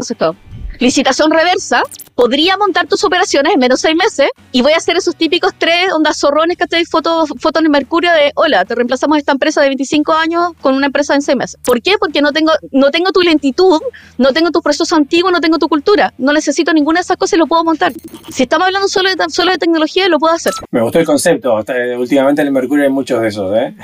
licitación 0.79 1.31
reversa, 1.31 1.83
podría 2.15 2.57
montar 2.57 2.87
tus 2.87 3.05
operaciones 3.05 3.55
en 3.55 3.61
menos 3.61 3.83
de 3.83 3.89
seis 3.89 3.97
meses 3.97 4.29
y 4.53 4.63
voy 4.63 4.73
a 4.73 4.77
hacer 4.77 4.97
esos 4.97 5.17
típicos 5.17 5.53
tres 5.59 5.93
ondas 5.93 6.19
zorrones 6.19 6.57
que 6.57 6.67
te 6.67 6.85
fotos 6.85 7.31
fotos 7.39 7.65
en 7.65 7.71
Mercurio 7.71 8.13
de 8.13 8.33
hola, 8.35 8.65
te 8.65 8.75
reemplazamos 8.75 9.19
esta 9.19 9.33
empresa 9.33 9.61
de 9.63 9.69
25 9.69 10.13
años 10.13 10.53
con 10.61 10.75
una 10.75 10.87
empresa 10.87 11.15
en 11.15 11.23
seis 11.23 11.37
meses. 11.37 11.59
¿Por 11.65 11.81
qué? 11.81 11.95
Porque 11.99 12.21
no 12.21 12.33
tengo, 12.33 12.53
no 12.71 12.91
tengo 12.91 13.13
tu 13.13 13.21
lentitud, 13.23 13.81
no 14.19 14.33
tengo 14.33 14.51
tu 14.51 14.61
proceso 14.63 14.97
antiguo, 14.97 15.31
no 15.31 15.41
tengo 15.41 15.59
tu 15.59 15.69
cultura, 15.69 16.13
no 16.19 16.33
necesito 16.33 16.73
ninguna 16.73 17.01
de 17.01 17.03
esas 17.03 17.17
cosas 17.17 17.35
y 17.35 17.39
lo 17.39 17.47
puedo 17.47 17.65
montar. 17.65 17.93
Si 18.31 18.45
estamos 18.45 18.67
hablando 18.67 18.89
solo 18.89 19.09
de, 19.11 19.17
solo 19.31 19.53
de 19.53 19.59
tecnología, 19.59 20.09
lo 20.09 20.19
puedo 20.19 20.35
hacer. 20.35 20.53
Me 20.71 20.83
gustó 20.83 20.99
el 20.99 21.07
concepto. 21.07 21.55
Últimamente 21.99 22.43
en 22.43 22.49
el 22.49 22.53
Mercurio 22.53 22.85
hay 22.85 22.91
muchos 22.91 23.21
de 23.21 23.29
esos, 23.29 23.57
¿eh? 23.57 23.75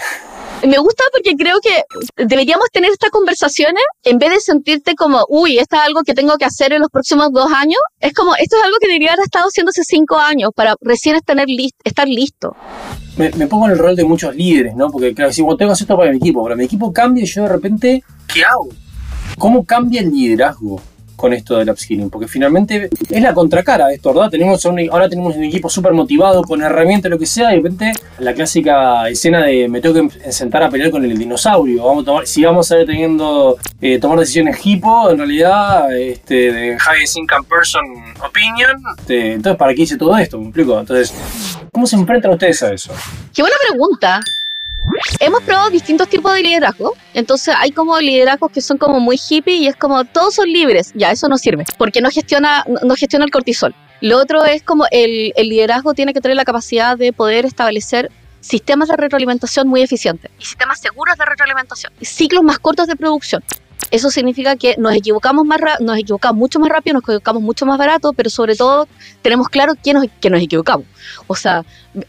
Me 0.67 0.79
gusta 0.79 1.05
porque 1.13 1.35
creo 1.37 1.59
que 1.63 1.83
deberíamos 2.17 2.67
tener 2.73 2.91
estas 2.91 3.11
conversaciones 3.11 3.83
en 4.05 4.19
vez 4.19 4.31
de 4.31 4.41
sentirte 4.41 4.95
como, 4.95 5.25
uy, 5.29 5.59
esto 5.59 5.77
es 5.77 5.83
algo 5.83 6.03
que 6.03 6.15
tengo 6.15 6.37
que 6.37 6.45
hacer 6.45 6.73
en 6.73 6.81
los 6.81 6.91
próximos 6.91 7.31
dos 7.33 7.51
años. 7.53 7.79
Es 8.01 8.13
como, 8.13 8.35
esto 8.37 8.57
es 8.57 8.63
algo 8.63 8.77
que 8.81 8.87
debería 8.89 9.13
haber 9.13 9.25
estado 9.25 9.47
haciendo 9.47 9.71
hace 9.71 9.83
cinco 9.85 10.17
años 10.17 10.51
para 10.55 10.75
recién 10.81 11.17
estar, 11.17 11.37
estar 11.85 12.09
listo. 12.09 12.57
Me, 13.17 13.31
pongo 13.47 13.67
en 13.67 13.73
el 13.73 13.79
rol 13.79 13.97
de 13.97 14.05
muchos 14.05 14.35
líderes, 14.35 14.77
¿no? 14.77 14.91
Porque 14.91 15.15
claro, 15.15 15.33
si 15.33 15.43
tengo 15.43 15.57
que 15.57 15.73
esto 15.73 15.97
para 15.97 16.11
mi 16.11 16.19
equipo, 16.19 16.43
pero 16.45 16.57
mi 16.57 16.65
equipo 16.65 16.93
cambia 16.93 17.25
y 17.25 17.27
yo 17.27 17.43
de 17.43 17.49
repente, 17.49 18.05
¿qué 18.33 18.45
hago? 18.45 18.69
¿Cómo 19.39 19.65
cambia 19.65 20.01
el 20.01 20.11
liderazgo? 20.11 20.81
Con 21.19 21.33
esto 21.33 21.59
del 21.59 21.69
upskilling, 21.69 22.11
porque 22.11 22.29
finalmente 22.29 22.89
es 23.11 23.23
la 23.23 23.35
contracara 23.35 23.89
de 23.89 23.97
esto, 23.97 24.15
¿verdad? 24.15 24.31
Tenemos 24.31 24.65
ahora 24.65 25.09
tenemos 25.09 25.35
un 25.35 25.43
equipo 25.43 25.69
súper 25.69 25.93
motivado 25.93 26.43
con 26.43 26.63
herramientas, 26.63 27.11
lo 27.11 27.19
que 27.19 27.27
sea, 27.27 27.53
y 27.53 27.57
de 27.57 27.63
repente 27.63 27.93
la 28.21 28.33
clásica 28.35 29.09
escena 29.09 29.43
de 29.43 29.69
me 29.69 29.81
tengo 29.81 30.09
que 30.09 30.33
sentar 30.33 30.63
a 30.63 30.71
pelear 30.71 30.91
con 30.93 31.05
el 31.05 31.19
dinosaurio, 31.19 31.83
si 32.25 32.45
vamos 32.45 32.71
a 32.71 32.79
ir 32.79 32.87
teniendo, 32.87 33.57
eh, 33.81 33.99
tomar 33.99 34.21
decisiones 34.21 34.65
hipo, 34.65 35.11
en 35.11 35.19
realidad, 35.19 35.97
este, 35.97 36.53
de 36.53 36.67
highest 36.77 37.17
income 37.19 37.47
person 37.49 37.83
opinion. 38.25 38.81
Este, 38.99 39.33
entonces, 39.33 39.59
¿para 39.59 39.75
qué 39.75 39.83
hice 39.83 39.97
todo 39.97 40.17
esto? 40.17 40.39
¿Me 40.39 40.45
explico? 40.45 40.79
Entonces, 40.79 41.13
¿cómo 41.73 41.85
se 41.87 41.97
enfrentan 41.97 42.31
ustedes 42.31 42.63
a 42.63 42.73
eso? 42.73 42.93
Qué 43.35 43.43
buena 43.43 43.57
pregunta. 43.69 44.21
Hemos 45.21 45.43
probado 45.43 45.71
distintos 45.71 46.09
tipos 46.09 46.33
de 46.35 46.43
liderazgo, 46.43 46.95
entonces 47.15 47.55
hay 47.59 47.73
como 47.73 47.99
liderazgos 47.99 48.51
que 48.53 48.61
son 48.61 48.79
como 48.79 49.01
muy 49.01 49.19
hippie 49.19 49.57
y 49.57 49.67
es 49.67 49.77
como 49.77 50.05
todos 50.05 50.35
son 50.35 50.51
libres, 50.51 50.93
ya 50.95 51.11
eso 51.11 51.29
no 51.29 51.39
sirve, 51.39 51.65
porque 51.77 52.01
no 52.01 52.11
gestiona, 52.11 52.65
no 52.83 52.95
gestiona 52.95 53.25
el 53.25 53.31
cortisol. 53.31 53.75
Lo 54.01 54.19
otro 54.19 54.45
es 54.45 54.63
como 54.63 54.85
el, 54.91 55.33
liderazgo 55.37 55.95
tiene 55.95 56.15
que 56.15 56.21
tener 56.21 56.37
la 56.37 56.45
capacidad 56.45 56.97
de 56.97 57.13
poder 57.13 57.45
establecer 57.45 58.11
sistemas 58.41 58.89
de 58.89 58.97
retroalimentación 58.97 59.67
muy 59.67 59.83
eficientes. 59.83 60.31
Y 60.39 60.45
sistemas 60.45 60.81
seguros 60.81 61.17
de 61.19 61.25
retroalimentación. 61.25 61.93
Ciclos 62.01 62.45
más 62.45 62.61
cortos 62.61 62.87
de 62.87 62.95
producción. 62.95 63.43
Eso 63.91 64.11
significa 64.11 64.55
que 64.57 64.77
nos 64.79 64.95
equivocamos 64.95 65.47
más 65.47 65.61
nos 65.81 65.99
equivocamos 65.99 66.39
mucho 66.39 66.61
más 66.61 66.69
rápido, 66.69 66.95
nos 66.95 67.03
equivocamos 67.05 67.43
mucho 67.43 67.67
más 67.67 67.79
barato, 67.79 68.13
pero 68.13 68.29
sobre 68.31 68.55
todo 68.55 68.87
tenemos 69.23 69.49
claro 69.49 69.75
que 69.83 69.95
nos, 69.95 70.07
que 70.21 70.31
nos 70.31 70.43
equivocamos. 70.43 70.87
O 71.27 71.35
sea, 71.35 71.65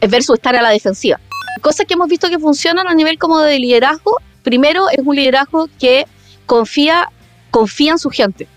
versus 0.08 0.36
estar 0.36 0.54
a 0.54 0.62
la 0.62 0.70
defensiva 0.70 1.18
cosas 1.60 1.86
que 1.86 1.94
hemos 1.94 2.08
visto 2.08 2.28
que 2.28 2.38
funcionan 2.38 2.88
a 2.88 2.94
nivel 2.94 3.18
como 3.18 3.40
de 3.40 3.58
liderazgo. 3.58 4.16
Primero 4.42 4.88
es 4.90 5.00
un 5.04 5.16
liderazgo 5.16 5.68
que 5.78 6.06
confía, 6.46 7.08
confía 7.50 7.92
en 7.92 7.98
su 7.98 8.10
gente. 8.10 8.48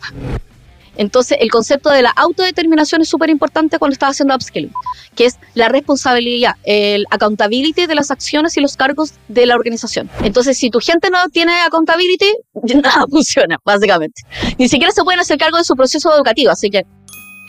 Entonces, 0.95 1.38
el 1.41 1.49
concepto 1.49 1.89
de 1.89 2.03
la 2.03 2.12
autodeterminación 2.12 3.01
es 3.01 3.10
súper 3.10 3.29
importante 3.29 3.79
cuando 3.79 3.93
estás 3.93 4.12
haciendo 4.12 4.36
upskilling, 4.36 4.71
que 5.15 5.25
es 5.25 5.38
la 5.56 5.67
responsabilidad, 5.69 6.56
el 6.63 7.06
accountability 7.10 7.88
de 7.88 7.95
las 7.95 8.12
acciones 8.12 8.56
y 8.58 8.62
los 8.62 8.77
cargos 8.77 9.13
de 9.27 9.45
la 9.45 9.56
organización. 9.56 10.10
Entonces, 10.21 10.58
si 10.58 10.69
tu 10.69 10.79
gente 10.79 11.10
no 11.10 11.17
tiene 11.29 11.53
accountability, 11.62 12.32
nada 12.75 13.06
funciona, 13.10 13.58
básicamente. 13.65 14.21
Ni 14.60 14.69
siquiera 14.69 14.91
se 14.91 15.03
pueden 15.03 15.19
hacer 15.19 15.38
cargo 15.38 15.58
de 15.58 15.63
su 15.63 15.75
proceso 15.75 16.13
educativo, 16.15 16.51
así 16.51 16.69
que 16.69 16.86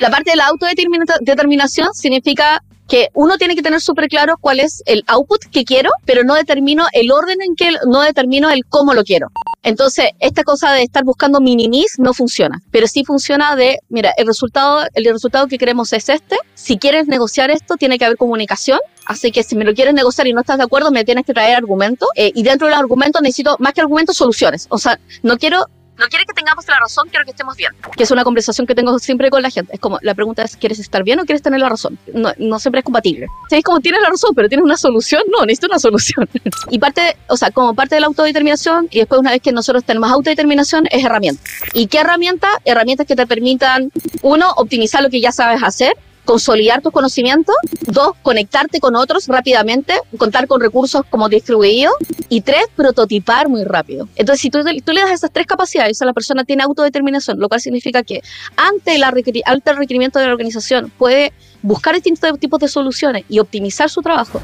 la 0.01 0.11
parte 0.11 0.31
de 0.31 0.37
la 0.37 0.47
autodeterminación 0.47 1.89
significa 1.93 2.63
que 2.89 3.09
uno 3.15 3.39
tiene 3.39 3.55
que 3.55 3.63
tener 3.63 3.81
súper 3.81 4.09
claro 4.09 4.37
cuál 4.41 4.61
es 4.61 4.83
el 4.87 5.05
output 5.07 5.45
que 5.51 5.65
quiero, 5.65 5.91
pero 6.05 6.25
no 6.25 6.35
determino 6.35 6.87
el 6.93 7.11
orden 7.11 7.41
en 7.43 7.55
que, 7.57 7.71
no 7.87 8.03
determino 8.03 8.51
el 8.51 8.65
cómo 8.67 8.95
lo 8.95 9.05
quiero. 9.05 9.29
Entonces, 9.63 10.11
esta 10.21 10.45
cosa 10.45 10.73
de 10.73 10.83
estar 10.83 11.05
buscando 11.05 11.41
minimis 11.41 11.99
no 11.99 12.13
funciona, 12.13 12.61
pero 12.71 12.87
sí 12.87 13.05
funciona 13.05 13.57
de, 13.57 13.79
mira, 13.89 14.13
el 14.17 14.27
resultado, 14.27 14.85
el 14.93 15.05
resultado 15.05 15.47
que 15.47 15.59
queremos 15.59 15.93
es 15.93 16.09
este. 16.09 16.37
Si 16.55 16.79
quieres 16.79 17.07
negociar 17.07 17.51
esto, 17.51 17.77
tiene 17.77 17.99
que 17.99 18.05
haber 18.05 18.19
comunicación. 18.19 18.79
Así 19.07 19.33
que 19.33 19.43
si 19.43 19.57
me 19.57 19.65
lo 19.65 19.75
quieres 19.75 19.95
negociar 19.95 20.27
y 20.27 20.33
no 20.33 20.41
estás 20.41 20.59
de 20.59 20.65
acuerdo, 20.65 20.91
me 20.91 21.05
tienes 21.05 21.25
que 21.25 21.33
traer 21.33 21.57
argumentos. 21.57 22.09
Eh, 22.17 22.33
y 22.35 22.43
dentro 22.43 22.67
de 22.67 22.73
los 22.73 22.81
argumentos 22.81 23.23
necesito, 23.23 23.57
más 23.59 23.73
que 23.73 23.81
argumentos, 23.81 24.17
soluciones. 24.17 24.67
O 24.71 24.79
sea, 24.79 24.99
no 25.23 25.39
quiero 25.39 25.67
no 25.99 26.07
quiere 26.09 26.25
que 26.25 26.33
tengamos 26.33 26.67
la 26.67 26.79
razón, 26.81 27.09
quiero 27.09 27.25
que 27.25 27.31
estemos 27.31 27.57
bien. 27.57 27.73
Que 27.97 28.03
es 28.03 28.11
una 28.11 28.25
conversación 28.25 28.67
que 28.67 28.75
tengo 28.75 28.99
siempre 28.99 29.31
con 29.31 29.43
la 29.43 29.51
gente. 29.51 29.73
Es 29.75 29.81
como, 29.81 29.99
la 30.03 30.15
pregunta 30.15 30.43
es, 30.43 30.57
¿quieres 30.57 30.79
estar 30.79 31.05
bien 31.05 31.21
o 31.21 31.25
quieres 31.25 31.43
tener 31.43 31.61
la 31.61 31.69
razón? 31.69 31.99
No, 32.13 32.33
no 32.39 32.59
siempre 32.59 32.81
es 32.81 32.85
compatible. 32.85 33.27
Si 33.49 33.57
es 33.57 33.65
como, 33.65 33.81
¿tienes 33.81 34.01
la 34.03 34.11
razón, 34.11 34.33
pero 34.35 34.49
tienes 34.49 34.65
una 34.65 34.77
solución? 34.77 35.23
No, 35.31 35.45
necesito 35.45 35.69
una 35.69 35.79
solución. 35.79 36.29
y 36.71 36.79
parte, 36.79 37.17
o 37.29 37.37
sea, 37.37 37.51
como 37.51 37.75
parte 37.75 37.95
de 37.95 38.01
la 38.01 38.09
autodeterminación, 38.09 38.89
y 38.91 38.99
después 38.99 39.21
una 39.21 39.31
vez 39.31 39.41
que 39.41 39.53
nosotros 39.53 39.85
tenemos 39.85 40.11
autodeterminación, 40.11 40.87
es 40.91 41.05
herramienta. 41.05 41.43
¿Y 41.73 41.87
qué 41.87 41.99
herramienta? 41.99 42.49
Herramientas 42.65 43.07
que 43.07 43.17
te 43.17 43.27
permitan, 43.27 43.91
uno, 44.23 44.51
optimizar 44.57 45.03
lo 45.03 45.11
que 45.11 45.21
ya 45.21 45.33
sabes 45.33 45.63
hacer, 45.63 45.97
consolidar 46.25 46.83
tus 46.83 46.93
conocimientos, 46.93 47.55
dos, 47.87 48.13
conectarte 48.23 48.81
con 48.81 48.97
otros 48.97 49.27
rápidamente, 49.29 49.95
contar 50.17 50.47
con 50.47 50.61
recursos 50.61 51.03
como 51.11 51.29
distribuidos, 51.29 51.95
y 52.29 52.41
tres, 52.41 52.65
prototipar 52.75 53.49
muy 53.49 53.65
rápido. 53.65 54.09
Entonces, 54.17 54.41
si 54.41 54.51
tú, 54.51 54.59
le 54.59 55.01
das 55.01 55.11
esas 55.13 55.31
tres 55.31 55.47
capacidades, 55.47 56.01
la 56.01 56.13
persona 56.13 56.45
tiene 56.45 56.63
autodeterminación, 56.63 57.39
lo 57.39 57.49
cual 57.49 57.61
significa 57.61 58.03
que 58.03 58.23
ante, 58.57 58.99
la 58.99 59.09
ante 59.47 59.71
el 59.71 59.77
requerimiento 59.77 60.19
de 60.19 60.27
la 60.27 60.33
organización 60.33 60.91
puede 60.99 61.33
buscar 61.63 61.95
distintos 61.95 62.39
tipos 62.39 62.61
de 62.61 62.69
soluciones 62.69 63.25
y 63.29 63.39
optimizar 63.39 63.89
su 63.89 64.03
trabajo. 64.03 64.41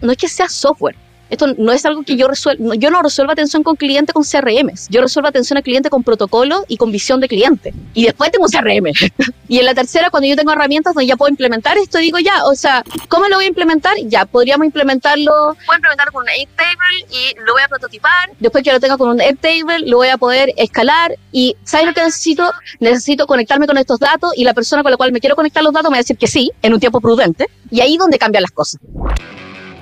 No 0.00 0.12
es 0.12 0.18
que 0.18 0.28
sea 0.28 0.48
software, 0.48 0.96
esto 1.30 1.46
no 1.56 1.72
es 1.72 1.86
algo 1.86 2.02
que 2.02 2.16
yo 2.16 2.28
resuelva, 2.28 2.74
yo 2.74 2.90
no 2.90 3.02
resuelvo 3.02 3.32
atención 3.32 3.62
con 3.62 3.76
cliente 3.76 4.12
con 4.12 4.24
CRMs, 4.24 4.88
yo 4.90 5.00
resuelvo 5.00 5.28
atención 5.28 5.56
al 5.56 5.62
cliente 5.62 5.88
con 5.88 6.02
protocolo 6.02 6.64
y 6.68 6.76
con 6.76 6.90
visión 6.90 7.20
de 7.20 7.28
cliente. 7.28 7.72
Y 7.94 8.04
después 8.04 8.30
tengo 8.30 8.46
un 8.46 8.50
CRM. 8.50 8.92
y 9.48 9.58
en 9.58 9.64
la 9.64 9.74
tercera, 9.74 10.10
cuando 10.10 10.28
yo 10.28 10.36
tengo 10.36 10.52
herramientas 10.52 10.94
donde 10.94 11.06
ya 11.06 11.16
puedo 11.16 11.30
implementar 11.30 11.78
esto, 11.78 11.98
digo 11.98 12.18
ya, 12.18 12.44
o 12.44 12.54
sea, 12.54 12.82
¿cómo 13.08 13.28
lo 13.28 13.36
voy 13.36 13.44
a 13.44 13.48
implementar? 13.48 13.96
Ya, 14.04 14.26
podríamos 14.26 14.66
implementarlo. 14.66 15.56
Puedo 15.66 15.76
implementarlo 15.76 16.12
con 16.12 16.22
un 16.24 16.28
Airtable 16.28 17.06
y 17.10 17.38
lo 17.46 17.52
voy 17.52 17.62
a 17.62 17.68
prototipar. 17.68 18.30
Después 18.38 18.64
que 18.64 18.72
lo 18.72 18.80
tenga 18.80 18.98
con 18.98 19.08
un 19.10 19.20
Airtable, 19.20 19.86
lo 19.86 19.98
voy 19.98 20.08
a 20.08 20.18
poder 20.18 20.52
escalar 20.56 21.16
y 21.32 21.56
¿sabes 21.64 21.86
lo 21.86 21.94
que 21.94 22.02
necesito? 22.02 22.50
Necesito 22.80 23.26
conectarme 23.26 23.66
con 23.66 23.78
estos 23.78 24.00
datos 24.00 24.32
y 24.36 24.44
la 24.44 24.54
persona 24.54 24.82
con 24.82 24.90
la 24.90 24.96
cual 24.96 25.12
me 25.12 25.20
quiero 25.20 25.36
conectar 25.36 25.62
los 25.62 25.72
datos 25.72 25.90
me 25.90 25.94
va 25.94 25.98
a 25.98 26.02
decir 26.02 26.18
que 26.18 26.26
sí, 26.26 26.50
en 26.62 26.74
un 26.74 26.80
tiempo 26.80 27.00
prudente. 27.00 27.46
Y 27.70 27.80
ahí 27.80 27.92
es 27.92 27.98
donde 27.98 28.18
cambian 28.18 28.42
las 28.42 28.50
cosas. 28.50 28.80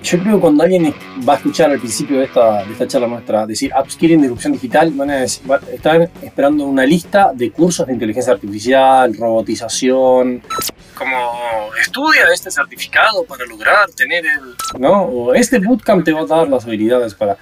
Yo 0.02 0.18
creo 0.20 0.36
que 0.36 0.40
cuando 0.40 0.62
alguien 0.62 0.94
va 1.28 1.34
a 1.34 1.36
escuchar 1.36 1.70
al 1.70 1.78
principio 1.78 2.18
de 2.18 2.24
esta, 2.26 2.64
de 2.64 2.72
esta 2.72 2.86
charla 2.86 3.08
nuestra 3.08 3.46
decir 3.46 3.72
upskilling, 3.78 4.20
disrupción 4.20 4.52
digital, 4.52 4.90
van 4.92 5.10
a 5.10 5.16
decir, 5.16 5.42
están 5.72 6.08
esperando 6.22 6.64
una 6.64 6.86
lista 6.86 7.32
de 7.34 7.50
cursos 7.50 7.86
de 7.86 7.94
inteligencia 7.94 8.32
artificial, 8.32 9.14
robotización. 9.16 10.42
Como 10.96 11.70
estudia 11.80 12.22
este 12.32 12.50
certificado 12.50 13.24
para 13.24 13.44
lograr 13.44 13.90
tener 13.90 14.24
el. 14.24 14.80
¿No? 14.80 15.02
O 15.02 15.34
este 15.34 15.58
bootcamp 15.58 16.04
te 16.04 16.12
va 16.12 16.20
a 16.20 16.26
dar 16.26 16.48
las 16.48 16.64
habilidades 16.64 17.14
para. 17.14 17.36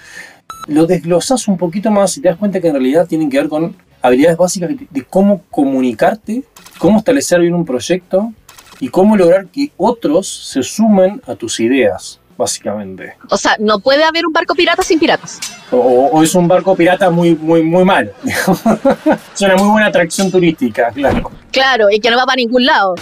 Lo 0.66 0.86
desglosas 0.86 1.46
un 1.48 1.58
poquito 1.58 1.90
más 1.90 2.16
y 2.16 2.22
te 2.22 2.28
das 2.28 2.38
cuenta 2.38 2.60
que 2.60 2.68
en 2.68 2.74
realidad 2.74 3.06
tienen 3.06 3.30
que 3.30 3.38
ver 3.38 3.48
con 3.48 3.76
habilidades 4.00 4.38
básicas 4.38 4.70
de 4.90 5.04
cómo 5.04 5.42
comunicarte, 5.50 6.42
cómo 6.78 6.98
establecer 6.98 7.40
bien 7.40 7.54
un 7.54 7.66
proyecto 7.66 8.32
y 8.80 8.88
cómo 8.88 9.16
lograr 9.16 9.46
que 9.46 9.72
otros 9.76 10.26
se 10.28 10.62
sumen 10.62 11.22
a 11.26 11.34
tus 11.34 11.60
ideas 11.60 12.20
básicamente. 12.36 13.14
O 13.30 13.36
sea, 13.36 13.56
no 13.58 13.78
puede 13.78 14.04
haber 14.04 14.26
un 14.26 14.32
barco 14.32 14.54
pirata 14.54 14.82
sin 14.82 14.98
piratas. 14.98 15.40
O, 15.70 16.22
es 16.22 16.34
un 16.34 16.46
barco 16.46 16.76
pirata 16.76 17.10
muy, 17.10 17.34
muy, 17.34 17.62
muy 17.62 17.84
malo. 17.84 18.10
es 18.24 19.40
una 19.42 19.56
muy 19.56 19.68
buena 19.68 19.86
atracción 19.86 20.30
turística, 20.30 20.90
claro. 20.90 21.30
Claro, 21.50 21.90
y 21.90 22.00
que 22.00 22.10
no 22.10 22.16
va 22.16 22.26
para 22.26 22.36
ningún 22.36 22.66
lado. 22.66 22.94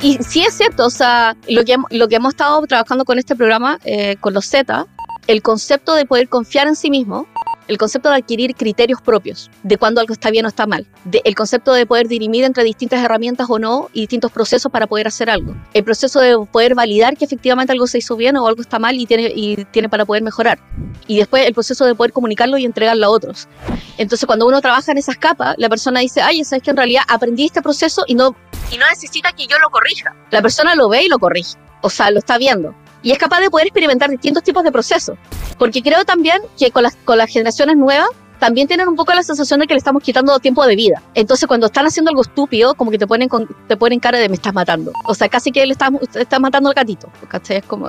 Y 0.00 0.18
sí 0.22 0.42
es 0.42 0.54
cierto, 0.54 0.86
o 0.86 0.90
sea, 0.90 1.36
lo 1.48 1.64
que, 1.64 1.76
lo 1.90 2.08
que 2.08 2.16
hemos 2.16 2.34
estado 2.34 2.60
trabajando 2.66 3.04
con 3.04 3.18
este 3.18 3.34
programa, 3.34 3.78
eh, 3.84 4.16
con 4.20 4.34
los 4.34 4.46
Z, 4.46 4.86
el 5.26 5.42
concepto 5.42 5.94
de 5.94 6.04
poder 6.04 6.28
confiar 6.28 6.66
en 6.66 6.76
sí 6.76 6.90
mismo 6.90 7.26
el 7.68 7.78
concepto 7.78 8.10
de 8.10 8.16
adquirir 8.16 8.54
criterios 8.54 9.00
propios 9.00 9.50
de 9.62 9.78
cuándo 9.78 10.00
algo 10.00 10.12
está 10.12 10.30
bien 10.30 10.44
o 10.44 10.48
está 10.48 10.66
mal, 10.66 10.86
el 11.12 11.34
concepto 11.34 11.72
de 11.72 11.86
poder 11.86 12.08
dirimir 12.08 12.44
entre 12.44 12.64
distintas 12.64 13.02
herramientas 13.02 13.46
o 13.48 13.58
no 13.58 13.90
y 13.92 14.00
distintos 14.00 14.32
procesos 14.32 14.70
para 14.70 14.86
poder 14.86 15.06
hacer 15.06 15.30
algo, 15.30 15.54
el 15.72 15.84
proceso 15.84 16.20
de 16.20 16.36
poder 16.50 16.74
validar 16.74 17.16
que 17.16 17.24
efectivamente 17.24 17.72
algo 17.72 17.86
se 17.86 17.98
hizo 17.98 18.16
bien 18.16 18.36
o 18.36 18.46
algo 18.46 18.62
está 18.62 18.78
mal 18.78 18.96
y 18.96 19.06
tiene, 19.06 19.32
y 19.34 19.64
tiene 19.66 19.88
para 19.88 20.04
poder 20.04 20.22
mejorar, 20.22 20.58
y 21.06 21.18
después 21.18 21.46
el 21.46 21.54
proceso 21.54 21.84
de 21.84 21.94
poder 21.94 22.12
comunicarlo 22.12 22.58
y 22.58 22.64
entregarlo 22.64 23.06
a 23.06 23.10
otros. 23.10 23.48
Entonces 23.98 24.26
cuando 24.26 24.46
uno 24.46 24.60
trabaja 24.60 24.92
en 24.92 24.98
esas 24.98 25.16
capas, 25.16 25.54
la 25.58 25.68
persona 25.68 26.00
dice, 26.00 26.20
ay, 26.20 26.44
sabes 26.44 26.62
que 26.62 26.70
en 26.70 26.76
realidad 26.76 27.02
aprendí 27.08 27.46
este 27.46 27.62
proceso 27.62 28.04
y 28.06 28.14
no... 28.14 28.34
Y 28.72 28.78
no 28.78 28.88
necesita 28.88 29.32
que 29.32 29.46
yo 29.46 29.58
lo 29.58 29.70
corrija. 29.70 30.16
La 30.30 30.42
persona 30.42 30.74
lo 30.74 30.88
ve 30.88 31.04
y 31.04 31.08
lo 31.08 31.18
corrige, 31.18 31.56
o 31.82 31.90
sea, 31.90 32.10
lo 32.10 32.18
está 32.18 32.38
viendo 32.38 32.74
y 33.04 33.12
es 33.12 33.18
capaz 33.18 33.40
de 33.40 33.50
poder 33.50 33.68
experimentar 33.68 34.10
distintos 34.10 34.42
tipos 34.42 34.64
de 34.64 34.72
procesos. 34.72 35.16
Porque 35.58 35.82
creo 35.82 36.04
también 36.04 36.42
que 36.58 36.72
con 36.72 36.82
las, 36.82 36.96
con 36.96 37.18
las 37.18 37.30
generaciones 37.30 37.76
nuevas 37.76 38.08
también 38.44 38.68
tienen 38.68 38.86
un 38.88 38.94
poco 38.94 39.14
la 39.14 39.22
sensación 39.22 39.60
de 39.60 39.66
que 39.66 39.72
le 39.72 39.78
estamos 39.78 40.02
quitando 40.02 40.38
tiempo 40.38 40.66
de 40.66 40.76
vida. 40.76 41.02
Entonces, 41.14 41.46
cuando 41.48 41.64
están 41.64 41.86
haciendo 41.86 42.10
algo 42.10 42.20
estúpido, 42.20 42.74
como 42.74 42.90
que 42.90 42.98
te 42.98 43.06
ponen, 43.06 43.26
con, 43.26 43.48
te 43.66 43.74
ponen 43.74 43.98
cara 44.00 44.18
de 44.18 44.28
me 44.28 44.34
estás 44.34 44.52
matando. 44.52 44.92
O 45.06 45.14
sea, 45.14 45.30
casi 45.30 45.50
que 45.50 45.64
le 45.64 45.72
estás, 45.72 45.88
estás 46.14 46.40
matando 46.40 46.68
al 46.68 46.74
gatito. 46.74 47.08
¿cachai? 47.26 47.56
Es 47.56 47.64
como, 47.64 47.88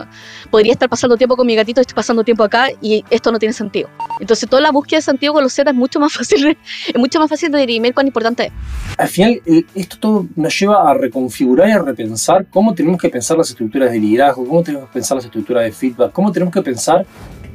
podría 0.50 0.72
estar 0.72 0.88
pasando 0.88 1.18
tiempo 1.18 1.36
con 1.36 1.46
mi 1.46 1.58
gatito, 1.58 1.82
estoy 1.82 1.94
pasando 1.94 2.24
tiempo 2.24 2.46
acá 2.46 2.70
y 2.82 3.04
esto 3.10 3.34
no 3.34 3.38
tiene 3.38 3.52
sentido. 3.52 3.90
Entonces, 4.22 4.50
toda 4.50 4.62
la 4.62 4.72
búsqueda 4.72 5.00
de 5.00 5.02
sentido 5.02 5.34
con 5.34 5.44
los 5.44 5.52
Z 5.52 5.70
es 5.70 5.76
mucho 5.76 6.00
más 6.00 6.14
fácil, 6.18 6.58
es 6.88 6.96
mucho 6.98 7.20
más 7.20 7.30
fácil 7.30 7.52
de 7.52 7.60
dirimir 7.60 7.94
cuán 7.94 8.08
importante 8.08 8.46
es. 8.46 8.52
Al 8.98 9.10
final, 9.10 9.42
eh, 9.46 9.66
esto 9.76 9.98
todo 10.00 10.26
nos 10.38 10.58
lleva 10.58 10.90
a 10.90 10.94
reconfigurar 10.94 11.68
y 11.68 11.72
a 11.74 11.80
repensar 11.80 12.46
cómo 12.50 12.74
tenemos 12.74 13.02
que 13.02 13.10
pensar 13.10 13.38
las 13.38 13.50
estructuras 13.50 13.92
de 13.92 14.00
liderazgo, 14.00 14.48
cómo 14.48 14.64
tenemos 14.64 14.88
que 14.88 14.94
pensar 14.94 15.18
las 15.18 15.26
estructuras 15.26 15.66
de 15.66 15.74
feedback, 15.74 16.14
cómo 16.14 16.32
tenemos 16.32 16.54
que 16.54 16.62
pensar 16.62 17.06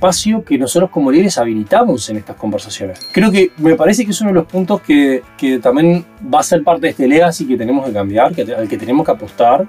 espacio 0.01 0.43
que 0.43 0.57
nosotros 0.57 0.89
como 0.89 1.11
líderes 1.11 1.37
habilitamos 1.37 2.09
en 2.09 2.17
estas 2.17 2.35
conversaciones. 2.37 3.07
Creo 3.13 3.31
que 3.31 3.53
me 3.59 3.75
parece 3.75 4.07
que 4.07 4.13
es 4.13 4.21
uno 4.23 4.31
de 4.31 4.35
los 4.35 4.47
puntos 4.47 4.81
que, 4.81 5.23
que 5.37 5.59
también 5.59 6.07
va 6.33 6.41
a 6.41 6.43
ser 6.43 6.65
parte 6.65 6.87
de 6.87 6.89
este 6.89 7.07
legacy 7.07 7.47
que 7.47 7.59
tenemos 7.59 7.87
que 7.87 7.93
cambiar, 7.93 8.35
que, 8.35 8.43
al 8.55 8.67
que 8.67 8.79
tenemos 8.79 9.05
que 9.05 9.13
apostar. 9.13 9.67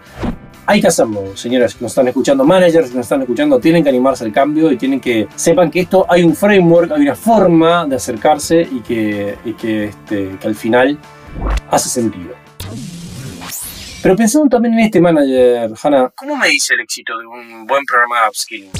Hay 0.65 0.79
que 0.79 0.87
hacerlo, 0.87 1.35
señores 1.35 1.75
que 1.75 1.83
nos 1.83 1.91
están 1.91 2.07
escuchando, 2.07 2.45
managers 2.45 2.91
que 2.91 2.95
nos 2.95 3.05
están 3.05 3.21
escuchando, 3.21 3.59
tienen 3.59 3.83
que 3.83 3.89
animarse 3.89 4.23
al 4.23 4.31
cambio 4.31 4.71
y 4.71 4.77
tienen 4.77 5.01
que 5.01 5.27
sepan 5.35 5.69
que 5.69 5.81
esto 5.81 6.05
hay 6.07 6.23
un 6.23 6.33
framework, 6.33 6.93
hay 6.93 7.01
una 7.01 7.15
forma 7.15 7.85
de 7.85 7.97
acercarse 7.97 8.61
y 8.61 8.79
que, 8.79 9.35
y 9.43 9.51
que, 9.53 9.85
este, 9.85 10.37
que 10.39 10.47
al 10.47 10.55
final 10.55 10.97
hace 11.69 11.89
sentido. 11.89 12.35
Pero 14.01 14.15
pensando 14.15 14.47
también 14.47 14.75
en 14.75 14.85
este 14.85 15.01
manager, 15.01 15.71
Hannah, 15.83 16.13
¿Cómo 16.15 16.37
me 16.37 16.47
dice 16.47 16.73
el 16.73 16.79
éxito 16.79 17.17
de 17.17 17.25
un 17.25 17.65
buen 17.67 17.83
programa 17.83 18.21
de 18.21 18.29
upskilling? 18.29 18.71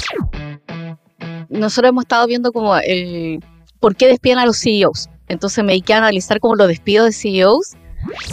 Nosotros 1.52 1.90
hemos 1.90 2.04
estado 2.04 2.26
viendo 2.26 2.52
como 2.52 2.74
por 3.78 3.96
qué 3.96 4.08
despiden 4.08 4.38
a 4.38 4.46
los 4.46 4.60
CEOs. 4.60 5.08
Entonces 5.28 5.62
me 5.64 5.72
dediqué 5.72 5.94
a 5.94 5.98
analizar 5.98 6.40
como 6.40 6.56
los 6.56 6.68
despidos 6.68 7.06
de 7.06 7.12
CEOs 7.12 7.72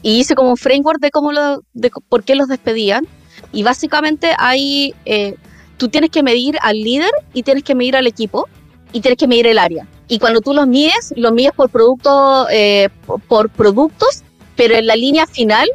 y 0.01 0.19
hice 0.19 0.35
como 0.35 0.51
un 0.51 0.57
framework 0.57 0.99
de 0.99 1.11
cómo 1.11 1.31
lo, 1.31 1.63
por 2.07 2.23
qué 2.23 2.35
los 2.35 2.47
despedían. 2.47 3.07
Y 3.51 3.63
básicamente 3.63 4.31
hay, 4.37 4.93
eh, 5.05 5.35
tú 5.77 5.89
tienes 5.89 6.09
que 6.09 6.23
medir 6.23 6.57
al 6.61 6.81
líder 6.81 7.11
y 7.33 7.43
tienes 7.43 7.63
que 7.63 7.75
medir 7.75 7.95
al 7.95 8.07
equipo 8.07 8.47
y 8.91 9.01
tienes 9.01 9.17
que 9.17 9.27
medir 9.27 9.47
el 9.47 9.59
área. 9.59 9.87
Y 10.07 10.19
cuando 10.19 10.41
tú 10.41 10.53
los 10.53 10.67
mides, 10.67 11.13
los 11.15 11.31
mides 11.33 11.51
por 11.55 11.69
producto, 11.69 12.47
eh, 12.49 12.89
por 13.27 13.49
productos, 13.49 14.23
pero 14.55 14.75
en 14.75 14.87
la 14.87 14.95
línea 14.95 15.27
final 15.27 15.69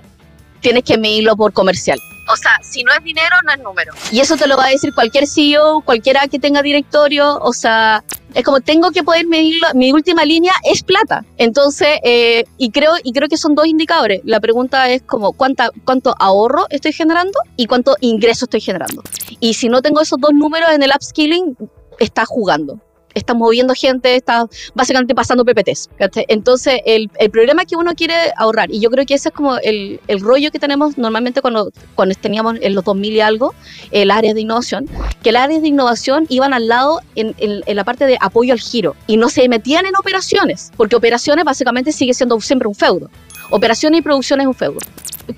tienes 0.60 0.82
que 0.84 0.98
medirlo 0.98 1.36
por 1.36 1.52
comercial. 1.52 1.98
O 2.28 2.36
sea, 2.36 2.58
si 2.62 2.82
no 2.84 2.92
es 2.92 3.02
dinero, 3.04 3.36
no 3.44 3.52
es 3.52 3.58
número. 3.60 3.92
Y 4.10 4.20
eso 4.20 4.36
te 4.36 4.46
lo 4.46 4.56
va 4.56 4.66
a 4.66 4.70
decir 4.70 4.94
cualquier 4.94 5.26
CEO, 5.26 5.82
cualquiera 5.82 6.26
que 6.28 6.38
tenga 6.38 6.62
directorio, 6.62 7.38
o 7.38 7.52
sea, 7.52 8.02
es 8.34 8.44
como 8.44 8.60
tengo 8.60 8.90
que 8.90 9.02
poder 9.02 9.26
medirlo, 9.26 9.68
mi 9.74 9.92
última 9.92 10.24
línea 10.24 10.52
es 10.64 10.82
plata. 10.82 11.24
Entonces, 11.36 11.98
eh, 12.02 12.44
y 12.58 12.70
creo 12.70 12.92
y 13.02 13.12
creo 13.12 13.28
que 13.28 13.36
son 13.36 13.54
dos 13.54 13.66
indicadores. 13.66 14.20
La 14.24 14.40
pregunta 14.40 14.88
es 14.90 15.02
como 15.02 15.32
cuánta, 15.32 15.70
cuánto 15.84 16.14
ahorro 16.18 16.66
estoy 16.70 16.92
generando 16.92 17.38
y 17.56 17.66
cuánto 17.66 17.96
ingreso 18.00 18.46
estoy 18.46 18.60
generando. 18.60 19.02
Y 19.40 19.54
si 19.54 19.68
no 19.68 19.82
tengo 19.82 20.00
esos 20.00 20.18
dos 20.18 20.32
números 20.32 20.70
en 20.72 20.82
el 20.82 20.90
upskilling, 20.94 21.56
está 21.98 22.24
jugando. 22.24 22.80
Está 23.14 23.34
moviendo 23.34 23.74
gente, 23.74 24.16
está 24.16 24.46
básicamente 24.74 25.14
pasando 25.14 25.44
PPTs. 25.44 25.90
¿cachai? 25.98 26.24
Entonces, 26.28 26.80
el, 26.84 27.10
el 27.18 27.30
problema 27.30 27.64
que 27.64 27.76
uno 27.76 27.94
quiere 27.94 28.14
ahorrar, 28.36 28.70
y 28.70 28.80
yo 28.80 28.90
creo 28.90 29.06
que 29.06 29.14
ese 29.14 29.28
es 29.28 29.34
como 29.34 29.56
el, 29.58 30.00
el 30.08 30.20
rollo 30.20 30.50
que 30.50 30.58
tenemos 30.58 30.98
normalmente 30.98 31.40
cuando, 31.40 31.70
cuando 31.94 32.14
teníamos 32.16 32.56
en 32.60 32.74
los 32.74 32.84
2000 32.84 33.12
y 33.12 33.20
algo, 33.20 33.54
el 33.90 34.10
área 34.10 34.34
de 34.34 34.40
innovación, 34.40 34.88
que 35.22 35.30
el 35.30 35.36
área 35.36 35.60
de 35.60 35.68
innovación 35.68 36.26
iban 36.28 36.52
al 36.54 36.68
lado 36.68 37.00
en, 37.14 37.34
en- 37.38 37.62
en 37.66 37.76
la 37.76 37.84
parte 37.84 38.04
de 38.06 38.18
apoyo 38.20 38.52
al 38.52 38.60
giro 38.60 38.96
y 39.06 39.16
no 39.16 39.28
se 39.28 39.48
metían 39.48 39.86
en 39.86 39.96
operaciones, 39.96 40.70
porque 40.76 40.96
operaciones 40.96 41.44
básicamente 41.44 41.92
sigue 41.92 42.14
siendo 42.14 42.40
siempre 42.40 42.68
un 42.68 42.74
feudo. 42.74 43.10
Operaciones 43.50 44.00
y 44.00 44.02
producción 44.02 44.40
es 44.40 44.46
un 44.46 44.54
feudo. 44.54 44.78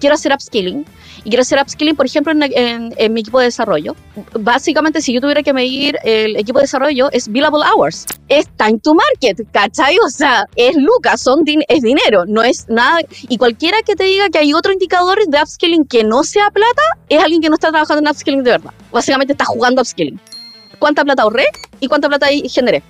Quiero 0.00 0.14
hacer 0.14 0.32
upskilling 0.32 0.84
y 1.24 1.28
quiero 1.30 1.42
hacer 1.42 1.58
upskilling, 1.60 1.96
por 1.96 2.06
ejemplo, 2.06 2.32
en, 2.32 2.42
en- 2.42 2.94
en 2.96 3.12
mi 3.12 3.20
equipo 3.20 3.38
de 3.38 3.46
desarrollo. 3.46 3.94
Básicamente, 4.38 5.00
si 5.00 5.12
yo 5.12 5.20
tuviera 5.20 5.42
que 5.42 5.52
medir 5.52 5.96
el 6.04 6.36
equipo 6.36 6.58
de 6.58 6.64
desarrollo, 6.64 7.08
es 7.12 7.28
billable 7.28 7.60
hours. 7.64 8.06
Es 8.28 8.46
time 8.56 8.78
to 8.82 8.94
market, 8.94 9.46
¿cachai? 9.52 9.96
O 10.04 10.08
sea, 10.10 10.46
es 10.56 10.76
lucas, 10.76 11.20
son 11.20 11.44
din- 11.44 11.64
es 11.68 11.82
dinero, 11.82 12.24
no 12.26 12.42
es 12.42 12.66
nada. 12.68 13.00
Y 13.28 13.38
cualquiera 13.38 13.78
que 13.82 13.94
te 13.96 14.04
diga 14.04 14.28
que 14.30 14.38
hay 14.38 14.52
otro 14.54 14.72
indicador 14.72 15.18
de 15.26 15.40
upskilling 15.40 15.84
que 15.86 16.04
no 16.04 16.24
sea 16.24 16.50
plata, 16.50 16.82
es 17.08 17.22
alguien 17.22 17.40
que 17.40 17.48
no 17.48 17.54
está 17.54 17.70
trabajando 17.70 18.02
en 18.02 18.08
upskilling 18.08 18.42
de 18.42 18.50
verdad. 18.52 18.72
Básicamente 18.92 19.32
está 19.32 19.44
jugando 19.44 19.82
upskilling. 19.82 20.18
¿Cuánta 20.78 21.04
plata 21.04 21.22
ahorré 21.22 21.46
y 21.80 21.86
cuánta 21.88 22.08
plata 22.08 22.26
generé? 22.48 22.82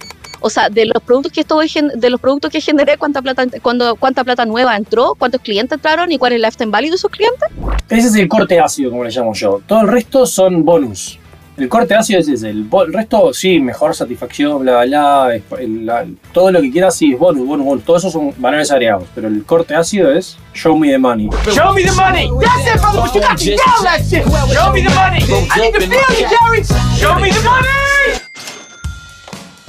O 0.46 0.50
sea, 0.50 0.68
de 0.70 0.86
los 0.86 1.02
productos 1.02 1.32
que 1.32 1.40
estoy 1.40 1.68
de 1.96 2.08
los 2.10 2.20
productos 2.20 2.50
que 2.52 2.60
generé, 2.60 2.96
cuánta 2.96 3.20
plata 3.20 3.44
cuando, 3.62 3.96
cuánta 3.96 4.22
plata 4.22 4.44
nueva 4.46 4.76
entró, 4.76 5.14
cuántos 5.18 5.40
clientes 5.40 5.76
entraron 5.76 6.12
y 6.12 6.18
cuál 6.18 6.32
es 6.32 6.36
el 6.36 6.42
lifetime 6.42 6.70
value 6.70 6.90
de 6.90 6.94
esos 6.94 7.10
clientes. 7.10 7.48
ese 7.88 8.06
es 8.08 8.14
el 8.14 8.28
corte 8.28 8.60
ácido, 8.60 8.90
como 8.90 9.02
le 9.02 9.10
llamo 9.10 9.34
yo. 9.34 9.60
Todo 9.66 9.80
el 9.80 9.88
resto 9.88 10.24
son 10.24 10.64
bonus. 10.64 11.18
El 11.56 11.68
corte 11.70 11.94
ácido 11.94 12.20
es 12.20 12.28
ese. 12.28 12.50
El, 12.50 12.68
el 12.86 12.92
resto, 12.92 13.32
sí, 13.32 13.58
mejor 13.58 13.94
satisfacción, 13.96 14.60
bla, 14.62 14.84
bla, 14.84 15.40
bla. 15.48 15.58
el- 15.58 15.86
la- 15.86 16.04
todo 16.32 16.52
lo 16.52 16.60
que 16.60 16.70
quieras, 16.70 16.94
sí, 16.94 17.14
es 17.14 17.18
bonus, 17.18 17.46
bonus, 17.46 17.64
bonus. 17.66 17.84
Todo 17.84 17.96
eso 17.96 18.10
son 18.10 18.32
valores 18.36 18.70
agregados. 18.70 19.04
Pero 19.14 19.26
el 19.28 19.42
corte 19.44 19.74
ácido 19.74 20.12
es 20.12 20.36
show 20.54 20.76
me 20.76 20.90
the 20.90 20.98
money. 20.98 21.28
Show 21.50 21.72
me 21.74 21.82
the 21.82 21.92
money. 21.92 22.28
That's 22.40 22.74
it, 22.74 22.80
brother. 22.80 23.00
But 23.00 23.14
you 23.14 23.20
got 23.22 23.38
to 23.38 23.44
yell 23.44 23.58
that 23.82 24.00
shit. 24.08 24.22
Show 24.54 24.70
me 24.72 24.82
the 24.82 24.90
money. 24.94 25.18
I 25.50 25.60
need 25.60 25.72
to 25.74 25.80
feel 25.80 25.90
you, 25.90 26.28
Jerry. 26.28 26.62
Show 27.00 27.18
me 27.18 27.30
the 27.32 27.42
money. 27.42 28.25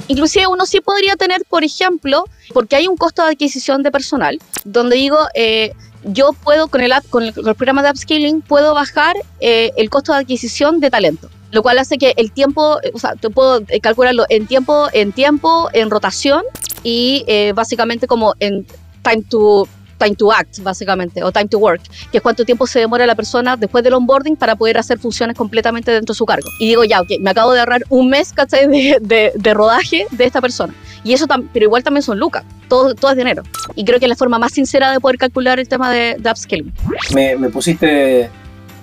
Inclusive 0.08 0.46
uno 0.46 0.66
sí 0.66 0.80
podría 0.80 1.16
tener, 1.16 1.44
por 1.44 1.64
ejemplo, 1.64 2.24
porque 2.52 2.76
hay 2.76 2.88
un 2.88 2.96
costo 2.96 3.22
de 3.22 3.32
adquisición 3.32 3.82
de 3.82 3.90
personal, 3.90 4.38
donde 4.64 4.96
digo, 4.96 5.18
eh, 5.34 5.72
yo 6.04 6.32
puedo 6.32 6.68
con 6.68 6.80
el, 6.80 6.92
app, 6.92 7.06
con 7.08 7.22
el, 7.22 7.34
con 7.34 7.46
el 7.46 7.54
programa 7.54 7.82
de 7.82 7.90
upskilling, 7.90 8.40
puedo 8.40 8.74
bajar 8.74 9.16
eh, 9.40 9.70
el 9.76 9.90
costo 9.90 10.12
de 10.12 10.18
adquisición 10.18 10.80
de 10.80 10.90
talento. 10.90 11.28
Lo 11.50 11.62
cual 11.62 11.78
hace 11.78 11.96
que 11.96 12.12
el 12.16 12.30
tiempo, 12.32 12.78
eh, 12.82 12.90
o 12.92 12.98
sea, 12.98 13.14
te 13.14 13.30
puedo 13.30 13.62
calcularlo 13.82 14.24
en 14.28 14.46
tiempo, 14.46 14.88
en 14.92 15.12
tiempo, 15.12 15.68
en 15.72 15.90
rotación 15.90 16.42
y 16.82 17.24
básicamente 17.54 18.06
como 18.06 18.34
en 18.38 18.66
time 19.02 19.22
to 19.28 19.68
time 19.98 20.16
to 20.16 20.32
act, 20.32 20.60
básicamente, 20.60 21.22
o 21.22 21.32
time 21.32 21.48
to 21.48 21.58
work, 21.58 21.82
que 22.10 22.18
es 22.18 22.22
cuánto 22.22 22.44
tiempo 22.44 22.66
se 22.66 22.78
demora 22.78 23.06
la 23.06 23.14
persona 23.14 23.56
después 23.56 23.84
del 23.84 23.94
onboarding 23.94 24.36
para 24.36 24.56
poder 24.56 24.78
hacer 24.78 24.98
funciones 24.98 25.36
completamente 25.36 25.90
dentro 25.90 26.14
de 26.14 26.16
su 26.16 26.24
cargo. 26.24 26.48
Y 26.58 26.68
digo, 26.68 26.84
ya, 26.84 27.00
ok, 27.00 27.08
me 27.20 27.30
acabo 27.30 27.52
de 27.52 27.60
ahorrar 27.60 27.84
un 27.88 28.08
mes, 28.08 28.32
¿cachai? 28.32 28.66
De, 28.68 28.98
de, 29.00 29.32
de 29.34 29.54
rodaje 29.54 30.06
de 30.10 30.24
esta 30.24 30.40
persona. 30.40 30.72
Y 31.04 31.12
eso, 31.12 31.26
pero 31.52 31.64
igual 31.64 31.82
también 31.82 32.02
son 32.02 32.18
lucas, 32.18 32.44
todo, 32.68 32.94
todo 32.94 33.10
es 33.12 33.16
dinero. 33.16 33.42
Y 33.74 33.84
creo 33.84 33.98
que 33.98 34.06
es 34.06 34.08
la 34.10 34.16
forma 34.16 34.38
más 34.38 34.52
sincera 34.52 34.90
de 34.92 35.00
poder 35.00 35.18
calcular 35.18 35.58
el 35.58 35.68
tema 35.68 35.90
de, 35.90 36.16
de 36.18 36.30
upskilling. 36.30 36.72
Me, 37.14 37.36
me 37.36 37.50
pusiste 37.50 38.30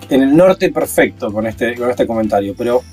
en 0.09 0.21
el 0.21 0.35
norte 0.35 0.71
perfecto 0.71 1.31
con 1.31 1.45
este, 1.47 1.75
con 1.75 1.89
este 1.89 2.07
comentario. 2.07 2.55
Pero 2.57 2.83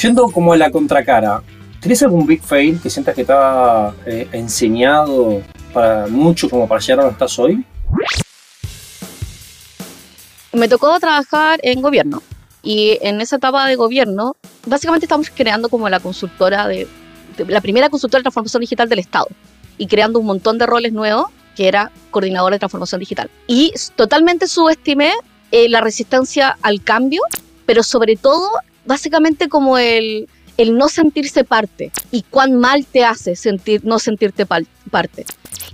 yendo 0.00 0.28
como 0.30 0.52
a 0.52 0.56
la 0.56 0.70
contracara, 0.70 1.42
¿tienes 1.80 2.02
algún 2.02 2.26
big 2.26 2.42
fail 2.42 2.80
que 2.80 2.90
sientas 2.90 3.14
que 3.14 3.26
ha 3.28 3.92
eh, 4.06 4.28
enseñado 4.32 5.42
para 5.72 6.06
mucho 6.06 6.48
como 6.48 6.66
para 6.66 6.80
llegar 6.80 7.00
a 7.00 7.02
donde 7.02 7.12
estás 7.14 7.38
hoy? 7.38 7.64
me 10.52 10.68
tocó 10.68 10.98
trabajar 10.98 11.60
en 11.62 11.80
gobierno. 11.82 12.22
Y 12.62 12.98
en 13.02 13.20
esa 13.20 13.36
etapa 13.36 13.66
de 13.68 13.76
gobierno 13.76 14.34
básicamente 14.66 15.06
estamos 15.06 15.30
creando 15.30 15.68
como 15.68 15.88
la 15.88 16.00
consultora 16.00 16.66
de, 16.66 16.88
la 17.46 17.60
primera 17.60 17.88
consultora 17.88 18.20
de 18.20 18.24
transformación 18.24 18.60
digital 18.60 18.88
del 18.88 18.98
Estado. 18.98 19.28
Y 19.76 19.86
creando 19.86 20.18
un 20.18 20.26
montón 20.26 20.58
de 20.58 20.66
roles 20.66 20.92
nuevos 20.92 21.26
que 21.54 21.68
era 21.68 21.92
coordinador 22.10 22.52
de 22.52 22.58
transformación 22.58 22.98
digital. 22.98 23.30
Y 23.46 23.72
totalmente 23.94 24.48
subestimé 24.48 25.12
eh, 25.52 25.68
la 25.68 25.80
resistencia 25.80 26.58
al 26.62 26.82
cambio 26.82 27.22
pero 27.68 27.82
sobre 27.82 28.16
todo 28.16 28.48
básicamente 28.86 29.50
como 29.50 29.76
el 29.76 30.26
el 30.58 30.76
no 30.76 30.88
sentirse 30.88 31.44
parte 31.44 31.92
y 32.10 32.22
cuán 32.22 32.56
mal 32.56 32.84
te 32.84 33.04
hace 33.04 33.36
sentir 33.36 33.84
no 33.84 33.98
sentirte 33.98 34.44
parte. 34.44 35.24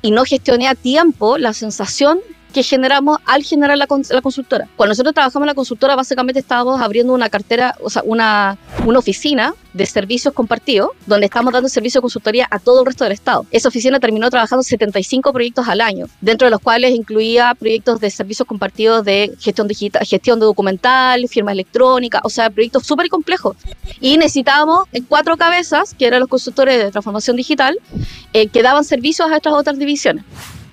Y 0.03 0.13
no 0.13 0.25
gestioné 0.25 0.69
a 0.69 0.75
tiempo 0.75 1.39
la 1.39 1.55
sensación 1.55 2.21
que 2.55 2.63
generamos 2.63 3.19
al 3.27 3.43
generar 3.43 3.77
la, 3.77 3.87
la 4.11 4.23
consultora. 4.23 4.69
Cuando 4.77 4.93
nosotros 4.93 5.13
trabajamos 5.13 5.45
en 5.45 5.49
la 5.49 5.55
consultora, 5.55 5.97
básicamente 5.97 6.39
estábamos 6.39 6.81
abriendo 6.81 7.13
una 7.13 7.29
cartera, 7.29 7.75
o 7.83 7.91
sea, 7.91 8.03
una, 8.07 8.57
una 8.87 9.01
oficina 9.01 9.55
de 9.73 9.85
servicios 9.87 10.33
compartidos, 10.33 10.91
donde 11.05 11.27
estamos 11.27 11.53
dando 11.53 11.69
servicio 11.69 11.99
de 11.99 12.03
consultoría 12.03 12.47
a 12.49 12.61
todo 12.61 12.81
el 12.81 12.87
resto 12.87 13.03
del 13.03 13.13
Estado. 13.13 13.45
Esa 13.51 13.69
oficina 13.69 13.99
terminó 13.99 14.31
trabajando 14.31 14.63
75 14.63 15.33
proyectos 15.33 15.67
al 15.67 15.81
año, 15.81 16.07
dentro 16.21 16.47
de 16.47 16.53
los 16.53 16.61
cuales 16.61 16.95
incluía 16.95 17.55
proyectos 17.59 17.99
de 17.99 18.09
servicios 18.09 18.47
compartidos 18.47 19.05
de 19.05 19.35
gestión 19.41 19.67
digital, 19.67 20.07
gestión 20.07 20.39
de 20.39 20.47
documental, 20.47 21.27
firma 21.29 21.51
electrónica, 21.51 22.21
o 22.23 22.31
sea, 22.31 22.51
proyectos 22.51 22.87
súper 22.87 23.09
complejos. 23.09 23.57
Y 24.01 24.17
necesitábamos 24.17 24.85
cuatro 25.09 25.37
cabezas, 25.37 25.93
que 25.93 26.07
eran 26.07 26.21
los 26.21 26.29
consultores 26.29 26.79
de 26.79 26.93
transformación 26.93 27.35
digital, 27.35 27.77
eh, 28.33 28.47
que 28.47 28.63
daban 28.63 28.85
servicios 28.85 29.29
a 29.29 29.37
estas 29.37 29.55
otras 29.55 29.77
divisiones. 29.77 30.25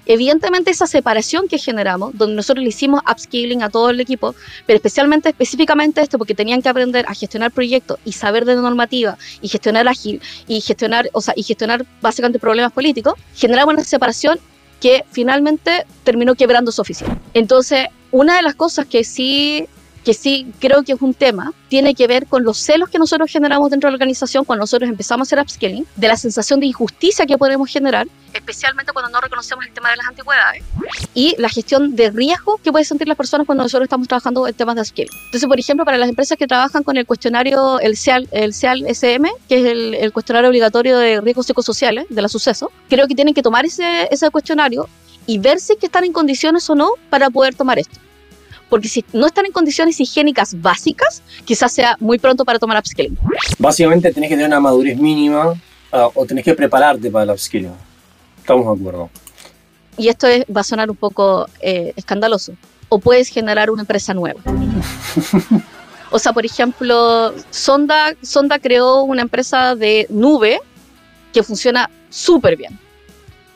Evidentemente 0.05 0.71
esa 0.71 0.87
separación 0.87 1.47
que 1.47 1.57
generamos, 1.57 2.17
donde 2.17 2.35
nosotros 2.35 2.63
le 2.63 2.69
hicimos 2.69 3.01
upskilling 3.09 3.63
a 3.63 3.69
todo 3.69 3.89
el 3.89 3.99
equipo, 3.99 4.35
pero 4.65 4.77
especialmente, 4.77 5.29
específicamente 5.29 6.01
esto, 6.01 6.17
porque 6.17 6.35
tenían 6.35 6.61
que 6.61 6.69
aprender 6.69 7.05
a 7.07 7.13
gestionar 7.13 7.51
proyectos 7.51 7.99
y 8.05 8.13
saber 8.13 8.45
de 8.45 8.55
normativa 8.55 9.17
y 9.41 9.47
gestionar 9.47 9.87
ágil 9.87 10.21
y 10.47 10.61
gestionar, 10.61 11.09
o 11.13 11.21
sea, 11.21 11.33
y 11.37 11.43
gestionar 11.43 11.85
básicamente 12.01 12.39
problemas 12.39 12.71
políticos, 12.71 13.13
generamos 13.35 13.73
una 13.73 13.83
separación 13.83 14.39
que 14.79 15.05
finalmente 15.11 15.85
terminó 16.03 16.35
quebrando 16.35 16.71
su 16.71 16.81
oficina. 16.81 17.17
Entonces, 17.33 17.87
una 18.11 18.35
de 18.35 18.41
las 18.41 18.55
cosas 18.55 18.87
que 18.87 19.03
sí 19.03 19.67
que 20.03 20.13
sí 20.13 20.51
creo 20.59 20.83
que 20.83 20.93
es 20.93 21.01
un 21.01 21.13
tema, 21.13 21.53
tiene 21.69 21.93
que 21.95 22.07
ver 22.07 22.27
con 22.27 22.43
los 22.43 22.57
celos 22.57 22.89
que 22.89 22.99
nosotros 22.99 23.29
generamos 23.31 23.69
dentro 23.69 23.87
de 23.87 23.91
la 23.91 23.95
organización 23.95 24.45
cuando 24.45 24.63
nosotros 24.63 24.89
empezamos 24.89 25.25
a 25.25 25.27
hacer 25.27 25.39
upskilling, 25.39 25.85
de 25.95 26.07
la 26.07 26.17
sensación 26.17 26.59
de 26.59 26.65
injusticia 26.65 27.25
que 27.25 27.37
podemos 27.37 27.69
generar, 27.69 28.07
especialmente 28.33 28.91
cuando 28.93 29.11
no 29.11 29.21
reconocemos 29.21 29.65
el 29.65 29.73
tema 29.73 29.91
de 29.91 29.97
las 29.97 30.07
antigüedades, 30.07 30.63
y 31.13 31.35
la 31.37 31.49
gestión 31.49 31.95
de 31.95 32.09
riesgo 32.09 32.59
que 32.63 32.71
pueden 32.71 32.85
sentir 32.85 33.07
las 33.07 33.17
personas 33.17 33.45
cuando 33.45 33.63
nosotros 33.63 33.85
estamos 33.85 34.07
trabajando 34.07 34.47
en 34.47 34.53
temas 34.53 34.75
de 34.75 34.81
upskilling. 34.81 35.11
Entonces, 35.25 35.47
por 35.47 35.59
ejemplo, 35.59 35.85
para 35.85 35.97
las 35.97 36.09
empresas 36.09 36.37
que 36.37 36.47
trabajan 36.47 36.83
con 36.83 36.97
el 36.97 37.05
cuestionario, 37.05 37.79
el 37.79 37.97
CEAL, 37.97 38.27
el 38.31 38.53
CEAL 38.53 38.85
SM, 38.87 39.29
que 39.47 39.59
es 39.59 39.65
el, 39.65 39.93
el 39.95 40.11
cuestionario 40.11 40.49
obligatorio 40.49 40.97
de 40.97 41.21
riesgos 41.21 41.45
psicosociales 41.45 42.05
de 42.09 42.21
la 42.21 42.27
suceso, 42.27 42.71
creo 42.89 43.07
que 43.07 43.15
tienen 43.15 43.33
que 43.33 43.43
tomar 43.43 43.65
ese, 43.65 44.07
ese 44.11 44.29
cuestionario 44.29 44.87
y 45.27 45.37
ver 45.37 45.59
si 45.59 45.75
que 45.75 45.85
están 45.85 46.03
en 46.03 46.13
condiciones 46.13 46.69
o 46.69 46.75
no 46.75 46.91
para 47.09 47.29
poder 47.29 47.55
tomar 47.55 47.79
esto 47.79 47.99
porque 48.71 48.87
si 48.87 49.03
no 49.11 49.27
están 49.27 49.45
en 49.45 49.51
condiciones 49.51 49.99
higiénicas 49.99 50.59
básicas, 50.61 51.21
quizás 51.43 51.73
sea 51.73 51.97
muy 51.99 52.17
pronto 52.17 52.45
para 52.45 52.57
tomar 52.57 52.77
upskilling. 52.77 53.17
Básicamente 53.59 54.13
tenés 54.13 54.29
que 54.29 54.35
tener 54.35 54.47
una 54.47 54.61
madurez 54.61 54.97
mínima 54.97 55.49
uh, 55.49 56.09
o 56.15 56.25
tenés 56.25 56.45
que 56.45 56.53
prepararte 56.53 57.11
para 57.11 57.25
el 57.25 57.31
upskilling. 57.31 57.73
Estamos 58.37 58.65
de 58.65 58.81
acuerdo. 58.81 59.09
Y 59.97 60.07
esto 60.07 60.25
es, 60.25 60.45
va 60.45 60.61
a 60.61 60.63
sonar 60.63 60.89
un 60.89 60.95
poco 60.95 61.49
eh, 61.59 61.91
escandaloso. 61.97 62.53
O 62.87 62.99
puedes 62.99 63.27
generar 63.27 63.69
una 63.71 63.81
empresa 63.81 64.13
nueva. 64.13 64.39
o 66.11 66.17
sea, 66.17 66.31
por 66.31 66.45
ejemplo, 66.45 67.33
Sonda, 67.49 68.15
Sonda 68.21 68.57
creó 68.57 69.01
una 69.03 69.21
empresa 69.21 69.75
de 69.75 70.07
nube 70.09 70.61
que 71.33 71.43
funciona 71.43 71.89
súper 72.09 72.55
bien. 72.55 72.79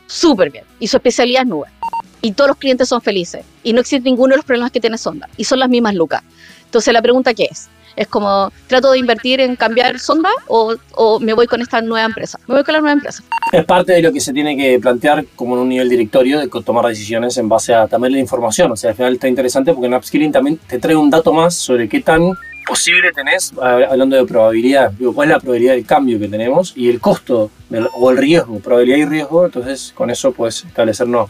Súper 0.07 0.51
bien. 0.51 0.65
Y 0.77 0.87
su 0.87 0.97
especialidad 0.97 1.43
es 1.43 1.47
nube 1.47 1.74
y 2.21 2.31
todos 2.31 2.49
los 2.49 2.57
clientes 2.57 2.89
son 2.89 3.01
felices 3.01 3.45
y 3.63 3.73
no 3.73 3.81
existe 3.81 4.09
ninguno 4.09 4.31
de 4.31 4.37
los 4.37 4.45
problemas 4.45 4.71
que 4.71 4.79
tiene 4.79 4.97
Sonda 4.97 5.29
y 5.37 5.43
son 5.43 5.59
las 5.59 5.69
mismas 5.69 5.95
lucas. 5.95 6.23
Entonces 6.65 6.93
la 6.93 7.01
pregunta 7.01 7.33
qué 7.33 7.47
es? 7.49 7.69
Es 7.95 8.07
como, 8.07 8.51
¿trato 8.67 8.91
de 8.91 8.99
invertir 8.99 9.39
en 9.39 9.55
cambiar 9.55 9.99
Sonda 9.99 10.29
o, 10.47 10.75
o, 10.95 11.19
me 11.19 11.33
voy 11.33 11.47
con 11.47 11.61
esta 11.61 11.81
nueva 11.81 12.05
empresa? 12.05 12.37
Me 12.47 12.55
voy 12.55 12.63
con 12.63 12.73
la 12.73 12.81
nueva 12.81 12.93
empresa. 12.93 13.23
Es 13.53 13.63
parte 13.63 13.93
de 13.93 14.01
lo 14.01 14.11
que 14.11 14.19
se 14.19 14.33
tiene 14.33 14.57
que 14.57 14.77
plantear 14.79 15.25
como 15.35 15.55
en 15.55 15.61
un 15.61 15.69
nivel 15.69 15.87
directorio 15.87 16.39
de 16.39 16.49
tomar 16.63 16.85
decisiones 16.87 17.37
en 17.37 17.47
base 17.47 17.73
a 17.73 17.87
también 17.87 18.13
la 18.13 18.19
información. 18.19 18.71
O 18.71 18.75
sea, 18.75 18.89
al 18.89 18.95
final 18.97 19.13
está 19.13 19.29
interesante 19.29 19.71
porque 19.71 19.87
en 19.87 19.93
Upskilling 19.93 20.31
también 20.31 20.57
te 20.67 20.77
trae 20.77 20.95
un 20.95 21.09
dato 21.09 21.31
más 21.31 21.55
sobre 21.55 21.87
qué 21.87 22.01
tan 22.01 22.33
posible 22.65 23.11
tenés, 23.13 23.53
hablando 23.61 24.15
de 24.15 24.25
probabilidad, 24.25 24.91
digo, 24.91 25.13
cuál 25.13 25.29
es 25.29 25.35
la 25.35 25.39
probabilidad 25.39 25.73
del 25.73 25.85
cambio 25.85 26.19
que 26.19 26.27
tenemos 26.27 26.73
y 26.75 26.89
el 26.89 26.99
costo 26.99 27.51
o 27.93 28.11
el 28.11 28.17
riesgo, 28.17 28.59
probabilidad 28.59 28.97
y 28.97 29.05
riesgo, 29.05 29.45
entonces 29.45 29.93
con 29.95 30.09
eso 30.09 30.31
puedes 30.31 30.65
establecernos 30.65 31.29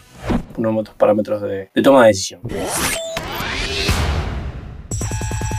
unos 0.56 0.88
parámetros 0.90 1.42
de, 1.42 1.70
de 1.74 1.82
toma 1.82 2.02
de 2.02 2.08
decisión. 2.08 2.40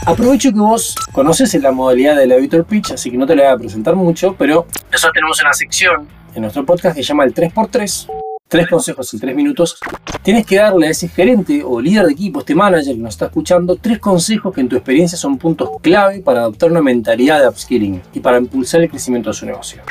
Aprovecho 0.07 0.53
que 0.53 0.59
vos 0.59 0.95
conoces 1.11 1.53
la 1.55 1.73
modalidad 1.73 2.15
del 2.15 2.31
elevator 2.31 2.63
pitch, 2.65 2.91
así 2.91 3.11
que 3.11 3.17
no 3.17 3.27
te 3.27 3.35
la 3.35 3.43
voy 3.43 3.51
a 3.51 3.57
presentar 3.57 3.93
mucho, 3.93 4.35
pero 4.37 4.65
nosotros 4.89 5.13
tenemos 5.13 5.41
una 5.41 5.53
sección 5.53 6.07
en 6.33 6.41
nuestro 6.43 6.65
podcast 6.65 6.95
que 6.95 7.03
se 7.03 7.09
llama 7.09 7.25
el 7.25 7.33
3x3. 7.33 8.07
Tres 8.47 8.69
consejos 8.69 9.13
en 9.13 9.19
tres 9.19 9.35
minutos. 9.35 9.77
Tienes 10.21 10.45
que 10.45 10.55
darle 10.55 10.87
a 10.87 10.91
ese 10.91 11.09
gerente 11.09 11.61
o 11.65 11.81
líder 11.81 12.05
de 12.05 12.13
equipo, 12.13 12.39
este 12.39 12.55
manager 12.55 12.95
que 12.95 13.01
nos 13.01 13.15
está 13.15 13.25
escuchando, 13.25 13.75
tres 13.75 13.99
consejos 13.99 14.55
que 14.55 14.61
en 14.61 14.69
tu 14.69 14.77
experiencia 14.77 15.17
son 15.17 15.37
puntos 15.37 15.69
clave 15.81 16.21
para 16.21 16.39
adoptar 16.39 16.71
una 16.71 16.81
mentalidad 16.81 17.41
de 17.41 17.49
upskilling 17.49 18.01
y 18.13 18.21
para 18.21 18.37
impulsar 18.37 18.81
el 18.81 18.89
crecimiento 18.89 19.31
de 19.31 19.33
su 19.33 19.45
negocio. 19.45 19.81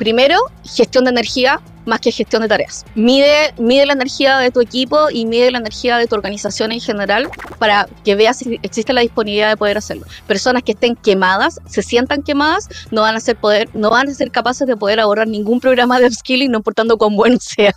Primero, 0.00 0.38
gestión 0.64 1.04
de 1.04 1.10
energía 1.10 1.60
más 1.84 2.00
que 2.00 2.10
gestión 2.10 2.40
de 2.40 2.48
tareas. 2.48 2.86
Mide, 2.94 3.52
mide 3.58 3.84
la 3.84 3.92
energía 3.92 4.38
de 4.38 4.50
tu 4.50 4.60
equipo 4.60 5.10
y 5.10 5.26
mide 5.26 5.50
la 5.50 5.58
energía 5.58 5.98
de 5.98 6.06
tu 6.06 6.14
organización 6.14 6.72
en 6.72 6.80
general 6.80 7.28
para 7.58 7.86
que 8.02 8.14
veas 8.14 8.38
si 8.38 8.58
existe 8.62 8.94
la 8.94 9.02
disponibilidad 9.02 9.50
de 9.50 9.56
poder 9.58 9.76
hacerlo. 9.76 10.06
Personas 10.26 10.62
que 10.62 10.72
estén 10.72 10.96
quemadas, 10.96 11.60
se 11.66 11.82
sientan 11.82 12.22
quemadas, 12.22 12.68
no 12.90 13.02
van 13.02 13.16
a 13.16 13.20
ser 13.20 13.36
poder, 13.36 13.68
no 13.74 13.90
van 13.90 14.08
a 14.08 14.14
ser 14.14 14.30
capaces 14.30 14.66
de 14.66 14.76
poder 14.76 15.00
ahorrar 15.00 15.28
ningún 15.28 15.60
programa 15.60 15.98
de 15.98 16.06
upskilling, 16.06 16.50
no 16.50 16.58
importando 16.58 16.96
cuán 16.96 17.14
bueno 17.16 17.38
sea. 17.40 17.74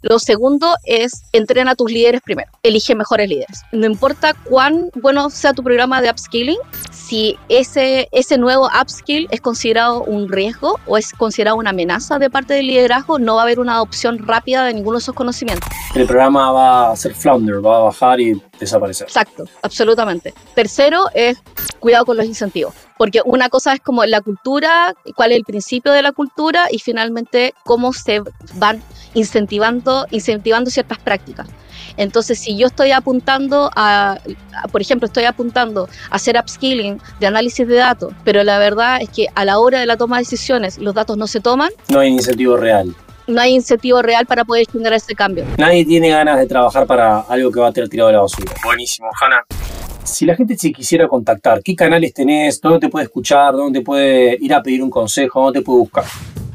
Lo 0.00 0.18
segundo 0.18 0.76
es 0.84 1.24
entrena 1.32 1.72
a 1.72 1.74
tus 1.74 1.90
líderes 1.90 2.22
primero. 2.22 2.50
Elige 2.62 2.94
mejores 2.94 3.28
líderes. 3.28 3.60
No 3.72 3.84
importa 3.84 4.32
cuán 4.44 4.90
bueno 4.94 5.28
sea 5.28 5.52
tu 5.52 5.62
programa 5.62 6.00
de 6.00 6.10
upskilling, 6.10 6.58
si 7.06 7.38
ese, 7.48 8.08
ese 8.10 8.36
nuevo 8.36 8.68
upskill 8.68 9.28
es 9.30 9.40
considerado 9.40 10.02
un 10.02 10.28
riesgo 10.28 10.80
o 10.86 10.98
es 10.98 11.12
considerado 11.12 11.56
una 11.56 11.70
amenaza 11.70 12.18
de 12.18 12.30
parte 12.30 12.54
del 12.54 12.66
liderazgo, 12.66 13.18
no 13.18 13.36
va 13.36 13.42
a 13.42 13.44
haber 13.44 13.60
una 13.60 13.74
adopción 13.74 14.18
rápida 14.26 14.64
de 14.64 14.74
ninguno 14.74 14.98
de 14.98 15.02
esos 15.02 15.14
conocimientos. 15.14 15.68
El 15.94 16.06
programa 16.06 16.50
va 16.50 16.90
a 16.90 16.96
ser 16.96 17.14
flounder, 17.14 17.64
va 17.64 17.76
a 17.76 17.80
bajar 17.80 18.20
y 18.20 18.40
desaparecer. 18.58 19.06
Exacto, 19.06 19.44
absolutamente. 19.62 20.34
Tercero 20.54 21.06
es 21.14 21.38
cuidado 21.78 22.06
con 22.06 22.16
los 22.16 22.26
incentivos, 22.26 22.74
porque 22.98 23.20
una 23.24 23.48
cosa 23.50 23.72
es 23.72 23.80
como 23.80 24.04
la 24.04 24.20
cultura, 24.20 24.92
cuál 25.14 25.30
es 25.30 25.38
el 25.38 25.44
principio 25.44 25.92
de 25.92 26.02
la 26.02 26.10
cultura 26.10 26.66
y 26.72 26.80
finalmente 26.80 27.54
cómo 27.64 27.92
se 27.92 28.22
van 28.54 28.82
incentivando, 29.14 30.06
incentivando 30.10 30.70
ciertas 30.70 30.98
prácticas. 30.98 31.46
Entonces, 31.96 32.38
si 32.38 32.56
yo 32.56 32.66
estoy 32.66 32.92
apuntando 32.92 33.70
a, 33.74 34.18
a, 34.54 34.68
por 34.68 34.80
ejemplo, 34.80 35.06
estoy 35.06 35.24
apuntando 35.24 35.88
a 36.10 36.16
hacer 36.16 36.36
upskilling 36.38 37.00
de 37.20 37.26
análisis 37.26 37.66
de 37.66 37.74
datos, 37.76 38.12
pero 38.24 38.42
la 38.44 38.58
verdad 38.58 39.00
es 39.00 39.10
que 39.10 39.26
a 39.34 39.44
la 39.44 39.58
hora 39.58 39.80
de 39.80 39.86
la 39.86 39.96
toma 39.96 40.16
de 40.16 40.22
decisiones 40.22 40.78
los 40.78 40.94
datos 40.94 41.16
no 41.16 41.26
se 41.26 41.40
toman. 41.40 41.70
No 41.88 42.00
hay 42.00 42.08
incentivo 42.08 42.56
real 42.56 42.94
no 43.26 43.40
hay 43.40 43.54
incentivo 43.54 44.02
real 44.02 44.26
para 44.26 44.44
poder 44.44 44.66
generar 44.70 44.94
ese 44.94 45.14
cambio. 45.14 45.44
Nadie 45.58 45.84
tiene 45.84 46.10
ganas 46.10 46.38
de 46.38 46.46
trabajar 46.46 46.86
para 46.86 47.20
algo 47.20 47.50
que 47.50 47.60
va 47.60 47.68
a 47.68 47.72
tener 47.72 47.88
tirado 47.88 48.08
de 48.08 48.14
la 48.14 48.20
basura. 48.20 48.52
Buenísimo, 48.64 49.08
Hanna. 49.20 49.44
Si 50.04 50.24
la 50.24 50.36
gente 50.36 50.56
se 50.56 50.72
quisiera 50.72 51.08
contactar, 51.08 51.62
¿qué 51.62 51.74
canales 51.74 52.14
tenés? 52.14 52.60
¿Dónde 52.60 52.78
te 52.78 52.88
puede 52.88 53.06
escuchar? 53.06 53.54
¿Dónde 53.54 53.80
te 53.80 53.84
puede 53.84 54.38
ir 54.40 54.54
a 54.54 54.62
pedir 54.62 54.82
un 54.82 54.90
consejo? 54.90 55.42
¿Dónde 55.42 55.60
te 55.60 55.64
puede 55.64 55.80
buscar? 55.80 56.04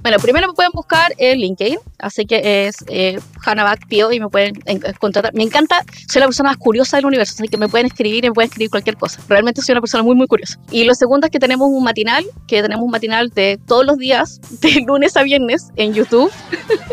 Bueno, 0.02 0.18
primero 0.18 0.48
me 0.48 0.54
pueden 0.54 0.72
buscar 0.74 1.14
en 1.18 1.40
LinkedIn, 1.40 1.78
así 2.00 2.26
que 2.26 2.66
es 2.66 2.78
eh, 2.88 3.20
Hannah 3.46 3.76
Pio 3.88 4.12
y 4.12 4.20
me 4.20 4.30
pueden 4.30 4.56
encontrar. 4.66 5.32
Me 5.36 5.44
encanta, 5.44 5.84
soy 6.08 6.22
la 6.22 6.26
persona 6.26 6.50
más 6.50 6.58
curiosa 6.58 6.98
del 6.98 7.06
universo, 7.06 7.36
así 7.36 7.48
que 7.48 7.58
me 7.58 7.70
pueden 7.70 7.86
escribir 7.86 8.26
y 8.26 8.30
me 8.30 8.34
pueden 8.34 8.50
escribir 8.50 8.72
cualquier 8.72 8.98
cosa. 8.98 9.22
Realmente 9.30 9.62
soy 9.62 9.74
una 9.74 9.82
persona 9.82 10.04
muy, 10.04 10.16
muy 10.16 10.26
curiosa. 10.26 10.60
Y 10.72 10.86
lo 10.86 10.96
segundo 10.96 11.28
es 11.28 11.32
que 11.32 11.38
tenemos 11.38 11.70
un 11.70 11.84
matinal, 11.84 12.26
que 12.48 12.64
tenemos 12.64 12.84
un 12.84 12.90
matinal 12.90 13.30
de 13.30 13.60
todos 13.68 13.86
los 13.86 13.98
días, 13.98 14.42
de 14.62 14.84
lunes 14.88 15.16
a 15.16 15.22
viernes, 15.22 15.68
en 15.76 15.94
YouTube. 15.94 16.32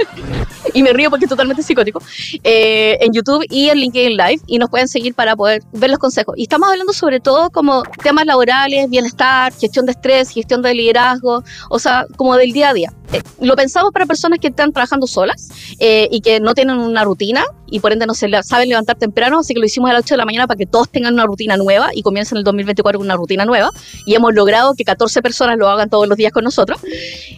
y 0.75 0.83
me 0.83 0.93
río 0.93 1.09
porque 1.09 1.25
es 1.25 1.31
totalmente 1.31 1.63
psicótico. 1.63 2.03
Eh, 2.45 2.99
en 3.01 3.15
YouTube 3.15 3.43
y 3.49 3.71
en 3.71 3.79
LinkedIn 3.79 4.19
Live, 4.19 4.41
y 4.47 4.59
nos 4.59 4.69
pueden 4.69 4.87
seguir 4.87 5.15
para 5.15 5.35
poder 5.35 5.63
ver 5.73 5.89
los 5.89 5.99
consejos. 5.99 6.35
Y 6.37 6.43
estamos 6.43 6.69
hablando 6.69 6.93
sobre 6.93 7.21
todo 7.21 7.49
como 7.49 7.85
temas 8.03 8.27
laborales, 8.27 8.91
bienestar, 8.91 9.51
gestión 9.55 9.87
de 9.87 9.93
estrés, 9.93 10.29
gestión 10.29 10.61
de 10.61 10.75
liderazgo, 10.75 11.43
o 11.71 11.79
sea, 11.79 12.05
como 12.17 12.37
del 12.37 12.53
día 12.53 12.69
a 12.69 12.75
día. 12.75 12.93
Eh, 13.13 13.23
lo 13.41 13.57
pensamos 13.57 13.93
para 13.93 14.07
personas 14.07 14.39
que 14.39 14.49
están 14.49 14.73
trabajando 14.73 15.07
solas 15.07 15.49
eh, 15.79 16.09
y 16.11 16.21
que 16.21 16.41
no 16.41 16.55
tienen 16.55 16.77
una 16.77 17.05
rutina 17.05 17.45
y 17.71 17.81
por 17.81 17.93
ende 17.93 18.07
no 18.07 18.15
se 18.15 18.29
saben 18.43 18.69
levantar 18.69 18.97
temprano, 18.97 19.41
así 19.41 19.55
que 19.55 19.61
lo 19.61 19.67
hicimos 19.67 19.91
a 19.91 19.93
las 19.95 20.05
8 20.05 20.15
de 20.15 20.19
la 20.19 20.25
mañana 20.25 20.47
para 20.47 20.59
que 20.59 20.67
todos 20.67 20.89
tengan 20.89 21.15
una 21.15 21.25
rutina 21.25 21.57
nueva 21.57 21.91
y 21.95 22.03
comiencen 22.03 22.39
el 22.39 22.45
2024 22.45 22.99
con 22.99 23.07
una 23.07 23.17
rutina 23.17 23.45
nueva 23.45 23.71
y 24.05 24.15
hemos 24.15 24.35
logrado 24.35 24.75
que 24.75 24.85
14 24.85 25.23
personas 25.23 25.59
lo 25.59 25.69
hagan 25.69 25.89
todos 25.89 26.09
los 26.09 26.17
días 26.17 26.33
con 26.33 26.45
nosotros, 26.45 26.81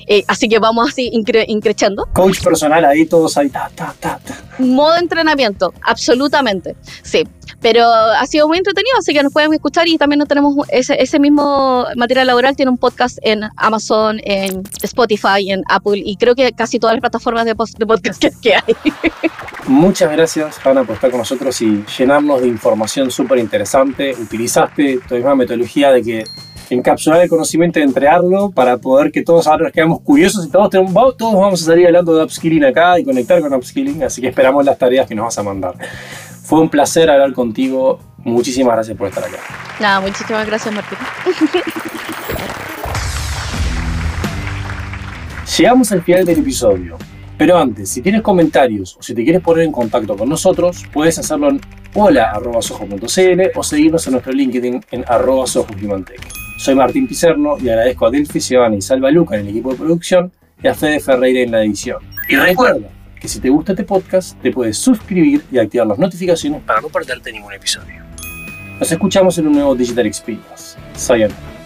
eh, 0.07 0.25
así 0.29 0.49
que 0.49 0.59
vamos 0.59 0.89
así 0.91 1.11
incre 1.13 1.45
increchando. 1.49 2.07
Coach 2.13 2.43
personal 2.43 2.85
ahí, 2.85 3.07
todos 3.07 3.37
ahí, 3.37 3.49
ta, 3.49 3.71
ta, 3.75 3.95
ta, 3.99 4.21
ta. 4.25 4.39
Modo 4.59 4.97
entrenamiento, 4.97 5.73
absolutamente, 5.83 6.77
sí. 7.03 7.25
Pero 7.61 7.85
ha 7.85 8.25
sido 8.27 8.49
muy 8.49 8.57
entretenido, 8.57 8.97
así 8.99 9.13
que 9.13 9.23
nos 9.23 9.33
pueden 9.35 9.53
escuchar 9.53 9.87
y 9.87 9.99
también 9.99 10.19
no 10.19 10.27
tenemos 10.27 10.67
ese, 10.71 11.01
ese 11.03 11.19
mismo 11.19 11.85
material 11.95 12.27
laboral, 12.27 12.57
tiene 12.57 12.71
un 12.71 12.79
podcast 12.79 13.19
en 13.23 13.43
Amazon, 13.57 14.19
en 14.25 14.63
Spotify, 14.83 15.51
en 15.51 15.60
Apple 15.69 16.03
y 16.05 16.17
creo 16.17 16.35
que 16.35 16.53
casi 16.53 16.79
todas 16.79 16.95
las 16.95 17.01
plataformas 17.01 17.45
de, 17.45 17.55
de 17.55 17.87
podcast 17.87 18.21
que, 18.21 18.31
que, 18.43 18.55
hay. 18.55 18.77
Muchas 19.67 20.11
gracias, 20.11 20.59
Hanna, 20.65 20.85
por 20.85 20.95
estar 20.95 21.11
con 21.11 21.19
nosotros 21.19 21.61
y 21.63 21.85
llenarnos 21.99 22.43
de 22.43 22.49
información 22.49 23.11
súper 23.11 23.39
interesante. 23.39 24.15
Utilizaste 24.19 25.01
tu 25.09 25.15
misma 25.15 25.35
metodología 25.35 25.93
de 25.93 26.03
que 26.03 26.25
encapsular 26.71 27.21
el 27.23 27.29
conocimiento 27.29 27.79
y 27.81 27.83
entregarlo 27.83 28.51
para 28.51 28.79
poder 28.79 29.11
que 29.11 29.23
todos 29.23 29.47
ahora 29.47 29.65
nos 29.65 29.73
quedamos 29.73 30.01
curiosos 30.03 30.47
y 30.47 30.51
todos, 30.51 30.71
tenemos, 30.71 31.17
todos 31.17 31.35
vamos 31.35 31.63
a 31.63 31.65
salir 31.65 31.87
hablando 31.87 32.15
de 32.15 32.25
upskilling 32.25 32.65
acá 32.65 32.99
y 32.99 33.05
conectar 33.05 33.41
con 33.41 33.53
upskilling, 33.53 34.03
así 34.05 34.21
que 34.21 34.29
esperamos 34.29 34.65
las 34.65 34.79
tareas 34.79 35.07
que 35.07 35.15
nos 35.15 35.27
vas 35.27 35.39
a 35.39 35.43
mandar. 35.43 35.75
Fue 36.43 36.61
un 36.61 36.69
placer 36.69 37.11
hablar 37.11 37.33
contigo. 37.33 38.01
Muchísimas 38.19 38.75
gracias 38.75 38.97
por 38.97 39.09
estar 39.09 39.25
acá. 39.25 39.39
Nada, 39.79 40.01
muchísimas 40.01 40.47
gracias, 40.47 40.75
Martín. 40.75 40.99
Llegamos 45.59 45.91
al 45.91 46.03
final 46.03 46.25
del 46.25 46.39
episodio. 46.39 46.97
Pero 47.37 47.59
antes, 47.59 47.89
si 47.91 48.03
tienes 48.03 48.23
comentarios 48.23 48.97
o 48.97 49.03
si 49.03 49.15
te 49.15 49.25
quieres 49.25 49.43
poner 49.43 49.65
en 49.65 49.73
contacto 49.73 50.17
con 50.17 50.29
nosotros, 50.29 50.85
puedes 50.93 51.19
hacerlo 51.19 51.49
en 51.49 51.61
hola.sojo.cl 51.95 53.41
o 53.55 53.63
seguirnos 53.63 54.07
en 54.07 54.13
nuestro 54.13 54.33
LinkedIn 54.33 54.85
en 54.91 55.05
arroba 55.09 55.47
Soy 55.47 56.75
Martín 56.75 57.09
Pizerno 57.09 57.57
y 57.59 57.69
agradezco 57.69 58.07
a 58.07 58.11
Delphi 58.11 58.41
Sebana 58.41 58.77
y 58.77 58.83
Salva 58.83 59.11
Luca 59.11 59.35
en 59.37 59.43
el 59.43 59.49
equipo 59.49 59.73
de 59.73 59.79
producción 59.79 60.31
y 60.63 60.69
a 60.69 60.75
Fede 60.75 61.01
Ferreira 61.01 61.41
en 61.41 61.51
la 61.51 61.65
edición. 61.65 61.99
Y 62.29 62.37
recuerda 62.37 62.89
que 63.19 63.27
si 63.27 63.41
te 63.41 63.49
gusta 63.49 63.73
este 63.73 63.85
podcast, 63.85 64.41
te 64.41 64.53
puedes 64.53 64.79
suscribir 64.79 65.43
y 65.51 65.59
activar 65.59 65.87
las 65.87 65.99
notificaciones 65.99 66.63
para 66.63 66.81
no 66.81 66.89
perderte 66.89 67.33
ningún 67.33 67.55
episodio. 67.55 68.05
Nos 68.79 68.93
escuchamos 68.93 69.37
en 69.39 69.49
un 69.49 69.55
nuevo 69.55 69.75
Digital 69.75 70.07
Experience. 70.07 70.79
Sayonara. 70.95 71.60